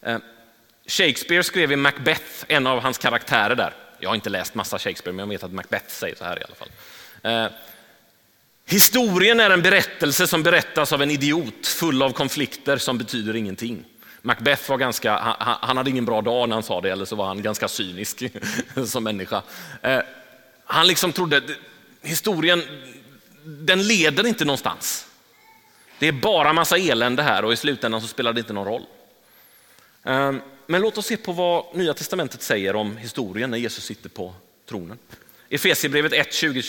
Eh, 0.02 0.18
Shakespeare 0.86 1.42
skrev 1.42 1.72
i 1.72 1.76
Macbeth, 1.76 2.44
en 2.48 2.66
av 2.66 2.80
hans 2.80 2.98
karaktärer 2.98 3.54
där, 3.54 3.74
jag 3.98 4.10
har 4.10 4.14
inte 4.14 4.30
läst 4.30 4.54
massa 4.54 4.78
Shakespeare, 4.78 5.16
men 5.16 5.22
jag 5.22 5.28
vet 5.28 5.42
att 5.42 5.52
Macbeth 5.52 5.88
säger 5.88 6.16
så 6.16 6.24
här 6.24 6.40
i 6.40 6.44
alla 6.44 6.54
fall. 6.54 6.70
Eh, 7.22 7.52
historien 8.66 9.40
är 9.40 9.50
en 9.50 9.62
berättelse 9.62 10.26
som 10.26 10.42
berättas 10.42 10.92
av 10.92 11.02
en 11.02 11.10
idiot 11.10 11.66
full 11.66 12.02
av 12.02 12.12
konflikter 12.12 12.76
som 12.76 12.98
betyder 12.98 13.36
ingenting. 13.36 13.84
Macbeth 14.22 14.70
var 14.70 14.78
ganska, 14.78 15.18
han, 15.18 15.56
han 15.60 15.76
hade 15.76 15.90
ingen 15.90 16.04
bra 16.04 16.22
dag 16.22 16.48
när 16.48 16.56
han 16.56 16.62
sa 16.62 16.80
det, 16.80 16.90
eller 16.90 17.04
så 17.04 17.16
var 17.16 17.26
han 17.26 17.42
ganska 17.42 17.68
cynisk 17.68 18.22
som 18.86 19.04
människa. 19.04 19.42
Eh, 19.82 20.00
han 20.64 20.86
liksom 20.86 21.12
trodde, 21.12 21.42
historien, 22.02 22.62
den 23.44 23.86
leder 23.86 24.26
inte 24.26 24.44
någonstans. 24.44 25.06
Det 26.02 26.08
är 26.08 26.12
bara 26.12 26.52
massa 26.52 26.78
elände 26.78 27.22
här 27.22 27.44
och 27.44 27.52
i 27.52 27.56
slutändan 27.56 28.00
så 28.00 28.06
spelar 28.06 28.32
det 28.32 28.40
inte 28.40 28.52
någon 28.52 28.66
roll. 28.66 28.82
Ehm, 30.04 30.40
men 30.66 30.80
låt 30.82 30.98
oss 30.98 31.06
se 31.06 31.16
på 31.16 31.32
vad 31.32 31.64
Nya 31.74 31.94
Testamentet 31.94 32.42
säger 32.42 32.76
om 32.76 32.96
historien 32.96 33.50
när 33.50 33.58
Jesus 33.58 33.84
sitter 33.84 34.08
på 34.08 34.34
tronen. 34.68 34.98
Efesierbrevet 35.48 36.12
1, 36.12 36.32
20, 36.32 36.62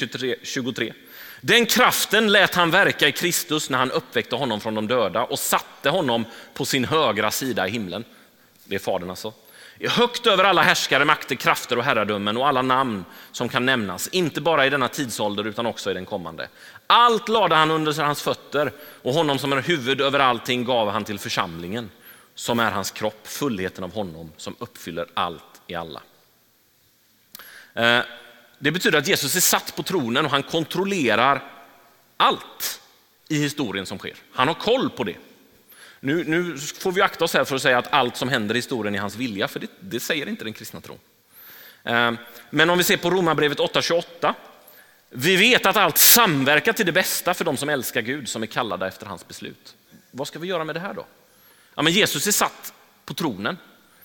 23. 0.43 0.93
Den 1.41 1.65
kraften 1.65 2.32
lät 2.32 2.56
han 2.56 2.72
verka 2.72 3.08
i 3.08 3.12
Kristus 3.12 3.69
när 3.69 3.78
han 3.78 3.91
uppväckte 3.91 4.36
honom 4.36 4.62
från 4.62 4.76
de 4.76 4.88
döda 4.88 5.24
och 5.24 5.39
satte 5.39 5.89
honom 5.89 6.26
på 6.54 6.65
sin 6.65 6.86
högra 6.86 7.32
sida 7.32 7.67
i 7.67 7.72
himlen. 7.72 8.04
Det 8.63 8.76
är 8.76 8.80
Fadern 8.80 9.10
alltså. 9.10 9.34
Högt 9.89 10.28
över 10.28 10.43
alla 10.43 10.62
härskare, 10.62 11.06
makter, 11.06 11.36
krafter 11.36 11.78
och 11.78 11.84
herradömen 11.84 12.38
och 12.38 12.48
alla 12.48 12.62
namn 12.62 13.06
som 13.32 13.50
kan 13.50 13.65
nämnas, 13.65 14.08
inte 14.08 14.41
bara 14.41 14.65
i 14.65 14.69
denna 14.69 14.88
tidsålder 14.88 15.48
utan 15.48 15.65
också 15.65 15.91
i 15.91 15.93
den 15.93 16.06
kommande. 16.06 16.48
Allt 16.88 17.30
lade 17.30 17.56
han 17.56 17.72
under 17.72 18.04
hans 18.04 18.22
fötter 18.22 18.72
och 19.02 19.13
honom 19.13 19.39
som 19.39 19.54
är 19.54 19.62
huvud 19.62 20.02
över 20.02 20.19
allting 20.19 20.63
gav 20.63 20.89
han 20.89 21.04
till 21.04 21.19
församlingen 21.19 21.91
som 22.36 22.60
är 22.60 22.72
hans 22.72 22.91
kropp, 22.91 23.28
fullheten 23.28 23.84
av 23.84 23.93
honom 23.93 24.32
som 24.38 24.56
uppfyller 24.60 25.08
allt 25.13 25.62
i 25.67 25.76
alla. 25.76 26.02
Eh, 27.74 28.00
det 28.60 28.72
betyder 28.72 28.98
att 28.98 29.08
Jesus 29.08 29.36
är 29.36 29.39
satt 29.39 29.76
på 29.76 29.84
tronen 29.84 30.26
och 30.26 30.32
han 30.32 30.43
kontrollerar 30.43 31.43
allt 32.17 32.82
i 33.28 33.38
historien 33.38 33.86
som 33.86 33.98
sker. 33.98 34.15
Han 34.32 34.48
har 34.48 34.56
koll 34.56 34.89
på 34.89 35.04
det. 35.04 35.15
Nu, 36.00 36.24
nu 36.24 36.58
får 36.58 36.91
vi 36.91 37.02
akta 37.02 37.26
oss 37.26 37.34
här 37.34 37.43
för 37.43 37.56
att 37.56 37.62
säga 37.62 37.78
att 37.78 37.93
allt 37.93 38.17
som 38.17 38.30
händer 38.30 38.56
i 38.56 38.58
historien 38.58 38.96
är 38.96 39.00
hans 39.00 39.15
vilja, 39.15 39.48
för 39.48 39.60
det, 39.60 39.67
det 39.80 40.00
säger 40.00 40.30
inte 40.30 40.43
den 40.43 40.54
kristna 40.54 40.82
tron. 40.82 41.00
Eh, 41.84 42.12
men 42.50 42.69
om 42.69 42.78
vi 42.78 42.84
ser 42.84 42.98
på 42.98 43.10
Romarbrevet 43.10 43.60
8.28. 43.60 44.34
Vi 45.15 45.36
vet 45.36 45.65
att 45.65 45.78
allt 45.78 45.97
samverkar 45.97 46.73
till 46.73 46.86
det 46.86 46.91
bästa 46.91 47.34
för 47.34 47.45
de 47.45 47.58
som 47.58 47.69
älskar 47.69 48.02
Gud, 48.02 48.30
som 48.30 48.43
är 48.43 48.47
kallade 48.47 48.88
efter 48.88 49.06
hans 49.06 49.28
beslut. 49.28 49.76
Vad 50.12 50.28
ska 50.28 50.39
vi 50.39 50.47
göra 50.47 50.63
med 50.63 50.76
det 50.76 50.80
här 50.80 50.93
då? 50.93 51.06
Ja, 51.76 51.82
men 51.82 51.93
Jesus 51.93 52.28
är 52.28 52.32
satt 52.32 52.73
på 53.06 53.13
tronen. 53.13 53.58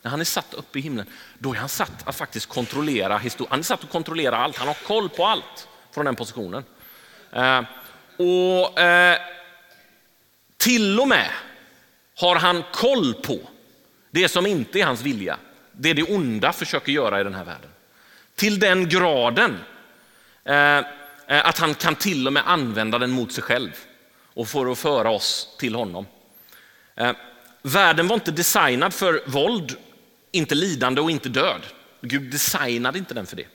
När 0.03 0.11
han 0.11 0.21
är 0.21 0.25
satt 0.25 0.55
uppe 0.55 0.79
i 0.79 0.83
himlen, 0.83 1.07
då 1.39 1.53
är 1.53 1.57
han 1.57 1.69
satt 1.69 2.09
att 2.09 2.17
faktiskt 2.17 2.49
kontrollera 2.49 3.19
historien. 3.19 3.51
Han 3.51 3.61
är 3.61 3.65
satt 3.65 3.85
att 3.85 3.91
kontrollera 3.91 4.37
allt. 4.37 4.57
Han 4.57 4.69
har 4.69 4.75
koll 4.75 5.09
på 5.09 5.27
allt 5.27 5.69
från 5.95 6.05
den 6.05 6.17
positionen. 6.17 6.65
Eh, 7.33 7.63
och 8.17 8.81
eh, 8.81 9.19
till 10.57 11.01
och 11.01 11.09
med 11.09 11.31
har 12.17 12.37
han 12.37 12.65
koll 12.73 13.15
på 13.15 13.41
det 14.11 14.29
som 14.29 14.47
inte 14.47 14.81
är 14.81 14.85
hans 14.85 15.03
vilja. 15.03 15.37
Det 15.73 15.93
det 15.93 16.03
onda 16.03 16.53
försöker 16.53 16.93
göra 16.93 17.21
i 17.21 17.25
den 17.25 17.35
här 17.35 17.45
världen. 17.45 17.71
Till 18.35 18.59
den 18.59 18.89
graden 18.89 19.59
eh, 20.45 20.81
Eh, 21.29 21.47
att 21.47 21.59
han 21.59 21.75
kan 21.75 21.95
till 21.95 22.27
och 22.27 22.33
med 22.33 22.43
använda 22.47 22.99
den 22.99 23.11
mot 23.11 23.33
sig 23.33 23.43
själv 23.43 23.71
och 24.35 24.49
för 24.49 24.73
att 24.73 24.79
föra 24.79 25.11
oss 25.11 25.57
till 25.59 25.75
honom. 25.75 26.07
Eh, 26.97 27.13
världen 27.63 28.09
var 28.09 28.15
inte 28.15 28.31
designad 28.31 28.95
för 28.95 29.23
våld, 29.27 29.77
inte 30.33 30.55
lidande 30.55 31.01
och 31.01 31.11
inte 31.11 31.29
död. 31.29 31.61
Gud 32.01 32.31
designade 32.31 32.99
inte 32.99 33.15
den 33.15 33.27
för 33.27 33.37
det. 33.37 33.47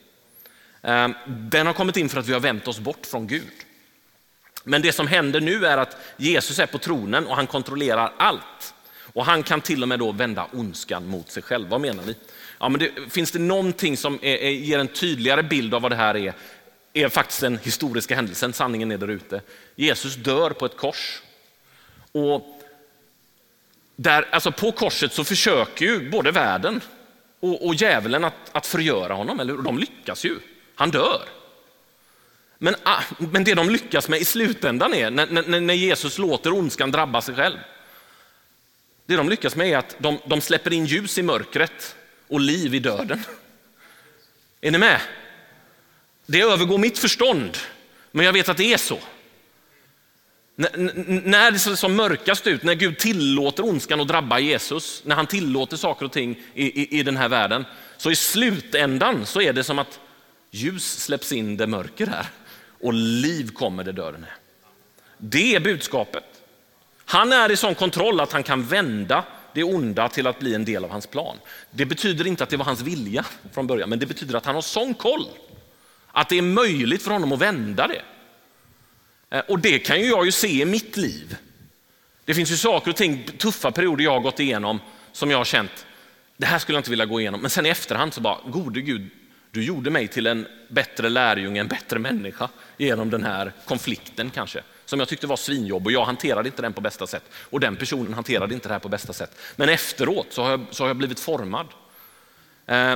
Eh, 0.82 1.08
den 1.26 1.66
har 1.66 1.74
kommit 1.74 1.96
in 1.96 2.08
för 2.08 2.20
att 2.20 2.26
vi 2.26 2.32
har 2.32 2.40
vänt 2.40 2.68
oss 2.68 2.78
bort 2.78 3.06
från 3.06 3.26
Gud. 3.26 3.52
Men 4.64 4.82
det 4.82 4.92
som 4.92 5.06
händer 5.06 5.40
nu 5.40 5.66
är 5.66 5.78
att 5.78 5.96
Jesus 6.16 6.58
är 6.58 6.66
på 6.66 6.78
tronen 6.78 7.26
och 7.26 7.36
han 7.36 7.46
kontrollerar 7.46 8.12
allt. 8.18 8.74
Och 9.14 9.24
han 9.24 9.42
kan 9.42 9.60
till 9.60 9.82
och 9.82 9.88
med 9.88 9.98
då 9.98 10.12
vända 10.12 10.46
ondskan 10.52 11.06
mot 11.06 11.30
sig 11.30 11.42
själv. 11.42 11.68
Vad 11.68 11.80
menar 11.80 12.02
vi? 12.02 12.16
Ja, 12.58 12.68
men 12.68 12.80
det, 12.80 12.90
finns 13.10 13.30
det 13.30 13.38
någonting 13.38 13.96
som 13.96 14.18
är, 14.22 14.36
är, 14.36 14.50
ger 14.50 14.78
en 14.78 14.88
tydligare 14.88 15.42
bild 15.42 15.74
av 15.74 15.82
vad 15.82 15.92
det 15.92 15.96
här 15.96 16.16
är, 16.16 16.34
är 16.94 17.08
faktiskt 17.08 17.40
den 17.40 17.58
historiska 17.58 18.14
händelsen, 18.14 18.52
sanningen 18.52 18.92
är 18.92 18.98
där 18.98 19.08
ute. 19.08 19.40
Jesus 19.76 20.14
dör 20.14 20.50
på 20.50 20.66
ett 20.66 20.76
kors. 20.76 21.22
Och 22.12 22.62
där, 23.96 24.28
alltså 24.30 24.52
på 24.52 24.72
korset 24.72 25.12
så 25.12 25.24
försöker 25.24 25.84
ju 25.84 26.10
både 26.10 26.30
världen 26.30 26.80
och, 27.40 27.66
och 27.66 27.74
djävulen 27.74 28.24
att, 28.24 28.34
att 28.52 28.66
förgöra 28.66 29.14
honom, 29.14 29.40
eller 29.40 29.56
de 29.56 29.78
lyckas 29.78 30.24
ju. 30.24 30.38
Han 30.74 30.90
dör. 30.90 31.22
Men, 32.58 32.74
ah, 32.82 33.02
men 33.18 33.44
det 33.44 33.54
de 33.54 33.70
lyckas 33.70 34.08
med 34.08 34.20
i 34.20 34.24
slutändan 34.24 34.94
är, 34.94 35.10
när, 35.10 35.26
när, 35.26 35.60
när 35.60 35.74
Jesus 35.74 36.18
låter 36.18 36.52
ondskan 36.52 36.90
drabba 36.90 37.22
sig 37.22 37.34
själv, 37.34 37.58
det 39.06 39.16
de 39.16 39.28
lyckas 39.28 39.56
med 39.56 39.68
är 39.68 39.76
att 39.76 39.96
de, 39.98 40.18
de 40.26 40.40
släpper 40.40 40.72
in 40.72 40.86
ljus 40.86 41.18
i 41.18 41.22
mörkret 41.22 41.96
och 42.28 42.40
liv 42.40 42.74
i 42.74 42.78
döden. 42.78 43.24
Är 44.60 44.70
ni 44.70 44.78
med? 44.78 45.00
Det 46.26 46.40
övergår 46.40 46.78
mitt 46.78 46.98
förstånd, 46.98 47.56
men 48.12 48.26
jag 48.26 48.32
vet 48.32 48.48
att 48.48 48.56
det 48.56 48.72
är 48.72 48.78
så. 48.78 48.98
När 50.56 51.50
det 51.50 51.58
ser 51.58 51.74
som 51.74 51.96
mörkast 51.96 52.46
ut, 52.46 52.62
när 52.62 52.74
Gud 52.74 52.98
tillåter 52.98 53.64
ondskan 53.64 54.00
att 54.00 54.08
drabba 54.08 54.38
Jesus, 54.38 55.02
när 55.04 55.16
han 55.16 55.26
tillåter 55.26 55.76
saker 55.76 56.04
och 56.04 56.12
ting 56.12 56.40
i, 56.54 56.82
i, 56.82 56.98
i 56.98 57.02
den 57.02 57.16
här 57.16 57.28
världen, 57.28 57.64
så 57.96 58.10
i 58.10 58.16
slutändan 58.16 59.26
så 59.26 59.40
är 59.40 59.52
det 59.52 59.64
som 59.64 59.78
att 59.78 60.00
ljus 60.50 60.98
släpps 60.98 61.32
in 61.32 61.56
där 61.56 61.66
mörker 61.66 62.06
är 62.06 62.26
och 62.80 62.92
liv 62.92 63.50
kommer 63.50 63.84
där 63.84 63.92
döden 63.92 64.24
är. 64.24 64.36
Det 65.18 65.54
är 65.54 65.60
budskapet. 65.60 66.24
Han 67.04 67.32
är 67.32 67.52
i 67.52 67.56
sån 67.56 67.74
kontroll 67.74 68.20
att 68.20 68.32
han 68.32 68.42
kan 68.42 68.66
vända 68.66 69.24
det 69.52 69.64
onda 69.64 70.08
till 70.08 70.26
att 70.26 70.38
bli 70.38 70.54
en 70.54 70.64
del 70.64 70.84
av 70.84 70.90
hans 70.90 71.06
plan. 71.06 71.36
Det 71.70 71.86
betyder 71.86 72.26
inte 72.26 72.44
att 72.44 72.50
det 72.50 72.56
var 72.56 72.64
hans 72.64 72.80
vilja 72.80 73.24
från 73.52 73.66
början, 73.66 73.88
men 73.88 73.98
det 73.98 74.06
betyder 74.06 74.34
att 74.34 74.46
han 74.46 74.54
har 74.54 74.62
sån 74.62 74.94
koll 74.94 75.26
att 76.14 76.28
det 76.28 76.38
är 76.38 76.42
möjligt 76.42 77.02
för 77.02 77.10
honom 77.10 77.32
att 77.32 77.38
vända 77.38 77.86
det. 77.86 78.02
Eh, 79.30 79.42
och 79.48 79.58
det 79.58 79.78
kan 79.78 80.00
ju 80.00 80.06
jag 80.06 80.24
ju 80.24 80.32
se 80.32 80.60
i 80.60 80.64
mitt 80.64 80.96
liv. 80.96 81.36
Det 82.24 82.34
finns 82.34 82.50
ju 82.50 82.56
saker 82.56 82.90
och 82.90 82.96
ting, 82.96 83.24
tuffa 83.38 83.72
perioder 83.72 84.04
jag 84.04 84.12
har 84.12 84.20
gått 84.20 84.40
igenom 84.40 84.80
som 85.12 85.30
jag 85.30 85.38
har 85.38 85.44
känt, 85.44 85.86
det 86.36 86.46
här 86.46 86.58
skulle 86.58 86.76
jag 86.76 86.80
inte 86.80 86.90
vilja 86.90 87.06
gå 87.06 87.20
igenom. 87.20 87.40
Men 87.40 87.50
sen 87.50 87.66
i 87.66 87.68
efterhand 87.68 88.14
så 88.14 88.20
bara, 88.20 88.38
gode 88.46 88.80
Gud, 88.80 89.10
du 89.50 89.64
gjorde 89.64 89.90
mig 89.90 90.08
till 90.08 90.26
en 90.26 90.46
bättre 90.68 91.08
lärjunge, 91.08 91.60
en 91.60 91.68
bättre 91.68 91.98
människa 91.98 92.48
genom 92.76 93.10
den 93.10 93.24
här 93.24 93.52
konflikten 93.64 94.30
kanske. 94.30 94.62
Som 94.84 94.98
jag 94.98 95.08
tyckte 95.08 95.26
var 95.26 95.36
svinjobb 95.36 95.86
och 95.86 95.92
jag 95.92 96.04
hanterade 96.04 96.48
inte 96.48 96.62
den 96.62 96.72
på 96.72 96.80
bästa 96.80 97.06
sätt. 97.06 97.24
Och 97.34 97.60
den 97.60 97.76
personen 97.76 98.14
hanterade 98.14 98.54
inte 98.54 98.68
det 98.68 98.74
här 98.74 98.78
på 98.78 98.88
bästa 98.88 99.12
sätt. 99.12 99.38
Men 99.56 99.68
efteråt 99.68 100.26
så 100.30 100.42
har 100.42 100.50
jag, 100.50 100.66
så 100.70 100.82
har 100.82 100.88
jag 100.88 100.96
blivit 100.96 101.20
formad. 101.20 101.66
Eh, 102.66 102.94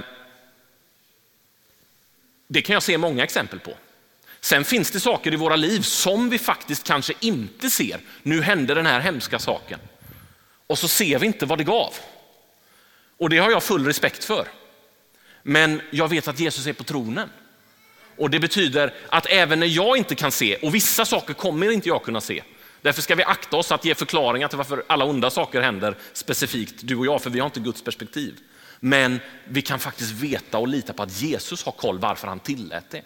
det 2.49 2.63
kan 2.63 2.75
jag 2.75 2.83
se 2.83 2.99
många 2.99 3.25
exempel 3.25 3.59
på. 3.59 3.75
Sen 4.41 4.65
finns 4.65 4.91
det 4.91 5.01
saker 5.01 5.33
i 5.33 5.37
våra 5.37 5.57
liv 5.57 5.81
som 5.81 6.31
vi 6.31 6.39
faktiskt 6.39 6.85
kanske 6.85 7.13
inte 7.21 7.71
ser. 7.71 8.01
Nu 8.23 8.43
hände 8.43 8.75
den 8.75 8.87
här 8.87 9.01
hemska 9.01 9.39
saken. 9.39 9.81
Och 10.67 10.79
så 10.79 10.89
ser 10.89 11.19
vi 11.19 11.27
inte 11.27 11.47
vad 11.47 11.59
det 11.59 11.65
gav. 11.65 11.95
Och 13.19 13.31
det 13.31 13.39
har 13.39 13.51
jag 13.51 13.63
full 13.63 13.87
respekt 13.87 14.25
för. 14.25 14.49
Men 15.43 15.81
jag 15.91 16.09
vet 16.09 16.29
att 16.29 16.41
Jesus 16.41 16.67
är 16.67 16.73
på 16.73 16.85
tronen. 16.85 17.31
Och 18.17 18.31
det 18.31 18.41
betyder 18.41 18.95
att 19.09 19.27
även 19.27 19.61
när 19.61 19.67
jag 19.67 19.97
inte 19.97 20.15
kan 20.15 20.33
se, 20.33 20.57
och 20.57 20.75
vissa 20.75 21.05
saker 21.05 21.35
kommer 21.35 21.71
inte 21.71 21.89
jag 21.89 22.03
kunna 22.03 22.21
se, 22.21 22.43
Därför 22.83 23.03
ska 23.03 23.15
vi 23.15 23.23
akta 23.23 23.57
oss 23.57 23.73
att 23.73 23.85
ge 23.85 23.95
förklaringar 23.95 24.49
till 24.49 24.57
varför 24.57 24.85
alla 24.87 25.05
onda 25.05 25.31
saker 25.31 25.61
händer 25.61 25.97
specifikt 26.13 26.75
du 26.83 26.97
och 26.97 27.07
jag, 27.07 27.23
för 27.23 27.31
vi 27.31 27.39
har 27.39 27.47
inte 27.47 27.61
Guds 27.61 27.83
perspektiv. 27.83 28.35
Men 28.81 29.21
vi 29.45 29.63
kan 29.63 29.79
faktiskt 29.79 30.11
veta 30.11 30.59
och 30.59 30.69
lita 30.69 30.93
på 30.93 31.03
att 31.03 31.21
Jesus 31.21 31.65
har 31.65 31.73
koll 31.73 31.99
varför 31.99 32.29
han 32.29 32.41
tillät 32.41 32.91
det. 32.91 33.03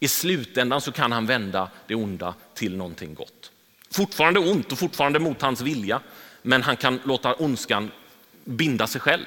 I 0.00 0.08
slutändan 0.08 0.80
så 0.80 0.92
kan 0.92 1.12
han 1.12 1.26
vända 1.26 1.70
det 1.86 1.94
onda 1.94 2.34
till 2.54 2.76
någonting 2.76 3.14
gott. 3.14 3.52
Fortfarande 3.90 4.40
ont 4.40 4.72
och 4.72 4.78
fortfarande 4.78 5.18
mot 5.18 5.42
hans 5.42 5.60
vilja, 5.60 6.00
men 6.42 6.62
han 6.62 6.76
kan 6.76 7.00
låta 7.04 7.34
ondskan 7.34 7.90
binda 8.44 8.86
sig 8.86 9.00
själv. 9.00 9.26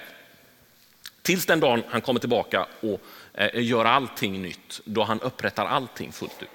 Tills 1.22 1.46
den 1.46 1.60
dagen 1.60 1.84
han 1.88 2.02
kommer 2.02 2.20
tillbaka 2.20 2.66
och 2.82 3.02
eh, 3.34 3.64
gör 3.64 3.86
allting 3.86 4.42
nytt, 4.42 4.82
då 4.86 5.04
han 5.04 5.22
upprättar 5.22 5.66
allting 5.66 6.12
fullt 6.12 6.44
ut. 6.44 6.50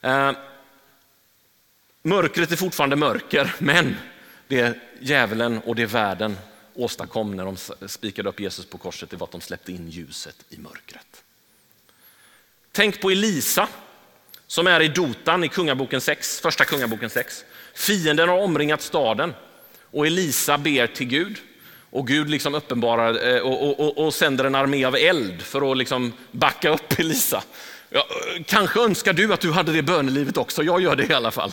Eh, 0.00 0.32
mörkret 2.02 2.52
är 2.52 2.56
fortfarande 2.56 2.96
mörker, 2.96 3.54
men 3.58 3.96
det 4.48 4.60
är 4.60 4.80
djävulen 5.00 5.60
och 5.64 5.74
det 5.74 5.82
är 5.82 5.86
världen 5.86 6.36
åstadkom 6.76 7.36
när 7.36 7.44
de 7.44 7.88
spikade 7.88 8.28
upp 8.28 8.40
Jesus 8.40 8.66
på 8.66 8.78
korset, 8.78 9.10
det 9.10 9.16
var 9.16 9.26
att 9.26 9.32
de 9.32 9.40
släppte 9.40 9.72
in 9.72 9.88
ljuset 9.88 10.36
i 10.48 10.58
mörkret. 10.58 11.24
Tänk 12.72 13.00
på 13.00 13.10
Elisa 13.10 13.68
som 14.46 14.66
är 14.66 14.80
i 14.80 14.88
Dotan 14.88 15.44
i 15.44 15.48
kungaboken 15.48 16.00
6, 16.00 16.40
första 16.40 16.64
kungaboken 16.64 17.10
6. 17.10 17.44
Fienden 17.74 18.28
har 18.28 18.38
omringat 18.38 18.82
staden 18.82 19.34
och 19.90 20.06
Elisa 20.06 20.58
ber 20.58 20.86
till 20.86 21.06
Gud 21.06 21.38
och 21.90 22.06
Gud 22.06 22.30
liksom 22.30 22.54
uppenbarar 22.54 23.34
eh, 23.34 23.40
och, 23.40 23.68
och, 23.68 23.80
och, 23.80 24.06
och, 24.06 24.14
sänder 24.14 24.44
en 24.44 24.54
armé 24.54 24.84
av 24.84 24.96
eld 24.96 25.42
för 25.42 25.70
att 25.70 25.78
liksom 25.78 26.12
backa 26.30 26.70
upp 26.70 26.98
Elisa. 26.98 27.42
Ja, 27.90 28.06
kanske 28.46 28.80
önskar 28.80 29.12
du 29.12 29.32
att 29.32 29.40
du 29.40 29.52
hade 29.52 29.72
det 29.72 29.82
bönelivet 29.82 30.36
också, 30.36 30.62
jag 30.62 30.80
gör 30.80 30.96
det 30.96 31.10
i 31.10 31.12
alla 31.12 31.30
fall. 31.30 31.52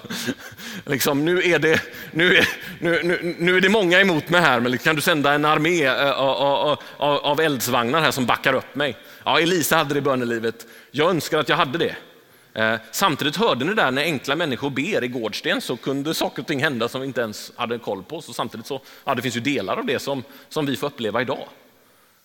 liksom, 0.86 1.26
nu, 1.26 1.44
är 1.44 1.60
det, 1.60 1.82
nu, 2.12 2.36
är, 2.36 2.48
nu, 2.80 3.04
nu, 3.04 3.36
nu 3.40 3.58
är 3.58 3.62
det 3.62 3.70
många 3.70 4.02
emot 4.02 4.30
mig 4.30 4.42
här, 4.42 4.60
men 4.60 4.72
liksom, 4.72 4.90
kan 4.90 4.96
du 4.96 5.02
sända 5.02 5.34
en 5.34 5.46
armé 5.46 5.86
eh, 5.86 6.12
av, 6.12 6.78
av, 6.98 7.18
av 7.18 7.42
eldsvagnar 7.42 8.02
här 8.02 8.12
som 8.12 8.26
backar 8.26 8.54
upp 8.54 8.76
mig? 8.76 8.98
Ja, 9.24 9.40
Elisa 9.40 9.78
hade 9.78 9.94
det 9.94 10.02
bönelivet, 10.02 10.66
jag 10.92 11.10
önskar 11.10 11.40
att 11.40 11.50
jag 11.50 11.58
hade 11.58 11.78
det. 11.78 11.96
Eh, 12.56 12.76
samtidigt 12.92 13.36
hörde 13.36 13.66
ni 13.66 13.74
där 13.74 13.92
när 13.92 14.02
enkla 14.02 14.36
människor 14.36 14.70
ber 14.70 15.04
i 15.04 15.08
Gårdsten 15.08 15.62
så 15.62 15.78
kunde 15.78 16.14
saker 16.14 16.42
och 16.42 16.48
ting 16.48 16.64
hända 16.64 16.88
som 16.88 17.02
vi 17.02 17.08
inte 17.08 17.22
ens 17.22 17.52
hade 17.56 17.80
koll 17.80 18.04
på. 18.04 18.22
Så 18.22 18.34
samtidigt 18.34 18.68
så, 18.68 18.82
ja, 19.06 19.16
det 19.16 19.22
finns 19.22 19.36
ju 19.36 19.40
delar 19.40 19.78
av 19.78 19.86
det 19.86 20.00
som, 20.00 20.24
som 20.50 20.66
vi 20.66 20.76
får 20.76 20.88
uppleva 20.88 21.22
idag. 21.22 21.48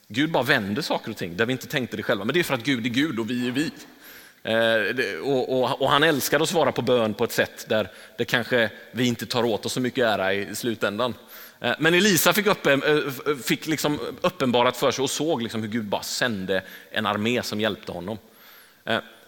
Gud 0.09 0.31
bara 0.31 0.43
vänder 0.43 0.83
saker 0.83 1.11
och 1.11 1.17
ting 1.17 1.37
där 1.37 1.47
vi 1.47 1.53
inte 1.53 1.67
tänkte 1.67 1.97
det 1.97 2.03
själva. 2.03 2.25
Men 2.25 2.35
det 2.35 2.41
är 2.41 2.45
för 2.45 2.55
att 2.55 2.65
Gud 2.65 2.87
är 2.87 2.91
Gud 2.91 3.19
och 3.19 3.31
vi 3.31 3.49
är 3.49 3.53
vi. 3.53 3.71
Eh, 4.49 5.19
och, 5.23 5.53
och, 5.53 5.83
och, 5.83 5.91
han 5.91 6.03
älskar 6.03 6.41
att 6.41 6.49
svara 6.49 6.73
på 6.73 6.83
bön 6.83 7.15
på 7.15 7.25
ett 7.25 7.33
sätt 7.33 7.65
där 7.69 7.91
det 8.19 8.25
kanske 8.25 8.71
vi 8.93 9.07
inte 9.07 9.27
tar 9.27 9.45
åt 9.45 9.67
oss 9.67 9.73
så 9.73 9.81
mycket 9.81 10.05
ära 10.05 10.35
i 10.35 10.55
slutändan. 10.55 11.15
Eh, 11.61 11.73
men 11.79 11.95
Elisa 11.95 12.33
fick, 12.33 12.47
uppen, 12.47 12.83
eh, 12.83 13.35
fick 13.45 13.67
liksom 13.67 13.99
uppenbarat 14.21 14.77
för 14.77 14.91
sig 14.91 15.03
och 15.03 15.11
såg 15.11 15.43
liksom 15.43 15.63
hur 15.63 15.69
Gud 15.69 15.85
bara 15.85 16.03
sände 16.03 16.63
en 16.91 17.07
armé 17.07 17.43
som 17.43 17.61
hjälpte 17.61 17.93
honom. 17.93 18.19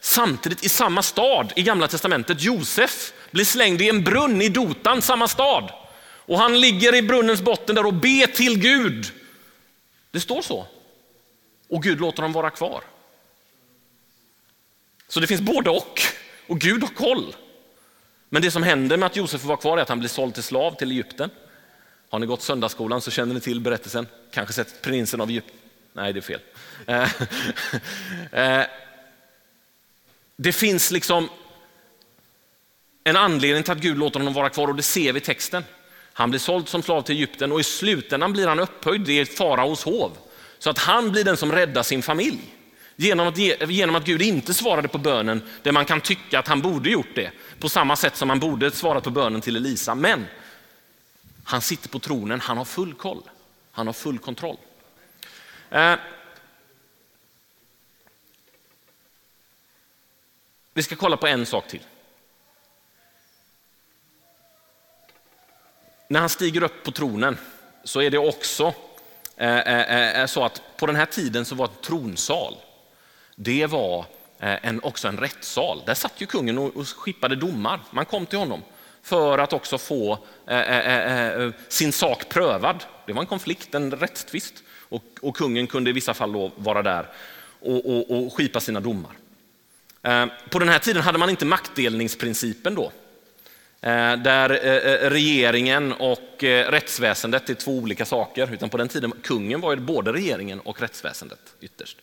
Samtidigt 0.01 0.65
i 0.65 0.69
samma 0.69 1.03
stad 1.03 1.53
i 1.57 1.63
gamla 1.63 1.89
testamentet, 1.89 2.43
Josef 2.43 3.13
blir 3.31 3.45
slängd 3.45 3.83
i 3.83 3.89
en 3.89 4.05
brunn 4.05 4.43
i 4.43 4.49
Dotan, 4.49 5.03
samma 5.03 5.29
stad. 5.29 5.73
Och 6.03 6.39
han 6.39 6.61
ligger 6.61 6.95
i 6.95 7.03
brunnens 7.03 7.43
botten 7.43 7.75
där 7.75 7.87
och 7.87 7.95
ber 7.95 8.27
till 8.27 8.59
Gud. 8.59 9.07
Det 10.11 10.21
står 10.21 10.43
så. 10.43 10.67
Och 11.69 11.83
Gud 11.83 12.01
låter 12.01 12.23
dem 12.23 12.33
vara 12.33 12.51
kvar. 12.51 12.83
Så 15.11 15.21
det 15.21 15.27
finns 15.27 15.41
både 15.41 15.71
och. 15.71 16.01
Och 16.47 16.61
Gud 16.61 16.83
har 16.83 16.89
koll. 16.89 17.37
Men 18.29 18.43
det 18.43 18.51
som 18.51 18.63
händer 18.63 18.97
med 18.97 19.07
att 19.07 19.17
Josef 19.17 19.41
får 19.41 19.49
vara 19.49 19.59
kvar 19.59 19.79
är 19.79 19.83
att 19.83 19.89
han 19.89 19.99
blir 19.99 20.09
såld 20.09 20.35
till 20.35 20.43
slav 20.43 20.75
till 20.75 20.91
Egypten. 20.91 21.31
Har 22.11 22.19
ni 22.19 22.27
gått 22.27 22.43
söndagsskolan 22.43 23.01
så 23.01 23.11
känner 23.11 23.35
ni 23.35 23.41
till 23.41 23.61
berättelsen. 23.61 24.07
Kanske 24.33 24.55
sett 24.55 24.83
prinsen 24.83 25.21
av 25.21 25.31
Egypten. 25.31 25.57
Nej, 25.93 26.13
det 26.13 26.19
är 26.19 26.23
fel. 26.23 26.41
Eh, 26.87 27.11
eh, 28.61 28.67
det 30.37 30.53
finns 30.53 30.91
liksom 30.91 31.29
en 33.05 33.17
anledning 33.17 33.63
till 33.63 33.73
att 33.73 33.79
Gud 33.79 33.99
låter 33.99 34.21
honom 34.21 34.35
vara 34.35 34.49
kvar 34.49 34.69
och 34.69 34.77
det 34.77 34.83
ser 34.83 35.13
vi 35.13 35.21
i 35.21 35.23
texten. 35.23 35.65
Han 36.13 36.31
blir 36.31 36.41
såld 36.41 36.69
som 36.69 36.83
slav 36.83 37.03
till 37.03 37.17
Egypten 37.17 37.53
och 37.53 37.61
i 37.61 37.65
slutändan 37.65 38.33
blir 38.33 38.47
han 38.47 38.59
upphöjd 38.61 39.09
i 39.09 39.25
faraos 39.25 39.85
hov. 39.85 40.19
Så 40.59 40.71
att 40.71 40.79
han 40.79 41.13
blir 41.13 41.25
den 41.25 41.37
som 41.37 41.53
räddar 41.53 41.83
sin 41.83 42.03
familj. 42.03 42.41
Genom 43.01 43.29
att, 43.29 43.39
genom 43.71 43.95
att 43.95 44.05
Gud 44.05 44.23
inte 44.23 44.55
svarade 44.55 44.89
på 44.89 44.99
bönen 44.99 45.43
där 45.63 45.73
man 45.73 45.85
kan 45.85 46.01
tycka 46.01 46.39
att 46.39 46.49
han 46.49 46.61
borde 46.61 46.91
gjort 46.91 47.15
det. 47.15 47.31
På 47.59 47.69
samma 47.69 47.97
sätt 47.97 48.17
som 48.17 48.29
han 48.29 48.41
borde 48.41 48.71
svarat 48.71 49.05
på 49.05 49.11
bönen 49.11 49.41
till 49.41 49.57
Elisa. 49.57 49.95
Men 49.95 50.27
han 51.45 51.61
sitter 51.61 51.89
på 51.89 51.99
tronen, 51.99 52.41
han 52.41 52.57
har 52.57 52.65
full 52.65 52.95
koll. 52.95 53.23
Han 53.73 53.87
har 53.87 53.95
full 53.95 54.19
kontroll. 54.19 54.57
Eh. 55.71 55.95
Vi 60.75 60.83
ska 60.83 60.97
kolla 60.97 61.17
på 61.17 61.27
en 61.27 61.47
sak 61.47 61.69
till. 61.69 61.83
När 66.09 66.21
han 66.21 66.29
stiger 66.29 66.63
upp 66.63 66.85
på 66.85 66.91
tronen 66.91 67.39
så 67.85 68.01
är 68.01 68.11
det 68.11 68.19
också 68.19 68.75
eh, 69.37 69.59
eh, 69.59 70.21
eh 70.21 70.27
så 70.27 70.45
att 70.45 70.63
på 70.77 70.87
den 70.87 70.97
här 70.97 71.07
tiden 71.07 71.45
så 71.45 71.55
var 71.55 71.65
ett 71.65 71.83
tronsal, 71.83 72.57
det 73.43 73.67
var 73.67 73.99
eh, 74.39 74.67
en, 74.67 74.81
också 74.83 75.09
en 75.09 75.17
rättssal. 75.17 75.83
Där 75.87 75.95
satt 75.95 76.21
ju 76.21 76.27
kungen 76.27 76.59
och, 76.59 76.77
och 76.77 76.89
skippade 76.89 77.37
domar. 77.37 77.81
Man 77.91 78.05
kom 78.05 78.27
till 78.27 78.39
honom 78.39 78.63
för 79.03 79.39
att 79.39 79.53
också 79.53 79.79
få 79.79 80.19
eh, 80.47 80.59
eh, 80.59 81.07
eh, 81.07 81.43
eh 81.43 81.53
sin 81.69 81.93
sak 81.93 82.29
prövad. 82.29 82.85
Det 83.07 83.13
var 83.13 83.21
en 83.21 83.27
konflikt, 83.27 83.75
en 83.75 83.91
rättstvist 83.91 84.55
och, 84.89 85.05
och 85.21 85.37
kungen 85.37 85.67
kunde 85.67 85.91
i 85.91 85.93
vissa 85.93 86.15
fall 86.15 86.51
vara 86.57 86.83
där 86.83 87.07
och, 87.61 87.87
och, 87.87 88.11
och 88.11 88.35
skipa 88.35 88.61
sina 88.61 88.81
domar. 88.81 89.13
Eh, 90.03 90.27
på 90.51 90.59
den 90.59 90.69
här 90.69 90.79
tiden 90.79 91.03
hade 91.03 91.19
man 91.19 91.31
inte 91.31 91.45
maktdelningsprincipen 91.45 92.75
då. 92.75 92.93
Eh, 93.81 94.17
där 94.17 94.51
eh, 94.51 95.05
eh 95.05 95.11
regeringen 95.11 95.93
och 95.93 96.43
rättsväsendet 96.43 97.51
är 97.51 97.55
två 97.55 97.73
olika 97.73 98.05
saker. 98.05 98.55
Utan 98.55 98.69
på 98.69 98.77
den 98.77 98.89
tiden, 98.89 99.13
kungen 99.23 99.61
var 99.61 99.75
ju 99.75 99.81
både 99.81 100.13
regeringen 100.13 100.61
och 100.61 100.81
rättsväsendet 100.81 101.55
ytterst. 101.61 101.99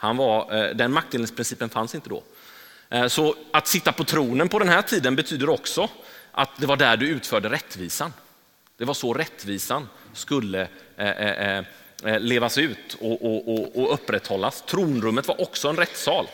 Han 0.00 0.16
var, 0.16 0.56
eh, 0.56 0.76
den 0.76 0.92
maktdelningsprincipen 0.92 1.68
fanns 1.68 1.94
inte 1.94 2.08
då. 2.08 2.22
Eh, 2.88 3.06
så 3.06 3.34
att 3.52 3.66
sitta 3.66 3.92
på 3.92 4.04
tronen 4.04 4.48
på 4.48 4.58
den 4.58 4.68
här 4.68 4.82
tiden 4.82 5.16
betyder 5.16 5.48
också 5.48 5.88
att 6.32 6.50
det 6.56 6.66
var 6.66 6.76
där 6.76 6.96
du 6.96 7.08
utförde 7.08 7.48
rättvisan. 7.48 8.12
Det 8.76 8.84
var 8.84 8.94
så 8.94 9.14
rättvisan 9.14 9.88
skulle 10.12 10.68
eh, 10.96 11.64
levas 12.18 12.58
ut 12.58 12.96
och, 13.00 13.24
och, 13.24 13.76
och, 13.76 13.94
upprätthållas. 13.94 14.62
Tronrummet 14.66 15.28
var 15.28 15.40
också 15.40 15.68
en 15.68 15.76
rättssal. 15.76 16.26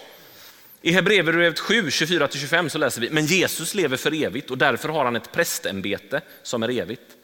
I 0.82 0.92
Hebreerbrevet 0.92 1.58
7, 1.58 1.88
24-25 1.88 2.68
så 2.68 2.78
läser 2.78 3.00
vi, 3.00 3.10
men 3.10 3.26
Jesus 3.26 3.74
lever 3.74 3.96
för 3.96 4.24
evigt 4.24 4.50
och 4.50 4.58
därför 4.58 4.88
har 4.88 5.04
han 5.04 5.16
ett 5.16 5.32
prästämbete 5.32 6.20
som 6.42 6.62
är 6.62 6.70
evigt. 6.70 7.15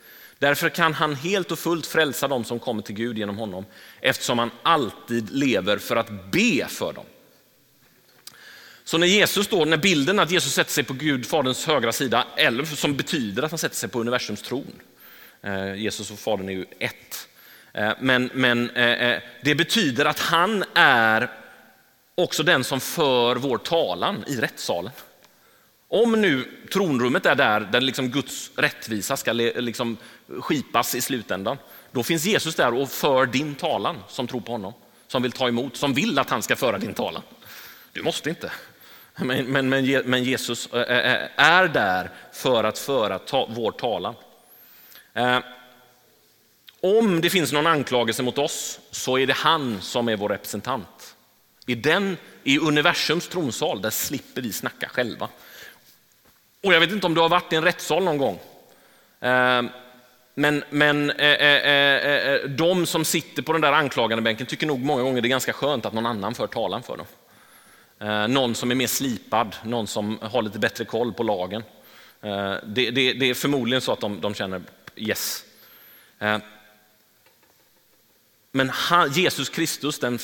Därför 0.42 0.68
kan 0.68 0.94
han 0.94 1.14
helt 1.14 1.52
och 1.52 1.58
fullt 1.58 1.86
frälsa 1.86 2.28
dem 2.28 2.44
som 2.44 2.58
kommer 2.58 2.82
till 2.82 2.94
Gud 2.94 3.18
genom 3.18 3.38
honom 3.38 3.66
eftersom 4.00 4.38
han 4.38 4.50
alltid 4.62 5.30
lever 5.30 5.78
för 5.78 5.96
att 5.96 6.10
be 6.32 6.66
för 6.68 6.92
dem. 6.92 7.04
Så 8.84 8.98
när 8.98 9.06
Jesus 9.06 9.48
då, 9.48 9.64
när 9.64 9.76
bilden 9.76 10.18
att 10.18 10.30
Jesus 10.30 10.52
sätter 10.52 10.70
sig 10.70 10.84
på 10.84 10.92
Gud, 10.92 11.26
Faderns 11.26 11.66
högra 11.66 11.92
sida, 11.92 12.26
eller 12.36 12.64
som 12.64 12.96
betyder 12.96 13.42
att 13.42 13.50
han 13.50 13.58
sätter 13.58 13.76
sig 13.76 13.88
på 13.88 14.00
universums 14.00 14.42
tron. 14.42 14.72
Eh, 15.42 15.74
Jesus 15.74 16.10
och 16.10 16.18
Fadern 16.18 16.48
är 16.48 16.52
ju 16.52 16.66
ett. 16.78 17.28
Eh, 17.72 17.92
men, 18.00 18.30
men 18.34 18.70
eh, 18.70 19.18
det 19.42 19.54
betyder 19.54 20.04
att 20.04 20.18
han 20.18 20.64
är 20.74 21.30
också 22.14 22.42
den 22.42 22.64
som 22.64 22.80
för 22.80 23.36
vår 23.36 23.58
talan 23.58 24.24
i 24.26 24.36
rättssalen. 24.36 24.92
Om 25.94 26.12
nu 26.12 26.44
tronrummet 26.72 27.26
är 27.26 27.34
där, 27.34 27.60
där 27.60 27.80
liksom 27.80 28.08
Guds 28.08 28.50
rättvisa 28.56 29.16
ska 29.16 29.32
liksom 29.32 29.96
skipas 30.40 30.94
i 30.94 31.00
slutändan, 31.00 31.56
då 31.90 32.02
finns 32.02 32.24
Jesus 32.24 32.54
där 32.54 32.74
och 32.74 32.90
för 32.90 33.26
din 33.26 33.54
talan 33.54 33.96
som 34.08 34.26
tror 34.26 34.40
på 34.40 34.52
honom, 34.52 34.72
som 35.06 35.22
vill 35.22 35.32
ta 35.32 35.48
emot, 35.48 35.76
som 35.76 35.94
vill 35.94 36.18
att 36.18 36.30
han 36.30 36.42
ska 36.42 36.56
föra 36.56 36.78
din 36.78 36.94
talan. 36.94 37.22
Du 37.92 38.02
måste 38.02 38.30
inte. 38.30 38.52
Men, 39.16 39.68
men, 39.68 39.68
men 40.04 40.24
Jesus 40.24 40.66
eh, 40.72 40.80
eh, 40.80 41.12
eh, 41.12 41.28
är 41.36 41.68
där 41.68 42.10
för 42.32 42.64
att 42.64 42.78
föra 42.78 43.18
ta, 43.18 43.48
vår 43.50 43.72
talan. 43.72 44.14
Om 46.80 47.20
det 47.20 47.30
finns 47.30 47.52
någon 47.52 47.66
anklagelse 47.66 48.22
mot 48.22 48.38
oss 48.38 48.80
så 48.90 49.18
är 49.18 49.26
det 49.26 49.36
han 49.36 49.80
som 49.80 50.08
är 50.08 50.16
vår 50.16 50.28
representant. 50.28 51.16
I, 51.66 51.74
den, 51.74 52.16
i 52.44 52.58
universums 52.58 53.28
tronsal 53.28 53.82
där 53.82 53.90
slipper 53.90 54.42
vi 54.42 54.52
snacka 54.52 54.88
själva. 54.88 55.28
Och 56.62 56.74
Jag 56.74 56.80
vet 56.80 56.90
inte 56.90 57.06
om 57.06 57.14
du 57.14 57.20
har 57.20 57.28
varit 57.28 57.52
i 57.52 57.56
en 57.56 57.64
rättssal 57.64 58.04
någon 58.04 58.18
gång. 58.18 58.40
Ehm, 59.20 59.68
men, 60.34 60.64
men 60.70 61.10
eh, 61.10 61.32
eh, 61.32 62.06
eh, 62.06 62.40
de 62.48 62.86
som 62.86 63.04
sitter 63.04 63.42
på 63.42 63.52
den 63.52 63.60
där 63.60 63.72
anklagande 63.72 64.22
bänken 64.22 64.46
tycker 64.46 64.66
nog 64.66 64.80
många 64.80 65.02
gånger 65.02 65.20
det 65.20 65.28
är 65.28 65.30
ganska 65.30 65.52
skönt 65.52 65.86
att 65.86 65.92
någon 65.92 66.06
annan 66.06 66.34
för 66.34 66.46
talan 66.46 66.82
för 66.82 66.96
dem. 66.96 67.06
Någon 68.32 68.54
som 68.54 68.70
är 68.70 68.74
mer 68.74 68.86
slipad, 68.86 69.56
någon 69.64 69.86
som 69.86 70.18
har 70.22 70.42
lite 70.42 70.58
bättre 70.58 70.84
koll 70.84 71.12
på 71.12 71.22
lagen. 71.22 71.62
Det, 72.64 72.90
det, 72.90 73.12
det 73.12 73.30
är 73.30 73.34
förmodligen 73.34 73.80
så 73.80 73.92
att 73.92 74.00
de, 74.00 74.20
de 74.20 74.34
känner 74.34 74.62
yes. 74.96 75.44
Men 78.52 78.70
han, 78.70 79.12
Jesus 79.12 79.48
Kristus, 79.48 79.98
den 79.98 80.18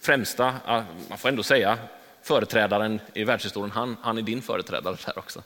främsta, 0.00 0.54
ah, 0.64 0.82
man 1.08 1.18
får 1.18 1.28
ändå 1.28 1.42
säga, 1.42 1.78
företrädaren 2.24 3.00
i 3.14 3.24
världshistorien, 3.24 3.70
han, 3.70 3.96
han 4.02 4.18
är 4.18 4.22
din 4.22 4.42
företrädare 4.42 4.96
där 5.06 5.18
också. 5.18 5.42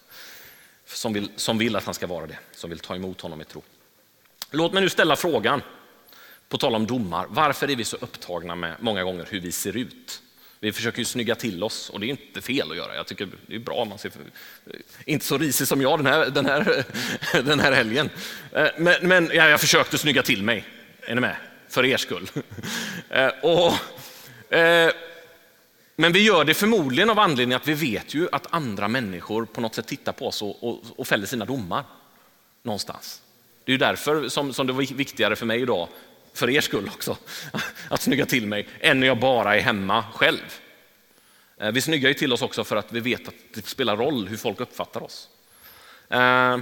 Som 0.87 1.13
vill, 1.13 1.31
som 1.37 1.59
vill 1.59 1.77
att 1.77 1.85
han 1.85 1.95
ska 1.95 2.07
vara 2.07 2.27
det, 2.27 2.39
som 2.53 2.71
vill 2.71 2.79
ta 2.79 2.95
emot 2.95 3.21
honom 3.21 3.41
i 3.41 3.45
tro. 3.45 3.63
Låt 4.51 4.73
mig 4.73 4.83
nu 4.83 4.89
ställa 4.89 5.17
frågan, 5.17 5.63
på 6.49 6.59
tal 6.59 6.75
om 6.75 6.87
domar, 6.87 7.27
varför 7.29 7.71
är 7.71 7.77
vi 7.77 7.85
så 7.85 7.97
upptagna 7.97 8.55
med 8.55 8.77
många 8.81 9.05
gånger 9.05 9.27
hur 9.31 9.41
vi 9.41 9.53
ser 9.53 9.77
ut? 9.77 10.23
Vi 10.61 10.73
försöker 10.73 10.99
ju 10.99 11.05
snygga 11.05 11.35
till 11.35 11.63
oss 11.63 11.91
och 11.91 12.01
det 12.01 12.07
är 12.07 12.09
inte 12.09 12.41
fel 12.41 12.71
att 12.71 12.77
göra. 12.77 12.97
Jag 12.97 13.07
tycker 13.07 13.29
det 13.47 13.55
är 13.55 13.59
bra 13.59 13.75
om 13.75 13.89
man 13.89 13.99
ser 13.99 14.13
inte 15.05 15.25
så 15.25 15.39
risig 15.39 15.69
som 15.69 15.83
jag 15.83 15.99
den 15.99 16.07
här, 16.07 16.31
den 16.31 16.47
här, 16.47 16.85
den 17.43 17.61
här 17.61 17.73
helgen. 17.73 18.11
Eh, 18.53 18.69
men, 18.77 19.09
men 19.09 19.31
ja, 19.35 19.49
jag 19.49 19.61
försökte 19.61 19.99
snygga 19.99 20.23
till 20.23 20.43
mig. 20.43 20.65
Är 21.01 21.15
ni 21.15 21.21
med? 21.21 21.37
För 21.69 21.85
er 21.85 21.97
skull. 21.97 22.31
Eh, 23.11 23.31
och, 23.43 24.55
eh, 24.55 24.91
men 26.01 26.13
vi 26.13 26.23
gör 26.23 26.45
det 26.45 26.55
förmodligen 26.55 27.11
av 27.11 27.19
anledning 27.19 27.57
att 27.57 27.69
vi 27.69 27.75
vet 27.75 28.15
ju 28.15 28.29
att 28.33 28.47
andra 28.51 28.89
människor 28.89 29.45
på 29.45 29.61
något 29.61 29.75
sätt 29.75 29.87
tittar 29.87 30.13
på 30.13 30.27
oss 30.27 30.43
och, 30.43 30.65
och, 30.65 30.81
och 30.97 31.07
fäller 31.07 31.27
sina 31.27 31.45
domar 31.45 31.85
någonstans. 32.63 33.23
Det 33.65 33.71
är 33.71 33.75
ju 33.75 33.79
därför 33.79 34.29
som, 34.29 34.53
som 34.53 34.67
det 34.67 34.73
var 34.73 34.95
viktigare 34.95 35.37
för 35.37 35.47
mig 35.47 35.61
idag 35.61 35.89
för 36.35 36.51
er 36.51 36.61
skull 36.61 36.91
också, 36.95 37.17
att 37.89 38.03
snygga 38.03 38.27
till 38.27 38.47
mig, 38.47 38.69
än 38.81 39.01
när 39.01 39.07
jag 39.07 39.21
bara 39.21 39.57
är 39.57 39.61
hemma 39.61 40.05
själv. 40.15 40.61
Eh, 41.61 41.71
vi 41.71 41.81
snyggar 41.81 42.09
ju 42.09 42.15
till 42.15 42.33
oss 42.33 42.43
också 42.43 42.65
för 42.65 42.77
att 42.77 42.93
vi 42.93 43.01
vet 43.01 43.29
att 43.29 43.35
det 43.55 43.67
spelar 43.67 43.97
roll 43.97 44.29
hur 44.29 44.37
folk 44.37 44.61
uppfattar 44.61 45.03
oss. 45.03 45.29
Eh, 46.09 46.59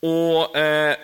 och 0.00 0.56
eh, 0.56 0.96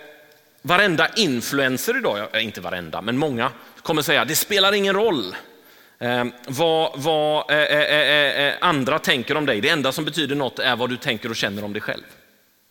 Varenda 0.63 1.09
influencer 1.17 1.97
idag, 1.97 2.43
inte 2.43 2.61
varenda, 2.61 3.03
men 3.03 3.19
många, 3.19 3.53
kommer 3.83 4.03
säga 4.03 4.25
det 4.25 4.37
spelar 4.37 4.73
ingen 4.73 4.95
roll 4.95 5.37
Ehm, 6.03 6.33
vad, 6.49 7.01
vad 7.01 7.51
eh, 7.51 7.59
eh, 7.59 8.47
eh, 8.47 8.55
andra 8.61 8.99
tänker 8.99 9.37
om 9.37 9.47
dig. 9.47 9.61
Det 9.61 9.69
enda 9.69 9.93
som 9.93 10.05
betyder 10.05 10.37
något 10.37 10.59
är 10.59 10.77
vad 10.77 10.91
du 10.91 10.97
tänker 10.97 11.29
och 11.29 11.37
känner 11.37 11.65
om 11.65 11.73
dig 11.73 11.83
själv. 11.83 12.03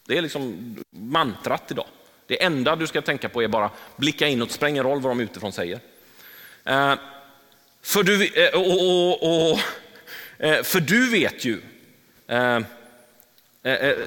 Det 0.05 0.17
är 0.17 0.21
liksom 0.21 0.75
mantrat 0.89 1.71
idag. 1.71 1.85
Det 2.27 2.43
enda 2.43 2.75
du 2.75 2.87
ska 2.87 3.01
tänka 3.01 3.29
på 3.29 3.43
är 3.43 3.47
bara 3.47 3.69
blicka 3.95 4.27
inåt, 4.27 4.51
spelar 4.51 4.69
ingen 4.69 4.83
roll 4.83 5.01
vad 5.01 5.11
de 5.11 5.19
utifrån 5.19 5.51
säger. 5.51 5.79
Ehm, 6.63 6.97
för 7.81 8.03
du, 8.03 8.29
och, 8.53 9.21
och, 9.21 9.51
och, 9.51 9.59
för 10.65 10.79
du 10.79 11.09
vet 11.09 11.45
ju, 11.45 11.61
ehm, 12.27 12.65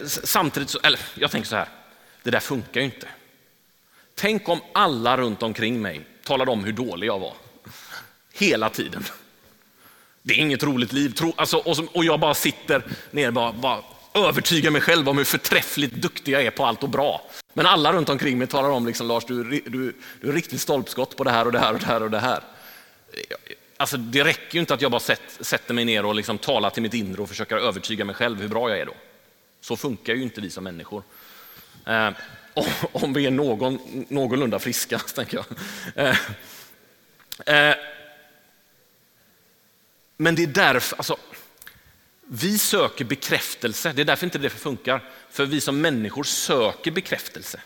samtidigt, 0.06 0.70
så, 0.70 0.78
eller 0.82 1.00
jag 1.14 1.30
tänker 1.30 1.48
så 1.48 1.56
här, 1.56 1.68
det 2.22 2.30
där 2.30 2.40
funkar 2.40 2.80
ju 2.80 2.84
inte. 2.84 3.08
Tänk 4.14 4.48
om 4.48 4.60
alla 4.72 5.16
runt 5.16 5.42
omkring 5.42 5.82
mig 5.82 6.00
talade 6.24 6.50
om 6.50 6.64
hur 6.64 6.72
dålig 6.72 7.06
jag 7.06 7.18
var. 7.18 7.34
Hela 8.43 8.70
tiden. 8.70 9.05
Det 10.22 10.34
är 10.34 10.38
inget 10.38 10.62
roligt 10.62 10.93
liv. 10.93 11.14
Alltså, 11.36 11.57
och, 11.93 12.05
jag 12.05 12.20
bara 12.20 12.34
sitter 12.34 12.82
ner 13.11 13.26
och 13.26 13.34
bara, 13.34 13.53
bara 13.53 13.82
övertygar 14.14 14.70
mig 14.70 14.80
själv 14.80 15.09
om 15.09 15.18
hur 15.18 15.24
förträffligt 15.24 15.95
duktig 15.95 16.32
jag 16.32 16.43
är 16.43 16.51
på 16.51 16.66
allt 16.66 16.82
och 16.82 16.88
bra. 16.88 17.30
Men 17.53 17.66
alla 17.66 17.93
runt 17.93 18.09
omkring 18.09 18.38
mig 18.38 18.47
talar 18.47 18.70
om, 18.70 18.86
liksom, 18.86 19.09
Lars, 19.09 19.24
du, 19.24 19.45
du, 19.45 19.95
du 20.20 20.28
är 20.28 20.32
riktigt 20.32 20.61
stolpskott 20.61 21.16
på 21.16 21.24
det 21.24 21.30
här 21.30 21.47
och 21.47 21.53
det 21.53 21.59
här 21.59 21.72
och 21.72 21.80
det 21.80 21.86
här 21.86 22.03
och 22.03 22.11
det 22.11 22.18
här. 22.18 22.43
Alltså, 23.76 23.97
det 23.97 24.24
räcker 24.24 24.55
ju 24.55 24.61
inte 24.61 24.74
att 24.74 24.82
jag 24.82 24.90
bara 24.90 25.16
sätter 25.40 25.74
mig 25.74 25.84
ner 25.84 26.05
och 26.05 26.14
liksom 26.14 26.38
talar 26.38 26.70
till 26.70 26.82
mitt 26.82 26.95
inre 26.95 27.22
och 27.22 27.28
försöker 27.28 27.57
övertyga 27.57 28.05
mig 28.05 28.14
själv 28.14 28.40
hur 28.40 28.49
bra 28.49 28.70
jag 28.70 28.78
är 28.78 28.86
då. 28.86 28.95
Så 29.61 29.76
funkar 29.76 30.14
ju 30.14 30.22
inte 30.22 30.40
vi 30.40 30.51
som 30.51 30.64
människor. 30.64 31.03
Eh, 31.86 32.11
om 32.93 33.12
vi 33.12 33.26
är 33.26 33.30
någon, 33.30 33.78
någorlunda 34.09 34.59
friska, 34.59 34.99
tänker 35.14 35.36
jag. 35.36 35.47
Eh, 36.07 36.18
eh, 37.47 37.76
men 40.22 40.34
det 40.34 40.42
är 40.42 40.46
därför, 40.46 40.96
alltså, 40.96 41.16
vi 42.26 42.58
söker 42.58 43.04
bekräftelse. 43.04 43.92
Det 43.92 44.02
är 44.02 44.04
därför 44.04 44.26
inte 44.26 44.38
det 44.38 44.50
funkar. 44.50 45.04
För 45.30 45.46
vi 45.46 45.60
som 45.60 45.80
människor 45.80 46.24
söker 46.24 46.90
bekräftelse. 46.90 47.60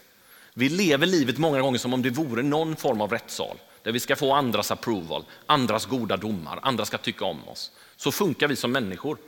Vi 0.55 0.69
lever 0.69 1.07
livet 1.07 1.39
många 1.39 1.61
gånger 1.61 1.79
som 1.79 1.95
om 1.95 2.03
det 2.03 2.11
vore 2.11 2.43
någon 2.43 2.77
form 2.77 3.01
av 3.01 3.13
rättssal 3.13 3.57
där 3.83 3.93
vi 3.93 4.01
ska 4.01 4.17
få 4.17 4.33
andras 4.33 4.71
approval, 4.71 5.25
andras 5.47 5.87
goda 5.87 6.17
domar, 6.17 6.59
andra 6.63 6.85
ska 6.85 6.99
tycka 6.99 7.25
om 7.25 7.49
oss. 7.49 7.71
Så 7.97 8.13
funkar 8.13 8.49
vi 8.49 8.57
som 8.57 8.73
människor. 8.73 9.19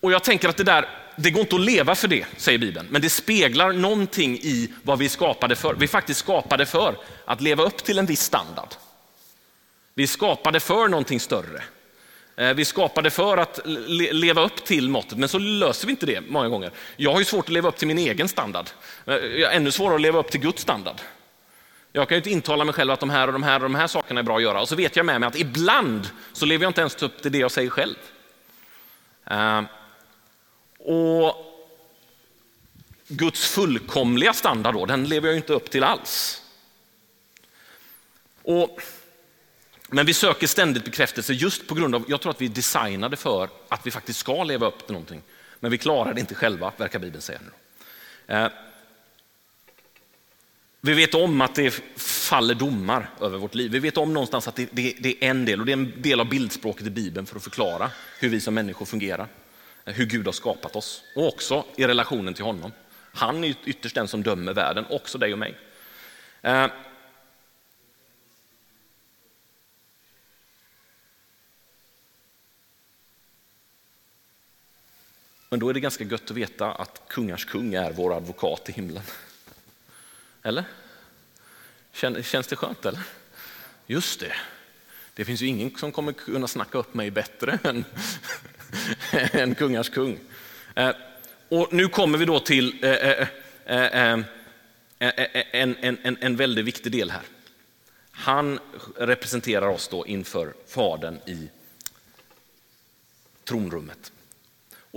Och 0.00 0.12
jag 0.12 0.24
tänker 0.24 0.48
att 0.48 0.56
det 0.56 0.64
där, 0.64 0.88
det 1.16 1.30
går 1.30 1.40
inte 1.40 1.56
att 1.56 1.62
leva 1.62 1.94
för 1.94 2.08
det, 2.08 2.26
säger 2.36 2.58
Bibeln, 2.58 2.88
men 2.90 3.02
det 3.02 3.10
speglar 3.10 3.72
någonting 3.72 4.38
i 4.38 4.72
vad 4.82 4.98
vi 4.98 5.08
skapade 5.08 5.56
för. 5.56 5.74
Vi 5.74 5.88
faktiskt 5.88 6.20
skapade 6.20 6.66
för 6.66 6.96
att 7.24 7.40
leva 7.40 7.62
upp 7.62 7.84
till 7.84 7.98
en 7.98 8.06
viss 8.06 8.22
standard. 8.22 8.68
Vi 9.94 10.06
skapade 10.06 10.60
för 10.60 10.88
någonting 10.88 11.20
större. 11.20 11.62
Eh, 12.36 12.54
vi 12.54 12.64
skapade 12.64 13.10
för 13.10 13.36
att 13.36 13.60
leva 14.12 14.42
upp 14.42 14.64
till 14.64 14.88
måttet, 14.88 15.18
men 15.18 15.28
så 15.28 15.38
löser 15.38 15.86
vi 15.86 15.90
inte 15.90 16.06
det 16.06 16.20
många 16.20 16.48
gånger. 16.48 16.70
Jag 16.96 17.12
har 17.12 17.18
ju 17.18 17.24
svårt 17.24 17.44
att 17.44 17.52
leva 17.52 17.68
upp 17.68 17.76
till 17.76 17.88
min 17.88 17.98
egen 17.98 18.28
standard. 18.28 18.66
Eh, 19.06 19.14
jag 19.14 19.54
ännu 19.54 19.70
svårare 19.70 19.94
att 19.94 20.00
leva 20.00 20.18
upp 20.18 20.30
till 20.30 20.40
Guds 20.40 20.62
standard. 20.62 21.00
Jag 21.92 22.08
kan 22.08 22.14
ju 22.14 22.18
inte 22.18 22.30
intala 22.30 22.64
mig 22.64 22.74
själv 22.74 22.90
att 22.90 23.00
de 23.00 23.10
här 23.10 23.26
och 23.26 23.32
de 23.32 23.42
här 23.42 23.54
och 23.54 23.62
de 23.62 23.74
här 23.74 23.86
sakerna 23.86 24.20
är 24.20 24.24
bra 24.24 24.36
att 24.36 24.42
göra. 24.42 24.60
Och 24.60 24.68
så 24.68 24.76
vet 24.76 24.96
jag 24.96 25.06
med 25.06 25.20
mig 25.20 25.26
att 25.26 25.36
ibland 25.36 26.08
så 26.32 26.46
lever 26.46 26.64
jag 26.64 26.70
inte 26.70 26.80
ens 26.80 27.02
upp 27.02 27.22
till 27.22 27.32
det 27.32 27.38
jag 27.38 27.50
säger 27.50 27.70
själv. 27.70 27.96
Eh, 29.26 29.62
och 30.78 31.36
Guds 33.08 33.46
fullkomliga 33.46 34.32
standard 34.32 34.74
då, 34.74 34.86
den 34.86 35.04
lever 35.04 35.28
jag 35.28 35.36
inte 35.36 35.52
upp 35.52 35.70
till 35.70 35.84
alls. 35.84 36.42
Och 38.42 38.80
men 39.88 40.06
vi 40.06 40.14
söker 40.14 40.46
ständigt 40.46 40.84
bekräftelse 40.84 41.32
just 41.32 41.66
på 41.66 41.74
grund 41.74 41.94
av, 41.94 42.04
jag 42.08 42.20
tror 42.20 42.30
att 42.30 42.40
vi 42.40 42.46
är 42.46 42.50
designade 42.50 43.16
för 43.16 43.48
att 43.68 43.86
vi 43.86 43.90
faktiskt 43.90 44.18
ska 44.18 44.44
leva 44.44 44.66
upp 44.66 44.86
till 44.86 44.92
någonting. 44.92 45.22
Men 45.60 45.70
vi 45.70 45.78
klarar 45.78 46.14
det 46.14 46.20
inte 46.20 46.34
själva, 46.34 46.72
verkar 46.76 46.98
Bibeln 46.98 47.22
säga. 47.22 47.40
Nu. 48.26 48.34
Eh, 48.34 48.48
vi 50.80 50.94
vet 50.94 51.14
om 51.14 51.40
att 51.40 51.54
det 51.54 51.70
faller 51.96 52.54
domar 52.54 53.10
över 53.20 53.38
vårt 53.38 53.54
liv. 53.54 53.70
Vi 53.70 53.78
vet 53.78 53.96
om 53.96 54.14
någonstans 54.14 54.48
att 54.48 54.56
det, 54.56 54.68
det, 54.72 54.94
det, 54.98 55.24
är 55.24 55.30
en 55.30 55.44
del, 55.44 55.60
och 55.60 55.66
det 55.66 55.72
är 55.72 55.76
en 55.76 56.02
del 56.02 56.20
av 56.20 56.28
bildspråket 56.28 56.86
i 56.86 56.90
Bibeln 56.90 57.26
för 57.26 57.36
att 57.36 57.42
förklara 57.42 57.90
hur 58.18 58.28
vi 58.28 58.40
som 58.40 58.54
människor 58.54 58.86
fungerar. 58.86 59.28
Eh, 59.84 59.94
hur 59.94 60.06
Gud 60.06 60.26
har 60.26 60.32
skapat 60.32 60.76
oss 60.76 61.02
och 61.14 61.28
också 61.28 61.64
i 61.76 61.86
relationen 61.86 62.34
till 62.34 62.44
honom. 62.44 62.72
Han 63.12 63.44
är 63.44 63.54
ytterst 63.64 63.94
den 63.94 64.08
som 64.08 64.22
dömer 64.22 64.54
världen, 64.54 64.84
också 64.90 65.18
dig 65.18 65.32
och 65.32 65.38
mig. 65.38 65.56
Eh, 66.42 66.66
Men 75.56 75.60
då 75.60 75.68
är 75.68 75.74
det 75.74 75.80
ganska 75.80 76.04
gött 76.04 76.30
att 76.30 76.36
veta 76.36 76.72
att 76.72 77.02
kungars 77.08 77.44
kung 77.44 77.74
är 77.74 77.92
vår 77.92 78.16
advokat 78.16 78.68
i 78.68 78.72
himlen. 78.72 79.02
Eller? 80.42 80.64
Känns 81.92 82.46
det 82.46 82.56
skönt 82.56 82.86
eller? 82.86 83.00
Just 83.86 84.20
det. 84.20 84.32
Det 85.14 85.24
finns 85.24 85.40
ju 85.40 85.46
ingen 85.46 85.76
som 85.76 85.92
kommer 85.92 86.12
kunna 86.12 86.48
snacka 86.48 86.78
upp 86.78 86.94
mig 86.94 87.10
bättre 87.10 87.58
än, 87.62 87.84
än 89.12 89.54
kungars 89.54 89.88
kung. 89.88 90.18
Eh, 90.74 90.90
och 91.48 91.72
nu 91.72 91.88
kommer 91.88 92.18
vi 92.18 92.24
då 92.24 92.40
till 92.40 92.84
eh 92.84 92.90
eh, 92.90 93.28
eh, 93.66 94.12
eh, 94.12 94.18
eh, 94.98 95.44
en, 95.52 95.76
en, 95.76 95.98
en, 96.02 96.16
en 96.20 96.36
väldigt 96.36 96.64
viktig 96.64 96.92
del 96.92 97.10
här. 97.10 97.22
Han 98.10 98.58
representerar 98.96 99.68
oss 99.68 99.88
då 99.88 100.06
inför 100.06 100.54
Fadern 100.66 101.18
i 101.26 101.48
tronrummet. 103.44 104.12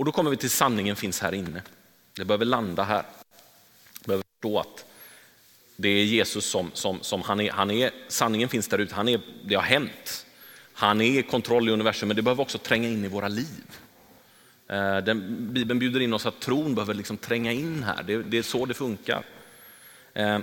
Och 0.00 0.06
då 0.06 0.12
kommer 0.12 0.30
vi 0.30 0.36
till 0.36 0.50
sanningen 0.50 0.96
finns 0.96 1.20
här 1.20 1.34
inne. 1.34 1.62
Det 2.16 2.24
behöver 2.24 2.44
landa 2.44 2.82
här. 2.82 3.04
Vi 4.00 4.06
behöver 4.06 4.24
förstå 4.34 4.58
att 4.58 4.84
det 5.76 5.88
är 5.88 6.04
Jesus 6.04 6.44
som, 6.44 6.70
som, 6.74 6.98
som 7.02 7.22
han, 7.22 7.40
är, 7.40 7.50
han 7.50 7.70
är, 7.70 7.90
sanningen 8.08 8.48
finns 8.48 8.68
där 8.68 8.78
ute, 8.78 8.94
han 8.94 9.08
är, 9.08 9.20
det 9.44 9.54
har 9.54 9.62
hänt. 9.62 10.26
Han 10.72 11.00
är 11.00 11.18
i 11.18 11.22
kontroll 11.22 11.68
i 11.68 11.72
universum, 11.72 12.08
men 12.08 12.16
det 12.16 12.22
behöver 12.22 12.42
också 12.42 12.58
tränga 12.58 12.88
in 12.88 13.04
i 13.04 13.08
våra 13.08 13.28
liv. 13.28 13.64
Eh, 14.68 14.98
den, 14.98 15.48
Bibeln 15.52 15.78
bjuder 15.78 16.00
in 16.00 16.12
oss 16.12 16.26
att 16.26 16.40
tron 16.40 16.74
behöver 16.74 16.94
liksom 16.94 17.16
tränga 17.16 17.52
in 17.52 17.82
här, 17.82 18.02
det, 18.02 18.22
det 18.22 18.38
är 18.38 18.42
så 18.42 18.66
det 18.66 18.74
funkar. 18.74 19.24
Eh, 20.14 20.38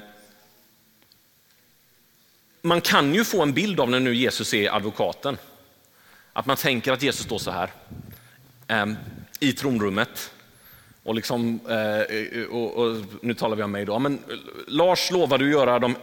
man 2.62 2.82
kan 2.82 3.14
ju 3.14 3.26
få 3.26 3.42
en 3.42 3.54
bild 3.54 3.80
av 3.80 3.90
när 3.90 4.00
nu 4.00 4.16
Jesus 4.16 4.54
är 4.54 4.76
advokaten. 4.76 5.38
Att 6.34 6.46
man 6.46 6.58
tänker 6.58 6.92
att 6.92 7.04
Jesus 7.04 7.26
står 7.26 7.40
så 7.40 7.52
här. 7.52 7.72
Ehm, 8.68 8.96
i 9.40 9.54
tronrummet. 9.54 10.32
Och, 11.04 11.16
liksom, 11.16 11.60
eh, 11.70 12.44
och, 12.50 12.76
och, 12.76 12.96
nu 13.22 13.34
talar 13.34 13.56
vi 13.56 13.64
om 13.64 13.72
mig 13.72 13.86
då. 13.86 14.00
Men 14.00 14.20
Lars 14.68 15.12
lovade 15.12 15.46
att 15.46 15.52
göra 15.52 15.80
de, 15.80 15.96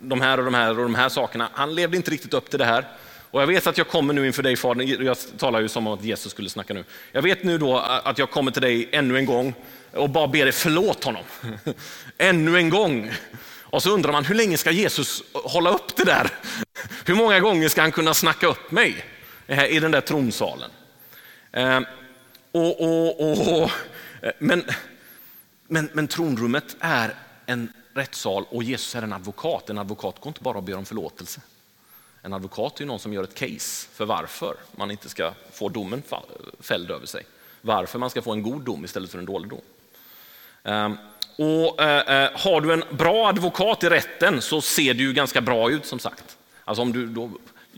de 0.00 0.20
här 0.20 0.38
och 0.38 0.44
de 0.44 0.54
här 0.54 0.78
och 0.78 0.82
de 0.82 0.94
här 0.94 1.08
sakerna. 1.08 1.48
Han 1.52 1.74
levde 1.74 1.96
inte 1.96 2.10
riktigt 2.10 2.34
upp 2.34 2.50
till 2.50 2.58
det 2.58 2.64
här. 2.64 2.88
Och 3.30 3.42
jag 3.42 3.46
vet 3.46 3.66
att 3.66 3.78
jag 3.78 3.88
kommer 3.88 4.14
nu 4.14 4.26
inför 4.26 4.42
dig 4.42 4.56
Fader, 4.56 5.02
jag 5.02 5.16
talar 5.38 5.60
ju 5.60 5.68
som 5.68 5.86
om 5.86 5.92
att 5.92 6.04
Jesus 6.04 6.32
skulle 6.32 6.48
snacka 6.48 6.74
nu. 6.74 6.84
Jag 7.12 7.22
vet 7.22 7.44
nu 7.44 7.58
då 7.58 7.78
att 7.78 8.18
jag 8.18 8.30
kommer 8.30 8.50
till 8.50 8.62
dig 8.62 8.88
ännu 8.92 9.16
en 9.18 9.26
gång 9.26 9.54
och 9.92 10.10
bara 10.10 10.26
ber 10.26 10.44
dig 10.44 10.52
förlåt 10.52 11.04
honom. 11.04 11.22
ännu 12.18 12.56
en 12.56 12.70
gång. 12.70 13.12
Och 13.62 13.82
så 13.82 13.90
undrar 13.90 14.12
man, 14.12 14.24
hur 14.24 14.34
länge 14.34 14.56
ska 14.56 14.70
Jesus 14.70 15.22
hålla 15.32 15.70
upp 15.70 15.96
det 15.96 16.04
där? 16.04 16.30
Hur 17.04 17.14
många 17.14 17.40
gånger 17.40 17.68
ska 17.68 17.80
han 17.80 17.92
kunna 17.92 18.14
snacka 18.14 18.46
upp 18.46 18.70
mig 18.70 19.04
i 19.68 19.80
den 19.80 19.90
där 19.90 20.00
tronsalen? 20.00 20.70
Eh, 21.52 21.80
och, 22.54 22.80
och, 22.80 23.62
och, 23.62 23.70
men, 24.38 24.64
men, 25.66 25.88
men 25.92 26.08
tronrummet 26.08 26.76
är 26.80 27.14
en 27.46 27.72
rättssal 27.94 28.44
och 28.48 28.62
Jesus 28.62 28.94
är 28.94 29.02
en 29.02 29.12
advokat. 29.12 29.70
En 29.70 29.78
advokat 29.78 30.20
går 30.20 30.30
inte 30.30 30.42
bara 30.42 30.56
och 30.56 30.62
ber 30.62 30.76
om 30.76 30.84
förlåtelse. 30.84 31.40
En 32.22 32.32
advokat 32.32 32.80
är 32.80 32.84
någon 32.84 32.98
som 32.98 33.12
gör 33.12 33.22
ett 33.22 33.34
case 33.34 33.88
för 33.92 34.04
varför 34.04 34.56
man 34.72 34.90
inte 34.90 35.08
ska 35.08 35.32
få 35.52 35.68
domen 35.68 36.02
fälld 36.60 36.90
över 36.90 37.06
sig. 37.06 37.26
Varför 37.60 37.98
man 37.98 38.10
ska 38.10 38.22
få 38.22 38.32
en 38.32 38.42
god 38.42 38.62
dom 38.62 38.84
istället 38.84 39.10
för 39.10 39.18
en 39.18 39.24
dålig 39.24 39.50
dom. 39.50 39.60
Ehm, 40.62 40.96
och 41.36 41.82
eh, 41.82 42.24
eh, 42.24 42.30
Har 42.34 42.60
du 42.60 42.72
en 42.72 42.84
bra 42.90 43.28
advokat 43.28 43.84
i 43.84 43.88
rätten 43.88 44.42
så 44.42 44.60
ser 44.60 44.94
det 44.94 45.02
ju 45.02 45.12
ganska 45.12 45.40
bra 45.40 45.70
ut 45.70 45.86
som 45.86 45.98
sagt. 45.98 46.36
Alltså 46.64 46.82
om 46.82 46.92
du 46.92 47.06
då 47.06 47.30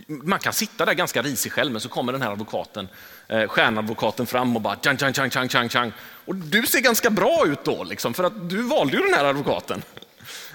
man 0.07 0.39
kan 0.39 0.53
sitta 0.53 0.85
där 0.85 0.95
ganska 0.95 1.23
risig 1.23 1.53
själv, 1.53 1.73
men 1.73 1.81
så 1.81 1.89
kommer 1.89 2.13
den 2.13 2.23
här 2.23 2.33
advokaten, 2.33 2.89
eh, 3.29 3.49
stjärnadvokaten 3.49 4.27
fram 4.27 4.57
och 4.57 4.63
bara 4.63 4.77
tjang, 4.77 4.99
tjang, 4.99 5.13
tjang, 5.13 5.31
tjang, 5.31 5.49
tjang, 5.49 5.69
tjang. 5.69 5.93
Och 6.25 6.35
du 6.35 6.67
ser 6.67 6.81
ganska 6.81 7.11
bra 7.11 7.45
ut 7.47 7.65
då, 7.65 7.85
liksom, 7.85 8.15
för 8.15 8.25
att 8.25 8.51
du 8.51 8.63
valde 8.63 8.97
ju 8.97 9.03
den 9.03 9.15
här 9.15 9.25
advokaten. 9.25 9.83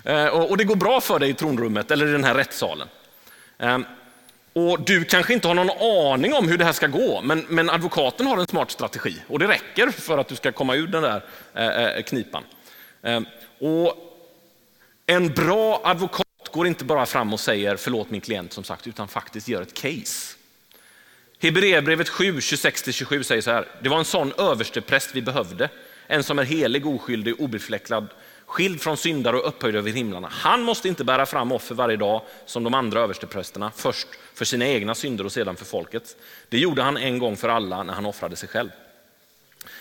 Eh, 0.03 0.25
och, 0.25 0.49
och, 0.49 0.57
det 0.57 0.63
går 0.63 0.75
bra 0.75 1.01
för 1.01 1.19
dig 1.19 1.29
i 1.29 1.33
tronrummet 1.33 1.91
eller 1.91 2.07
i 2.07 2.11
den 2.11 2.23
här 2.23 2.35
rättssalen. 2.35 2.87
Eh, 3.57 3.79
och 4.53 4.81
du 4.81 5.03
kanske 5.03 5.33
inte 5.33 5.47
har 5.47 5.55
någon 5.55 5.69
aning 6.13 6.33
om 6.33 6.47
hur 6.47 6.57
det 6.57 6.65
här 6.65 6.73
ska 6.73 6.87
gå, 6.87 7.21
men, 7.21 7.45
men, 7.49 7.69
advokaten 7.69 8.27
har 8.27 8.37
en 8.37 8.47
smart 8.47 8.71
strategi 8.71 9.15
och 9.27 9.39
det 9.39 9.47
räcker 9.47 9.87
för 9.87 10.17
att 10.17 10.27
du 10.27 10.35
ska 10.35 10.51
komma 10.51 10.75
ur 10.75 10.87
den 10.87 11.03
där 11.03 11.23
eh, 11.53 11.97
eh 11.97 12.03
knipan. 12.03 12.43
Eh, 13.01 13.21
och 13.59 13.95
en 15.05 15.33
bra 15.33 15.81
advokat 15.83 16.30
går 16.51 16.67
inte 16.67 16.85
bara 16.85 17.05
fram 17.05 17.33
och 17.33 17.39
säger 17.39 17.75
förlåt 17.75 18.09
min 18.09 18.21
klient 18.21 18.53
som 18.53 18.63
sagt, 18.63 18.87
utan 18.87 19.07
faktiskt 19.07 19.47
gör 19.47 19.61
ett 19.61 19.73
case. 19.73 20.37
Hebreerbrevet 21.39 22.09
7, 22.09 22.39
26-27 22.39 23.23
säger 23.23 23.41
så 23.41 23.51
här, 23.51 23.67
det 23.81 23.89
var 23.89 23.97
en 23.97 24.05
sån 24.05 24.33
överstepräst 24.37 25.09
vi 25.13 25.21
behövde, 25.21 25.69
en 26.07 26.23
som 26.23 26.39
är 26.39 26.43
helig, 26.43 26.85
oskyldig, 26.85 27.41
obefläckad 27.41 28.07
skild 28.51 28.81
från 28.81 28.97
syndare 28.97 29.37
och 29.37 29.47
upphöjd 29.47 29.75
över 29.75 29.91
himlarna. 29.91 30.27
Han 30.31 30.61
måste 30.61 30.87
inte 30.87 31.03
bära 31.03 31.25
fram 31.25 31.51
offer 31.51 31.75
varje 31.75 31.97
dag 31.97 32.21
som 32.45 32.63
de 32.63 32.73
andra 32.73 32.99
översteprästerna, 32.99 33.71
först 33.75 34.07
för 34.33 34.45
sina 34.45 34.67
egna 34.67 34.95
synder 34.95 35.25
och 35.25 35.31
sedan 35.31 35.55
för 35.55 35.65
folkets. 35.65 36.15
Det 36.49 36.59
gjorde 36.59 36.81
han 36.81 36.97
en 36.97 37.19
gång 37.19 37.37
för 37.37 37.49
alla 37.49 37.83
när 37.83 37.93
han 37.93 38.05
offrade 38.05 38.35
sig 38.35 38.49
själv. 38.49 38.69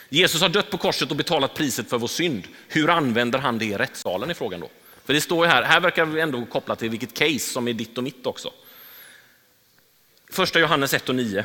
Jesus 0.09 0.43
har 0.43 0.49
dött 0.49 0.71
på 0.71 0.79
korset 0.79 1.11
och 1.11 1.17
betalat 1.17 1.55
priset 1.55 1.91
för 1.91 1.99
vår 1.99 2.09
synd. 2.09 2.45
Hur 2.69 2.91
använder 2.91 3.39
han 3.39 3.59
det 3.59 3.65
i 3.65 3.77
rättssalen 3.77 4.31
i 4.31 4.35
frågan 4.35 4.61
då? 4.61 4.69
För 5.11 5.15
det 5.15 5.21
står 5.21 5.47
ju 5.47 5.53
här, 5.53 5.63
här 5.63 5.81
verkar 5.81 6.05
vi 6.05 6.21
ändå 6.21 6.47
koppla 6.47 6.77
till 6.77 6.91
vilket 6.91 7.15
case 7.15 7.39
som 7.39 7.69
är 7.69 7.73
ditt 7.73 7.99
och 7.99 8.05
mitt 8.05 8.27
också. 8.27 8.53
Första 10.31 10.59
Johannes 10.59 10.95
1 10.95 11.09
och 11.09 11.15
9. 11.15 11.45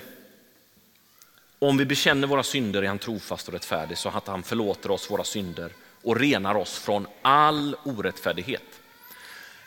Om 1.59 1.77
vi 1.77 1.85
bekänner 1.85 2.27
våra 2.27 2.43
synder 2.43 2.83
är 2.83 2.87
han 2.87 2.99
trofast 2.99 3.47
och 3.47 3.53
rättfärdig 3.53 3.97
så 3.97 4.09
att 4.09 4.27
han 4.27 4.43
förlåter 4.43 4.91
oss 4.91 5.11
våra 5.11 5.23
synder 5.23 5.71
och 6.03 6.19
renar 6.19 6.55
oss 6.55 6.79
från 6.79 7.07
all 7.21 7.75
orättfärdighet. 7.83 8.63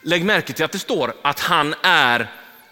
Lägg 0.03 0.25
märke 0.25 0.53
till 0.53 0.65
att 0.65 0.73
det 0.73 0.79
står 0.79 1.15
att 1.23 1.41
han 1.41 1.75
är, 1.83 2.21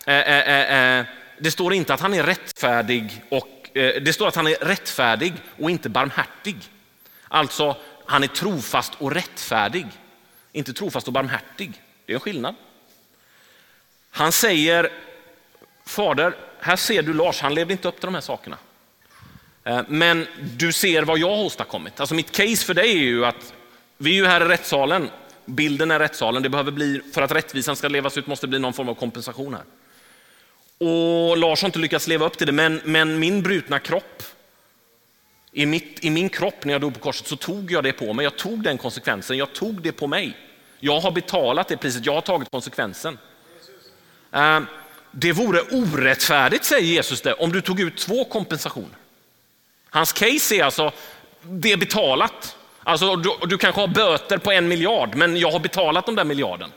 eh, 0.07 0.15
eh, 0.15 0.49
eh, 0.49 0.99
eh 0.99 1.07
det 1.39 1.51
står 1.51 1.73
inte 1.73 1.95
att 1.95 2.01
han 2.01 2.15
är 2.15 2.23
rättfärdig 2.23 3.23
och 3.29 3.77
eh, 3.77 4.03
det 4.03 4.13
står 4.13 4.29
att 4.29 4.37
han 4.37 4.47
är 4.47 4.65
rättfärdig 4.65 5.33
och 5.59 5.71
inte 5.71 5.89
barmhärtig. 5.89 6.57
Alltså, 7.29 7.77
han 8.07 8.23
är 8.23 8.29
trofast 8.29 8.93
och 8.99 9.13
rättfärdig, 9.13 9.87
inte 10.57 10.73
trofast 10.73 11.07
och 11.07 11.13
barmhärtig. 11.13 11.83
Det 12.07 12.13
är 12.13 12.15
en 12.15 12.21
skillnad. 12.21 12.55
Han 14.11 14.33
säger, 14.33 14.93
Fader, 15.85 16.37
här 16.61 16.77
ser 16.77 17.03
du 17.03 17.13
Lars, 17.13 17.41
han 17.41 17.55
levde 17.55 17.73
inte 17.73 17.89
upp 17.89 17.95
till 17.95 18.07
de 18.07 18.15
här 18.15 18.21
sakerna. 18.21 18.59
Eh, 19.65 19.81
men 19.89 20.27
du 20.57 20.73
ser 20.73 21.03
vad 21.03 21.19
jag 21.19 21.37
har 21.37 21.45
åstadkommit. 21.45 22.01
Alltså 22.01 22.15
mitt 22.15 22.31
case 22.31 22.67
för 22.67 22.75
dig 22.75 22.91
är 22.91 23.03
ju 23.03 23.25
att 23.25 23.55
vi 23.97 24.11
är 24.11 24.15
ju 24.15 24.27
här 24.27 24.41
i 24.41 24.49
rättssalen. 24.49 25.11
Bilden 25.45 25.91
är 25.91 25.99
rättssalen. 25.99 26.43
Det 26.43 26.49
behöver 26.49 26.73
bli, 26.73 27.01
för 27.15 27.23
att 27.23 27.33
rättvisan 27.33 27.77
ska 27.77 27.89
levas 27.89 28.19
ut 28.19 28.27
måste 28.27 28.47
det 28.47 28.51
bli 28.51 28.59
någon 28.59 28.73
form 28.73 28.89
av 28.89 28.95
kompensation 28.95 29.55
här. 29.55 29.65
Och 30.79 31.37
Lars 31.37 31.63
har 31.63 31.69
inte 31.69 31.79
lyckats 31.79 32.07
leva 32.07 32.27
upp 32.27 32.39
till 32.39 32.47
det, 32.47 32.53
men, 32.53 32.81
men 32.85 33.19
min 33.19 33.43
brutna 33.43 33.79
kropp, 33.79 34.23
i, 35.53 35.67
mitt, 35.67 36.05
i 36.05 36.11
min 36.11 36.29
kropp 36.29 36.65
när 36.65 36.73
jag 36.73 36.81
dog 36.81 36.95
på 36.95 37.01
korset 37.01 37.27
så 37.27 37.37
tog 37.37 37.73
jag 37.73 37.85
det 37.85 37.93
på 37.93 38.13
mig. 38.13 38.25
Jag 38.25 38.37
tog 38.37 38.63
den 38.63 38.79
konsekvensen, 38.79 39.37
jag 39.37 39.53
tog 39.53 39.83
det 39.83 39.93
på 39.93 40.07
mig. 40.07 40.37
Jag 40.81 41.01
har 41.01 41.11
betalat 41.11 41.69
det 41.69 41.77
priset, 41.77 42.07
jag 42.07 42.13
har 42.13 42.21
tagit 42.21 42.51
konsekvensen. 42.51 43.19
Eh, 44.33 44.61
det 45.11 45.33
vore 45.33 45.61
orättfärdigt, 45.61 46.65
säger 46.65 46.87
Jesus, 46.87 47.21
det, 47.21 47.33
om 47.33 47.53
du 47.53 47.61
tog 47.61 47.81
ut 47.81 47.97
två 47.97 48.25
kompensationer. 48.25 48.99
Hans 49.91 50.13
case 50.13 50.55
är 50.55 50.65
alltså, 50.65 50.93
det 51.43 51.73
är 51.73 51.77
betalat. 51.77 52.57
Alltså, 52.83 53.17
du, 53.17 53.31
du 53.47 53.59
kanske 53.59 53.81
har 53.81 53.89
böter 53.89 54.39
på 54.39 54.53
en 54.53 54.69
miljard, 54.69 55.15
men 55.15 55.37
jag 55.37 55.51
har 55.51 55.59
betalat 55.59 56.07
den 56.07 56.15
där 56.15 56.25
miljarden. 56.25 56.71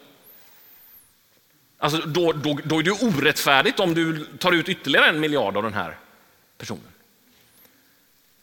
Alltså, 1.78 1.98
då, 1.98 2.32
då, 2.32 2.60
då 2.64 2.80
är 2.80 2.84
det 2.84 2.92
orättfärdigt 2.92 3.80
om 3.80 3.94
du 3.94 4.26
tar 4.26 4.52
ut 4.52 4.70
ytterligare 4.70 5.10
en 5.10 5.20
miljard 5.20 5.58
av 5.58 5.64
den 5.64 5.74
här 5.74 5.98
personen. 6.58 6.84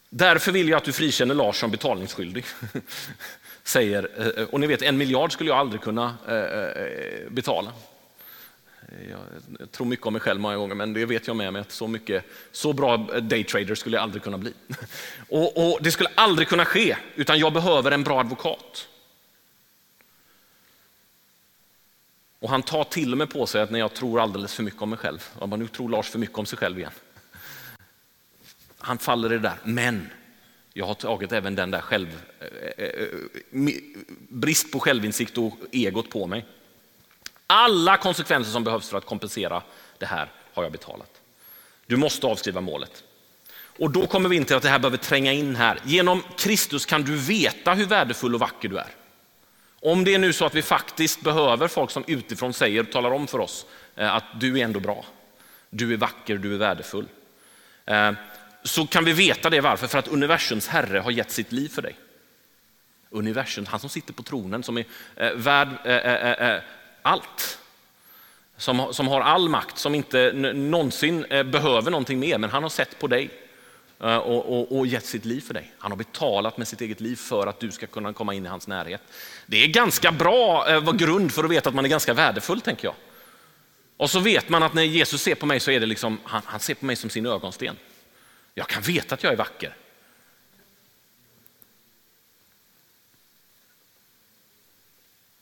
Därför 0.09 0.51
vill 0.51 0.69
jag 0.69 0.77
att 0.77 0.83
du 0.83 0.93
frikänner 0.93 1.35
Lars 1.35 1.59
som 1.59 1.71
betalningsskyldig. 1.71 2.45
Säger, 3.67 4.09
eh, 4.17 4.27
eh, 4.27 4.49
och 4.49 4.59
ni 4.59 4.67
vet, 4.67 4.81
en 4.81 4.97
miljard 4.97 5.31
skulle 5.33 5.49
jag 5.49 5.59
aldrig 5.59 5.81
kunna 5.81 6.15
eh, 6.27 7.29
betala. 7.29 7.71
Jag 9.59 9.71
tror 9.71 9.87
mycket 9.87 10.05
om 10.05 10.13
mig 10.13 10.21
själv 10.21 10.41
många 10.41 10.57
gånger, 10.57 10.75
men 10.75 10.93
det 10.93 11.05
vet 11.05 11.27
jag 11.27 11.35
med 11.35 11.53
mig 11.53 11.61
att 11.61 11.71
så, 11.71 11.87
mycket, 11.87 12.25
så 12.51 12.73
bra 12.73 12.97
daytrader 13.21 13.75
skulle 13.75 13.97
jag 13.97 14.03
aldrig 14.03 14.23
kunna 14.23 14.37
bli. 14.37 14.53
Och, 15.29 15.57
och, 15.57 15.79
Det 15.81 15.91
skulle 15.91 16.09
aldrig 16.15 16.47
kunna 16.47 16.65
ske, 16.65 16.97
utan 17.15 17.39
jag 17.39 17.53
behöver 17.53 17.91
en 17.91 18.03
bra 18.03 18.19
advokat. 18.19 18.87
Och 22.39 22.49
han 22.49 22.63
tar 22.63 22.83
till 22.83 23.11
och 23.11 23.17
med 23.17 23.29
på 23.29 23.45
sig 23.45 23.61
att 23.61 23.71
när 23.71 23.79
jag 23.79 23.93
tror 23.93 24.19
alldeles 24.19 24.53
för 24.53 24.63
mycket 24.63 24.81
om 24.81 24.89
mig 24.89 24.99
själv, 24.99 25.29
om 25.39 25.49
nu 25.49 25.67
tror 25.67 25.89
Lars 25.89 26.09
för 26.09 26.19
mycket 26.19 26.37
om 26.37 26.45
sig 26.45 26.57
själv 26.57 26.79
igen. 26.79 26.91
Han 28.77 28.97
faller 28.97 29.33
i 29.33 29.35
det 29.35 29.39
där, 29.39 29.57
men 29.63 30.09
jag 30.77 30.85
har 30.85 30.93
tagit 30.93 31.31
även 31.31 31.55
den 31.55 31.71
där 31.71 31.81
själv, 31.81 32.21
eh, 32.39 32.85
eh, 32.85 32.89
eh 32.89 33.73
brist 34.29 34.71
på 34.71 34.79
självinsikt 34.79 35.37
och 35.37 35.53
egot 35.71 36.09
på 36.09 36.27
mig. 36.27 36.45
Alla 37.47 37.97
konsekvenser 37.97 38.51
som 38.51 38.63
behövs 38.63 38.89
för 38.89 38.97
att 38.97 39.05
kompensera 39.05 39.63
det 39.97 40.05
här 40.05 40.31
har 40.53 40.63
jag 40.63 40.71
betalat. 40.71 41.21
Du 41.85 41.97
måste 41.97 42.27
avskriva 42.27 42.61
målet. 42.61 43.03
Och 43.79 43.91
då 43.91 44.07
kommer 44.07 44.29
vi 44.29 44.35
in 44.35 44.45
till 44.45 44.55
att 44.55 44.63
det 44.63 44.69
här 44.69 44.79
behöver 44.79 44.97
tränga 44.97 45.33
in 45.33 45.55
här. 45.55 45.79
Genom 45.83 46.23
Kristus 46.37 46.85
kan 46.85 47.03
du 47.03 47.15
veta 47.15 47.73
hur 47.73 47.85
värdefull 47.85 48.33
och 48.33 48.39
vacker 48.39 48.69
du 48.69 48.77
är. 48.77 48.91
Om 49.79 50.03
det 50.03 50.13
är 50.13 50.19
nu 50.19 50.33
så 50.33 50.45
att 50.45 50.55
vi 50.55 50.61
faktiskt 50.61 51.21
behöver 51.21 51.67
folk 51.67 51.91
som 51.91 52.03
utifrån 52.07 52.53
säger 52.53 52.81
och 52.81 52.91
talar 52.91 53.11
om 53.11 53.27
för 53.27 53.39
oss 53.39 53.65
eh, 53.95 54.15
att 54.15 54.39
du 54.39 54.59
är 54.59 54.63
ändå 54.63 54.79
bra, 54.79 55.05
du 55.69 55.93
är 55.93 55.97
vacker, 55.97 56.37
du 56.37 56.53
är 56.53 56.57
värdefull. 56.57 57.05
Eh, 57.85 58.11
så 58.67 58.87
kan 58.87 59.05
vi 59.05 59.13
veta 59.13 59.49
det 59.49 59.61
varför, 59.61 59.87
för 59.87 59.97
att 59.97 60.07
universums 60.07 60.67
herre 60.67 60.99
har 60.99 61.11
gett 61.11 61.31
sitt 61.31 61.51
liv 61.51 61.69
för 61.69 61.81
dig. 61.81 61.95
Universum, 63.09 63.65
han 63.65 63.79
som 63.79 63.89
sitter 63.89 64.13
på 64.13 64.23
tronen 64.23 64.63
som 64.63 64.77
är 64.77 64.85
eh, 65.15 65.31
värd 65.31 65.67
eh, 65.85 65.95
eh, 65.95 66.51
eh, 66.51 66.61
allt. 67.01 67.59
Som, 68.57 68.93
som 68.93 69.07
har 69.07 69.21
all 69.21 69.49
makt, 69.49 69.77
som 69.77 69.95
inte 69.95 70.31
någonsin 70.53 71.25
eh, 71.25 71.43
behöver 71.43 71.91
någonting 71.91 72.19
mer, 72.19 72.37
men 72.37 72.49
han 72.49 72.63
har 72.63 72.69
sett 72.69 72.99
på 72.99 73.07
dig 73.07 73.29
eh, 74.01 74.17
och, 74.17 74.59
och, 74.59 74.77
och, 74.77 74.87
gett 74.87 75.05
sitt 75.05 75.25
liv 75.25 75.41
för 75.41 75.53
dig. 75.53 75.71
Han 75.77 75.91
har 75.91 75.97
betalat 75.97 76.57
med 76.57 76.67
sitt 76.67 76.81
eget 76.81 77.01
liv 77.01 77.15
för 77.15 77.47
att 77.47 77.59
du 77.59 77.71
ska 77.71 77.87
kunna 77.87 78.13
komma 78.13 78.33
in 78.33 78.45
i 78.45 78.49
hans 78.49 78.67
närhet. 78.67 79.01
Det 79.45 79.63
är 79.63 79.67
ganska 79.67 80.11
bra 80.11 80.69
eh, 80.69 80.93
grund 80.93 81.33
för 81.33 81.43
att 81.43 81.51
veta 81.51 81.69
att 81.69 81.75
man 81.75 81.85
är 81.85 81.89
ganska 81.89 82.13
värdefull, 82.13 82.61
tänker 82.61 82.87
jag. 82.87 82.95
Och 83.97 84.09
så 84.09 84.19
vet 84.19 84.49
man 84.49 84.63
att 84.63 84.73
när 84.73 84.83
Jesus 84.83 85.21
ser 85.21 85.35
på 85.35 85.45
mig 85.45 85.59
så 85.59 85.71
är 85.71 85.79
det 85.79 85.85
liksom, 85.85 86.19
han, 86.23 86.41
han 86.45 86.59
ser 86.59 86.73
på 86.73 86.85
mig 86.85 86.95
som 86.95 87.09
sin 87.09 87.25
ögonsten. 87.25 87.75
Jag 88.57 88.67
kan 88.67 88.81
veta 88.81 89.15
att 89.15 89.23
jag 89.23 89.33
är 89.33 89.37
vacker. 89.37 89.75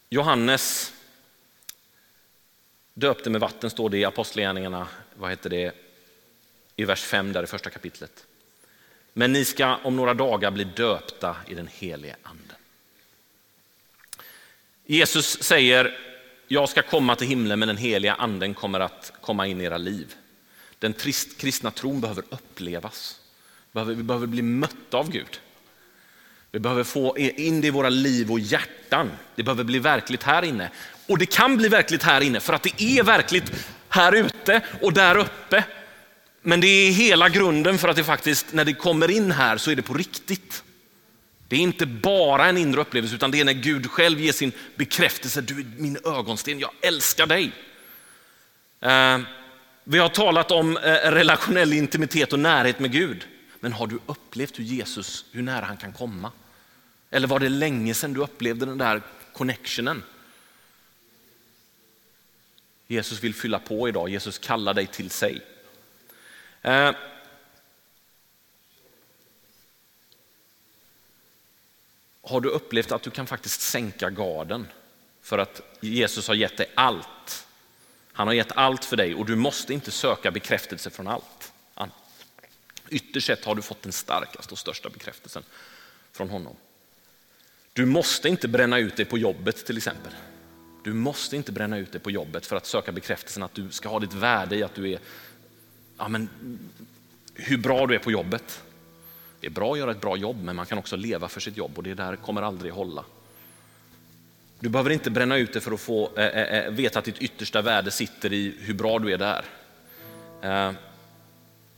Johannes 0.10 0.94
döpte 2.94 3.30
med 3.30 3.42
vatten, 3.42 3.70
står 3.70 3.90
det 3.90 3.98
i 3.98 4.06
Apostlagärningarna, 4.06 4.88
vad 5.14 5.30
heter 5.30 5.50
det, 5.50 5.76
i 6.76 6.86
vers 6.86 7.04
5 7.04 7.34
där 7.34 7.44
i 7.44 7.48
första 7.48 7.70
kapitlet. 7.70 8.26
Men 9.14 9.32
ni 9.34 9.46
ska 9.46 9.76
om 9.76 9.96
några 9.96 10.14
dagar 10.14 10.52
bli 10.52 10.64
döpta 10.64 11.36
i 11.48 11.54
den 11.54 11.68
helige 11.68 12.16
anden. 12.24 12.58
Jesus 14.86 15.44
säger, 15.44 15.98
jag 16.48 16.70
ska 16.70 16.82
komma 16.82 17.16
till 17.16 17.28
himlen 17.28 17.60
men 17.60 17.68
den 17.68 17.78
heliga 17.78 18.14
anden 18.14 18.54
kommer 18.54 18.80
att 18.80 19.14
komma 19.22 19.48
in 19.48 19.62
i 19.62 19.64
era 19.64 19.78
liv. 19.78 20.16
Den 20.80 20.94
kristna 21.38 21.72
tron 21.72 22.02
behöver 22.02 22.24
upplevas. 22.30 23.20
Vi 23.72 23.96
behöver 23.96 24.28
bli 24.28 24.42
mötta 24.42 24.98
av 24.98 25.12
Gud. 25.12 25.40
Vi 26.52 26.60
behöver 26.60 26.84
få 26.84 27.18
in 27.18 27.62
det 27.62 27.68
i 27.68 27.70
våra 27.70 27.90
liv 27.90 28.32
och 28.32 28.40
hjärtan. 28.40 29.12
Det 29.36 29.44
behöver 29.44 29.64
bli 29.64 29.80
verkligt 29.80 30.24
här 30.24 30.44
inne. 30.44 30.70
Och 31.08 31.18
det 31.18 31.26
kan 31.26 31.58
bli 31.58 31.68
verkligt 31.68 32.04
här 32.04 32.22
inne 32.22 32.40
för 32.40 32.54
att 32.54 32.64
det 32.64 32.82
är 32.84 33.04
verkligt 33.04 33.52
här 33.90 34.16
ute 34.16 34.62
och 34.82 34.94
där 34.94 35.18
uppe. 35.18 35.64
Men 36.42 36.62
det 36.62 36.68
är 36.68 36.92
hela 36.92 37.30
grunden 37.30 37.78
för 37.78 37.88
att 37.88 37.96
det 37.96 38.04
faktiskt, 38.04 38.54
när 38.54 38.66
det 38.66 38.74
kommer 38.74 39.12
in 39.12 39.32
här 39.32 39.58
så 39.58 39.72
är 39.72 39.76
det 39.76 39.82
på 39.82 39.94
riktigt. 39.94 40.64
Det 41.48 41.56
är 41.56 41.60
inte 41.60 41.86
bara 41.86 42.46
en 42.46 42.58
inre 42.58 42.82
upplevelse 42.82 43.16
utan 43.16 43.32
det 43.32 43.40
är 43.40 43.46
när 43.46 43.54
Gud 43.54 43.92
själv 43.92 44.20
ger 44.20 44.32
sin 44.32 44.52
bekräftelse. 44.76 45.42
Du 45.42 45.60
är 45.60 45.66
min 45.78 45.98
ögonsten, 46.06 46.60
jag 46.60 46.72
älskar 46.82 47.28
dig. 47.28 47.52
Eh, 48.82 49.20
vi 49.88 50.00
har 50.00 50.10
talat 50.10 50.52
om 50.52 50.78
eh, 50.78 51.12
relationell 51.12 51.74
intimitet 51.74 52.34
och 52.34 52.40
närhet 52.40 52.80
med 52.80 52.92
Gud. 52.92 53.28
Men 53.60 53.74
har 53.74 53.88
du 53.88 54.00
upplevt 54.06 54.60
hur 54.60 54.64
Jesus, 54.64 55.26
hur 55.32 55.42
nära 55.42 55.66
han 55.66 55.78
kan 55.78 55.94
komma? 55.94 56.32
Eller 57.12 57.28
var 57.28 57.40
det 57.40 57.50
länge 57.50 57.94
sedan 57.94 58.14
du 58.14 58.22
upplevde 58.22 58.66
den 58.66 58.78
där 58.78 59.02
connectionen? 59.34 60.04
Jesus 62.88 63.24
vill 63.24 63.36
fylla 63.36 63.60
på 63.60 63.90
idag, 63.90 64.10
Jesus 64.10 64.38
kallar 64.38 64.74
dig 64.74 64.88
till 64.88 65.10
sig. 65.10 65.42
Eh. 66.62 66.92
Har 72.22 72.42
du 72.42 72.50
upplevt 72.50 72.92
att 72.92 73.04
du 73.04 73.12
kan 73.12 73.28
faktiskt 73.28 73.62
sänka 73.62 74.10
garden 74.10 74.68
för 75.22 75.38
att 75.38 75.62
Jesus 75.80 76.28
har 76.28 76.36
gett 76.36 76.58
dig 76.58 76.72
allt? 76.76 77.45
Han 78.16 78.28
har 78.28 78.34
gett 78.34 78.52
allt 78.52 78.86
för 78.86 78.98
dig 78.98 79.16
och 79.16 79.26
du 79.26 79.36
måste 79.36 79.74
inte 79.74 79.92
söka 79.92 80.32
bekräftelse 80.32 80.90
från 80.90 81.08
allt. 81.08 81.52
Ytterst 82.90 83.28
sett 83.28 83.46
har 83.46 83.56
du 83.56 83.62
fått 83.62 83.82
den 83.82 83.92
starkaste 83.92 84.54
och 84.54 84.60
största 84.60 84.90
bekräftelsen 84.90 85.44
från 86.12 86.30
honom. 86.30 86.56
Du 87.74 87.86
måste 87.86 88.30
inte 88.30 88.48
bränna 88.48 88.78
ut 88.78 88.96
dig 88.96 89.06
på 89.06 89.18
jobbet 89.18 89.66
till 89.66 89.78
exempel. 89.78 90.12
Du 90.84 90.94
måste 90.94 91.36
inte 91.36 91.52
bränna 91.52 91.78
ut 91.78 91.92
dig 91.92 92.02
på 92.02 92.12
jobbet 92.12 92.46
för 92.46 92.56
att 92.56 92.66
söka 92.66 92.92
bekräftelsen 92.92 93.44
att 93.44 93.54
du 93.54 93.72
ska 93.72 93.90
ha 93.90 94.00
ditt 94.00 94.14
värde 94.14 94.56
i 94.56 94.64
att 94.64 94.76
du 94.76 94.92
är, 94.92 95.00
ja 95.98 96.08
men, 96.08 96.30
hur 97.34 97.58
bra 97.58 97.88
du 97.88 97.96
är 97.96 98.00
på 98.00 98.12
jobbet. 98.12 98.62
Det 99.40 99.48
är 99.48 99.52
bra 99.52 99.72
att 99.72 99.80
göra 99.80 99.92
ett 99.92 100.02
bra 100.02 100.18
jobb 100.18 100.44
men 100.44 100.56
man 100.56 100.66
kan 100.66 100.78
också 100.78 100.96
leva 100.96 101.28
för 101.28 101.40
sitt 101.40 101.58
jobb 101.58 101.78
och 101.78 101.84
det 101.84 101.94
där 101.94 102.16
kommer 102.16 102.42
aldrig 102.42 102.74
hålla. 102.74 103.06
Du 104.66 104.70
behöver 104.70 104.90
inte 104.90 105.10
bränna 105.10 105.38
ut 105.38 105.54
det 105.54 105.62
för 105.62 105.72
att 105.72 105.80
få 105.80 106.12
eh, 106.18 106.26
eh, 106.26 106.60
eh, 106.60 106.72
veta 106.72 107.00
att 107.00 107.06
ditt 107.06 107.22
yttersta 107.22 107.62
värde 107.62 107.92
sitter 107.92 108.34
i 108.34 108.56
hur 108.60 108.74
bra 108.74 109.00
du 109.00 109.14
är 109.14 109.18
där. 109.18 109.46
Eh, 110.42 110.72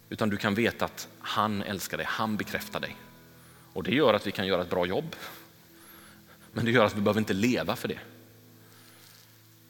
utan 0.09 0.29
du 0.29 0.37
kan 0.37 0.55
veta 0.55 0.85
att 0.85 1.07
han 1.19 1.63
älskar 1.63 1.97
dig, 1.97 2.05
han 2.09 2.37
bekräftar 2.37 2.79
dig. 2.79 2.95
Och 3.73 3.83
det 3.83 3.91
gör 3.91 4.13
att 4.13 4.27
vi 4.27 4.31
kan 4.31 4.47
göra 4.47 4.61
ett 4.61 4.69
bra 4.69 4.85
jobb. 4.85 5.15
Men 6.53 6.65
det 6.65 6.71
gör 6.71 6.85
att 6.85 6.95
vi 6.95 7.01
behöver 7.01 7.19
inte 7.19 7.33
leva 7.33 7.75
för 7.75 7.87
det. 7.87 7.99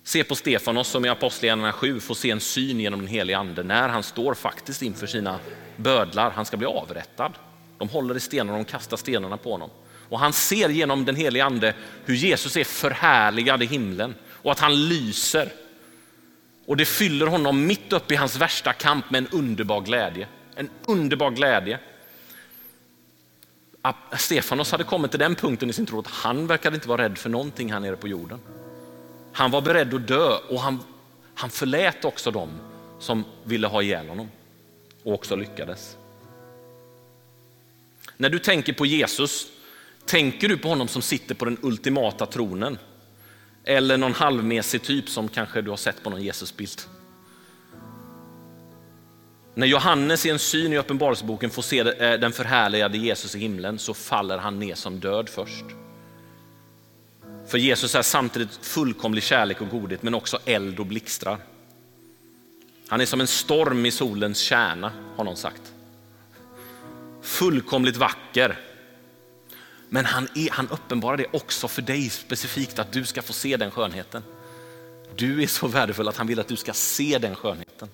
Se 0.03 0.23
på 0.23 0.35
Stefanos 0.35 0.87
som 0.87 1.05
i 1.05 1.09
Apostlagärningarna 1.09 1.73
7 1.73 1.99
får 1.99 2.15
se 2.15 2.31
en 2.31 2.39
syn 2.39 2.79
genom 2.79 2.99
den 2.99 3.09
helige 3.09 3.37
ande 3.37 3.63
när 3.63 3.89
han 3.89 4.03
står 4.03 4.33
faktiskt 4.33 4.81
inför 4.81 5.07
sina 5.07 5.39
bödlar. 5.75 6.31
Han 6.31 6.45
ska 6.45 6.57
bli 6.57 6.67
avrättad. 6.67 7.33
De 7.77 7.89
håller 7.89 8.17
i 8.17 8.19
stenarna 8.19 8.57
och 8.57 8.65
de 8.65 8.71
kastar 8.71 8.97
stenarna 8.97 9.37
på 9.37 9.51
honom. 9.51 9.69
Och 10.09 10.19
han 10.19 10.33
ser 10.33 10.69
genom 10.69 11.05
den 11.05 11.15
helige 11.15 11.45
ande 11.45 11.73
hur 12.05 12.15
Jesus 12.15 12.57
är 12.57 12.63
förhärligad 12.63 13.63
i 13.63 13.65
himlen 13.65 14.15
och 14.29 14.51
att 14.51 14.59
han 14.59 14.87
lyser. 14.89 15.51
Och 16.65 16.77
det 16.77 16.85
fyller 16.85 17.27
honom 17.27 17.65
mitt 17.65 17.93
uppe 17.93 18.13
i 18.13 18.17
hans 18.17 18.35
värsta 18.35 18.73
kamp 18.73 19.09
med 19.09 19.17
en 19.17 19.27
underbar 19.27 19.81
glädje. 19.81 20.27
En 20.55 20.69
underbar 20.85 21.31
glädje. 21.31 21.79
Stefanos 24.17 24.71
hade 24.71 24.83
kommit 24.83 25.11
till 25.11 25.19
den 25.19 25.35
punkten 25.35 25.69
i 25.69 25.73
sin 25.73 25.85
tro 25.85 25.99
att 25.99 26.07
han 26.07 26.47
verkade 26.47 26.75
inte 26.75 26.89
vara 26.89 27.03
rädd 27.03 27.17
för 27.17 27.29
någonting 27.29 27.73
här 27.73 27.79
nere 27.79 27.95
på 27.95 28.07
jorden. 28.07 28.39
Han 29.33 29.51
var 29.51 29.61
beredd 29.61 29.93
att 29.93 30.07
dö 30.07 30.37
och 30.49 30.61
han, 30.61 30.79
han 31.35 31.49
förlät 31.49 32.05
också 32.05 32.31
dem 32.31 32.49
som 32.99 33.25
ville 33.43 33.67
ha 33.67 33.81
ihjäl 33.81 34.07
honom 34.07 34.29
och 35.03 35.13
också 35.13 35.35
lyckades. 35.35 35.97
När 38.17 38.29
du 38.29 38.39
tänker 38.39 38.73
på 38.73 38.85
Jesus, 38.85 39.47
tänker 40.07 40.49
du 40.49 40.57
på 40.57 40.69
honom 40.69 40.87
som 40.87 41.01
sitter 41.01 41.35
på 41.35 41.45
den 41.45 41.57
ultimata 41.61 42.25
tronen? 42.25 42.77
Eller 43.63 43.97
någon 43.97 44.13
halvmesig 44.13 44.83
typ 44.83 45.09
som 45.09 45.27
kanske 45.27 45.61
du 45.61 45.69
har 45.69 45.77
sett 45.77 46.03
på 46.03 46.09
någon 46.09 46.21
Jesusbild? 46.23 46.81
När 49.53 49.67
Johannes 49.67 50.25
i 50.25 50.29
en 50.29 50.39
syn 50.39 50.73
i 50.73 50.77
Uppenbarelseboken 50.77 51.49
får 51.49 51.61
se 51.61 51.79
eh, 51.79 52.19
den 52.19 52.31
förhärligade 52.31 52.97
Jesus 52.97 53.35
i 53.35 53.39
himlen 53.39 53.79
så 53.79 53.93
faller 53.93 54.37
han 54.37 54.59
ner 54.59 54.75
som 54.75 54.99
död 54.99 55.29
först. 55.29 55.65
För 57.47 57.57
Jesus 57.57 57.95
är 57.95 58.01
samtidigt 58.01 58.59
fullkomlig 58.61 59.23
kärlek 59.23 59.61
och 59.61 59.69
godhet 59.69 60.03
men 60.03 60.13
också 60.13 60.39
eld 60.45 60.79
och 60.79 60.85
blixtrar. 60.85 61.37
Han 62.87 63.01
är 63.01 63.05
som 63.05 63.21
en 63.21 63.27
storm 63.27 63.85
i 63.85 63.91
solens 63.91 64.39
kärna 64.39 64.91
har 65.15 65.23
någon 65.23 65.37
sagt. 65.37 65.73
Fullkomligt 67.21 67.97
vacker. 67.97 68.59
Men 69.89 70.05
han, 70.05 70.27
är, 70.35 70.51
han 70.51 70.69
uppenbarar 70.69 71.17
det 71.17 71.25
också 71.33 71.67
för 71.67 71.81
dig 71.81 72.09
specifikt 72.09 72.79
att 72.79 72.91
du 72.91 73.05
ska 73.05 73.21
få 73.21 73.33
se 73.33 73.57
den 73.57 73.71
skönheten. 73.71 74.23
Du 75.15 75.43
är 75.43 75.47
så 75.47 75.67
värdefull 75.67 76.07
att 76.07 76.17
han 76.17 76.27
vill 76.27 76.39
att 76.39 76.47
du 76.47 76.55
ska 76.55 76.73
se 76.73 77.17
den 77.17 77.35
skönheten. 77.35 77.89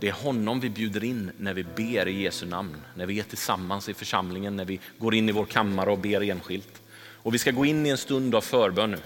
Det 0.00 0.08
är 0.08 0.12
honom 0.12 0.60
vi 0.60 0.70
bjuder 0.70 1.04
in 1.04 1.30
när 1.38 1.54
vi 1.54 1.64
ber 1.64 2.08
i 2.08 2.22
Jesu 2.22 2.46
namn, 2.46 2.76
när 2.94 3.06
vi 3.06 3.18
är 3.18 3.22
tillsammans 3.22 3.88
i 3.88 3.94
församlingen, 3.94 4.56
när 4.56 4.64
vi 4.64 4.80
går 4.98 5.14
in 5.14 5.28
i 5.28 5.32
vår 5.32 5.44
kammare 5.44 5.90
och 5.90 5.98
ber 5.98 6.22
enskilt. 6.22 6.82
Och 7.22 7.34
vi 7.34 7.38
ska 7.38 7.50
gå 7.50 7.64
in 7.64 7.86
i 7.86 7.88
en 7.88 7.98
stund 7.98 8.34
av 8.34 8.40
förbön 8.40 8.90
nu. 8.90 8.98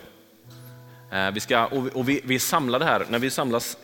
Eh, 1.19 1.31
vi, 1.31 1.41
ska, 1.41 1.67
och 1.67 2.09
vi, 2.09 2.21
vi 2.25 2.35
är 2.35 2.39
samlade 2.39 2.85
här, 2.85 3.07
när 3.09 3.19
vi 3.19 3.31
samlas 3.31 3.77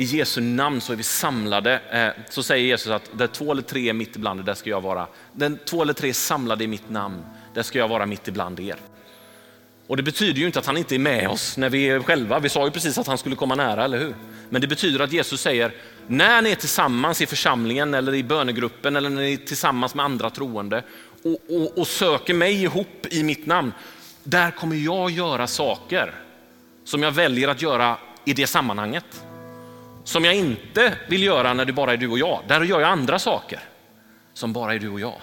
i 0.00 0.04
Jesu 0.04 0.40
namn 0.40 0.80
så 0.80 0.92
är 0.92 0.96
vi 0.96 1.02
samlade. 1.02 1.80
Eh, 1.90 2.22
så 2.30 2.42
säger 2.42 2.66
Jesus 2.66 2.92
att 2.92 3.10
där 3.12 3.26
två 3.26 3.52
eller 3.52 3.62
tre 3.62 3.88
är 3.88 3.92
mitt 3.92 4.16
ibland 4.16 4.40
er, 4.40 4.44
där 4.44 4.54
ska 4.54 4.70
jag 4.70 4.80
vara. 4.80 5.06
Den 5.32 5.58
två 5.64 5.82
eller 5.82 5.92
tre 5.92 6.08
är 6.08 6.12
samlade 6.12 6.64
i 6.64 6.66
mitt 6.66 6.90
namn, 6.90 7.22
där 7.54 7.62
ska 7.62 7.78
jag 7.78 7.88
vara 7.88 8.06
mitt 8.06 8.28
ibland 8.28 8.60
er. 8.60 8.76
Och 9.86 9.96
det 9.96 10.02
betyder 10.02 10.40
ju 10.40 10.46
inte 10.46 10.58
att 10.58 10.66
han 10.66 10.76
inte 10.76 10.94
är 10.94 10.98
med 10.98 11.28
oss 11.28 11.56
när 11.56 11.70
vi 11.70 11.88
är 11.88 12.00
själva. 12.00 12.38
Vi 12.38 12.48
sa 12.48 12.64
ju 12.64 12.70
precis 12.70 12.98
att 12.98 13.06
han 13.06 13.18
skulle 13.18 13.36
komma 13.36 13.54
nära, 13.54 13.84
eller 13.84 13.98
hur? 13.98 14.14
Men 14.50 14.60
det 14.60 14.66
betyder 14.66 15.00
att 15.00 15.12
Jesus 15.12 15.40
säger, 15.40 15.72
när 16.06 16.42
ni 16.42 16.50
är 16.50 16.54
tillsammans 16.54 17.20
i 17.22 17.26
församlingen 17.26 17.94
eller 17.94 18.14
i 18.14 18.22
bönegruppen 18.22 18.96
eller 18.96 19.10
när 19.10 19.22
ni 19.22 19.32
är 19.32 19.36
tillsammans 19.36 19.94
med 19.94 20.04
andra 20.04 20.30
troende 20.30 20.82
och, 21.22 21.38
och, 21.48 21.78
och 21.78 21.86
söker 21.86 22.34
mig 22.34 22.62
ihop 22.62 23.06
i 23.10 23.22
mitt 23.22 23.46
namn, 23.46 23.72
där 24.24 24.50
kommer 24.50 24.76
jag 24.76 25.10
göra 25.10 25.46
saker 25.46 26.14
som 26.84 27.02
jag 27.02 27.12
väljer 27.12 27.48
att 27.48 27.62
göra 27.62 27.96
i 28.24 28.32
det 28.32 28.46
sammanhanget. 28.46 29.24
Som 30.04 30.24
jag 30.24 30.34
inte 30.34 30.98
vill 31.08 31.22
göra 31.22 31.54
när 31.54 31.64
det 31.64 31.72
bara 31.72 31.92
är 31.92 31.96
du 31.96 32.08
och 32.08 32.18
jag. 32.18 32.40
Där 32.48 32.60
gör 32.60 32.80
jag 32.80 32.90
andra 32.90 33.18
saker 33.18 33.60
som 34.34 34.52
bara 34.52 34.74
är 34.74 34.78
du 34.78 34.88
och 34.88 35.00
jag. 35.00 35.20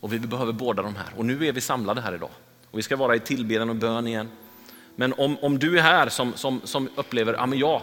Och 0.00 0.12
vi 0.12 0.18
behöver 0.18 0.52
båda 0.52 0.82
de 0.82 0.96
här. 0.96 1.06
Och 1.16 1.24
nu 1.24 1.46
är 1.46 1.52
vi 1.52 1.60
samlade 1.60 2.00
här 2.00 2.14
idag. 2.14 2.30
Och 2.70 2.78
vi 2.78 2.82
ska 2.82 2.96
vara 2.96 3.16
i 3.16 3.20
tillbedjan 3.20 3.70
och 3.70 3.76
bön 3.76 4.06
igen. 4.06 4.28
Men 4.96 5.12
om, 5.12 5.38
om 5.38 5.58
du 5.58 5.78
är 5.78 5.82
här 5.82 6.08
som, 6.08 6.32
som, 6.34 6.60
som 6.64 6.88
upplever, 6.94 7.34
ja, 7.34 7.46
men 7.46 7.58
jag, 7.58 7.82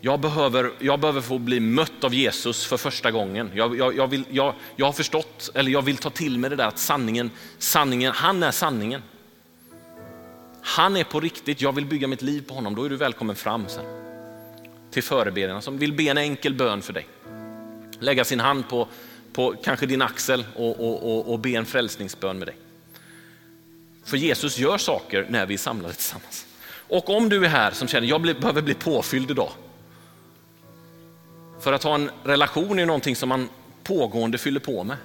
jag, 0.00 0.20
behöver, 0.20 0.72
jag 0.78 1.00
behöver 1.00 1.20
få 1.20 1.38
bli 1.38 1.60
mött 1.60 2.04
av 2.04 2.14
Jesus 2.14 2.66
för 2.66 2.76
första 2.76 3.10
gången. 3.10 3.50
Jag, 3.54 3.78
jag, 3.78 3.96
jag, 3.96 4.06
vill, 4.06 4.24
jag, 4.30 4.54
jag 4.76 4.86
har 4.86 4.92
förstått, 4.92 5.50
eller 5.54 5.70
jag 5.70 5.82
vill 5.82 5.96
ta 5.96 6.10
till 6.10 6.38
mig 6.38 6.50
det 6.50 6.56
där 6.56 6.66
att 6.66 6.78
sanningen, 6.78 7.30
sanningen, 7.58 8.12
han 8.12 8.42
är 8.42 8.50
sanningen. 8.50 9.02
Han 10.62 10.96
är 10.96 11.04
på 11.04 11.20
riktigt, 11.20 11.60
jag 11.60 11.72
vill 11.72 11.86
bygga 11.86 12.08
mitt 12.08 12.22
liv 12.22 12.44
på 12.48 12.54
honom. 12.54 12.74
Då 12.74 12.84
är 12.84 12.88
du 12.88 12.96
välkommen 12.96 13.36
fram 13.36 13.68
sen. 13.68 14.11
Till 14.92 15.02
förebedjarna 15.02 15.60
som 15.60 15.78
vill 15.78 15.92
be 15.92 16.02
en 16.02 16.18
enkel 16.18 16.54
bön 16.54 16.82
för 16.82 16.92
dig. 16.92 17.06
Lägga 17.98 18.24
sin 18.24 18.40
hand 18.40 18.68
på, 18.68 18.88
på 19.32 19.54
kanske 19.64 19.86
din 19.86 20.02
axel 20.02 20.44
och, 20.56 20.80
och, 20.80 21.12
och, 21.12 21.32
och 21.32 21.38
be 21.38 21.50
en 21.50 21.66
frälsningsbön 21.66 22.38
med 22.38 22.48
dig. 22.48 22.56
För 24.04 24.16
Jesus 24.16 24.58
gör 24.58 24.78
saker 24.78 25.26
när 25.28 25.46
vi 25.46 25.54
är 25.54 25.58
samlade 25.58 25.94
tillsammans. 25.94 26.46
Och 26.88 27.10
om 27.10 27.28
du 27.28 27.44
är 27.44 27.48
här 27.48 27.70
som 27.70 27.88
känner, 27.88 28.08
jag 28.08 28.22
behöver 28.22 28.62
bli 28.62 28.74
påfylld 28.74 29.30
idag. 29.30 29.50
För 31.60 31.72
att 31.72 31.82
ha 31.82 31.94
en 31.94 32.10
relation 32.24 32.78
är 32.78 32.86
någonting 32.86 33.16
som 33.16 33.28
man 33.28 33.48
pågående 33.82 34.38
fyller 34.38 34.60
på 34.60 34.84
med. 34.84 34.96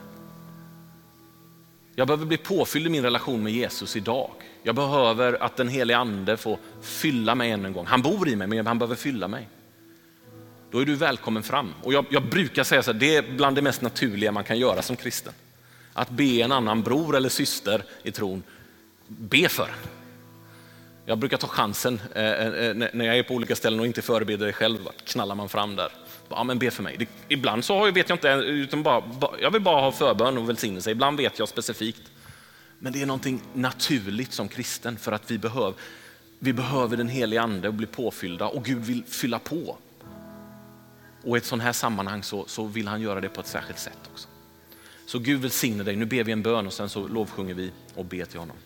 Jag 1.95 2.07
behöver 2.07 2.25
bli 2.25 2.37
påfylld 2.37 2.87
i 2.87 2.89
min 2.89 3.03
relation 3.03 3.43
med 3.43 3.53
Jesus 3.53 3.95
idag. 3.95 4.31
Jag 4.63 4.75
behöver 4.75 5.43
att 5.43 5.55
den 5.55 5.67
helige 5.67 5.97
ande 5.97 6.37
får 6.37 6.57
fylla 6.81 7.35
mig 7.35 7.51
än 7.51 7.65
en 7.65 7.73
gång. 7.73 7.85
Han 7.85 8.01
bor 8.01 8.29
i 8.29 8.35
mig, 8.35 8.47
men 8.47 8.67
han 8.67 8.79
behöver 8.79 8.95
fylla 8.95 9.27
mig. 9.27 9.49
Då 10.71 10.79
är 10.79 10.85
du 10.85 10.95
välkommen 10.95 11.43
fram. 11.43 11.73
Och 11.83 11.93
jag, 11.93 12.05
jag 12.09 12.29
brukar 12.29 12.63
säga 12.63 12.83
så 12.83 12.91
här, 12.91 12.99
det 12.99 13.15
är 13.15 13.21
bland 13.21 13.55
det 13.55 13.61
mest 13.61 13.81
naturliga 13.81 14.31
man 14.31 14.43
kan 14.43 14.59
göra 14.59 14.81
som 14.81 14.95
kristen. 14.95 15.33
Att 15.93 16.09
be 16.09 16.41
en 16.41 16.51
annan 16.51 16.83
bror 16.83 17.15
eller 17.15 17.29
syster 17.29 17.83
i 18.03 18.11
tron 18.11 18.43
be 19.07 19.49
för 19.49 19.63
en. 19.63 19.89
Jag 21.05 21.17
brukar 21.17 21.37
ta 21.37 21.47
chansen 21.47 22.01
eh, 22.15 22.23
eh, 22.23 22.47
eh 22.47 22.75
när 22.75 23.05
jag 23.05 23.17
är 23.17 23.23
på 23.23 23.33
olika 23.33 23.55
ställen 23.55 23.79
och 23.79 23.85
inte 23.85 24.01
förbereder 24.01 24.45
dig 24.45 24.53
själv. 24.53 24.77
Knallar 25.05 25.35
man 25.35 25.49
fram 25.49 25.75
där. 25.75 25.91
Ja, 26.29 26.43
men 26.43 26.59
be 26.59 26.71
för 26.71 26.83
mig. 26.83 26.95
Det, 26.99 27.07
ibland 27.27 27.65
så 27.65 27.91
vet 27.91 28.09
jag 28.09 28.15
inte, 28.15 28.27
utan 28.27 28.83
bara, 28.83 29.03
jag 29.41 29.51
vill 29.51 29.61
bara 29.61 29.81
ha 29.81 29.91
förbön 29.91 30.37
och 30.37 30.49
välsignelse. 30.49 30.91
Ibland 30.91 31.17
vet 31.17 31.39
jag 31.39 31.47
specifikt. 31.47 32.01
Men 32.79 32.93
det 32.93 33.01
är 33.01 33.05
någonting 33.05 33.41
naturligt 33.53 34.33
som 34.33 34.47
kristen 34.47 34.97
för 34.97 35.11
att 35.11 35.31
vi 35.31 35.37
behöver, 35.37 35.73
vi 36.39 36.53
behöver 36.53 36.97
den 36.97 37.09
heliga 37.09 37.41
ande 37.41 37.67
och 37.67 37.73
bli 37.73 37.87
påfyllda 37.87 38.47
och 38.47 38.65
Gud 38.65 38.85
vill 38.85 39.03
fylla 39.03 39.39
på. 39.39 39.77
Och 41.23 41.37
i 41.37 41.37
ett 41.37 41.45
sånt 41.45 41.63
här 41.63 41.73
sammanhang 41.73 42.23
så, 42.23 42.45
så 42.47 42.65
vill 42.65 42.87
han 42.87 43.01
göra 43.01 43.21
det 43.21 43.29
på 43.29 43.41
ett 43.41 43.47
särskilt 43.47 43.79
sätt 43.79 44.09
också. 44.13 44.27
Så 45.05 45.19
Gud 45.19 45.41
välsigne 45.41 45.83
dig. 45.83 45.95
Nu 45.95 46.05
ber 46.05 46.23
vi 46.23 46.31
en 46.31 46.41
bön 46.41 46.67
och 46.67 46.73
sen 46.73 46.89
så 46.89 47.07
lovsjunger 47.07 47.53
vi 47.53 47.71
och 47.95 48.05
ber 48.05 48.25
till 48.25 48.39
honom. 48.39 48.57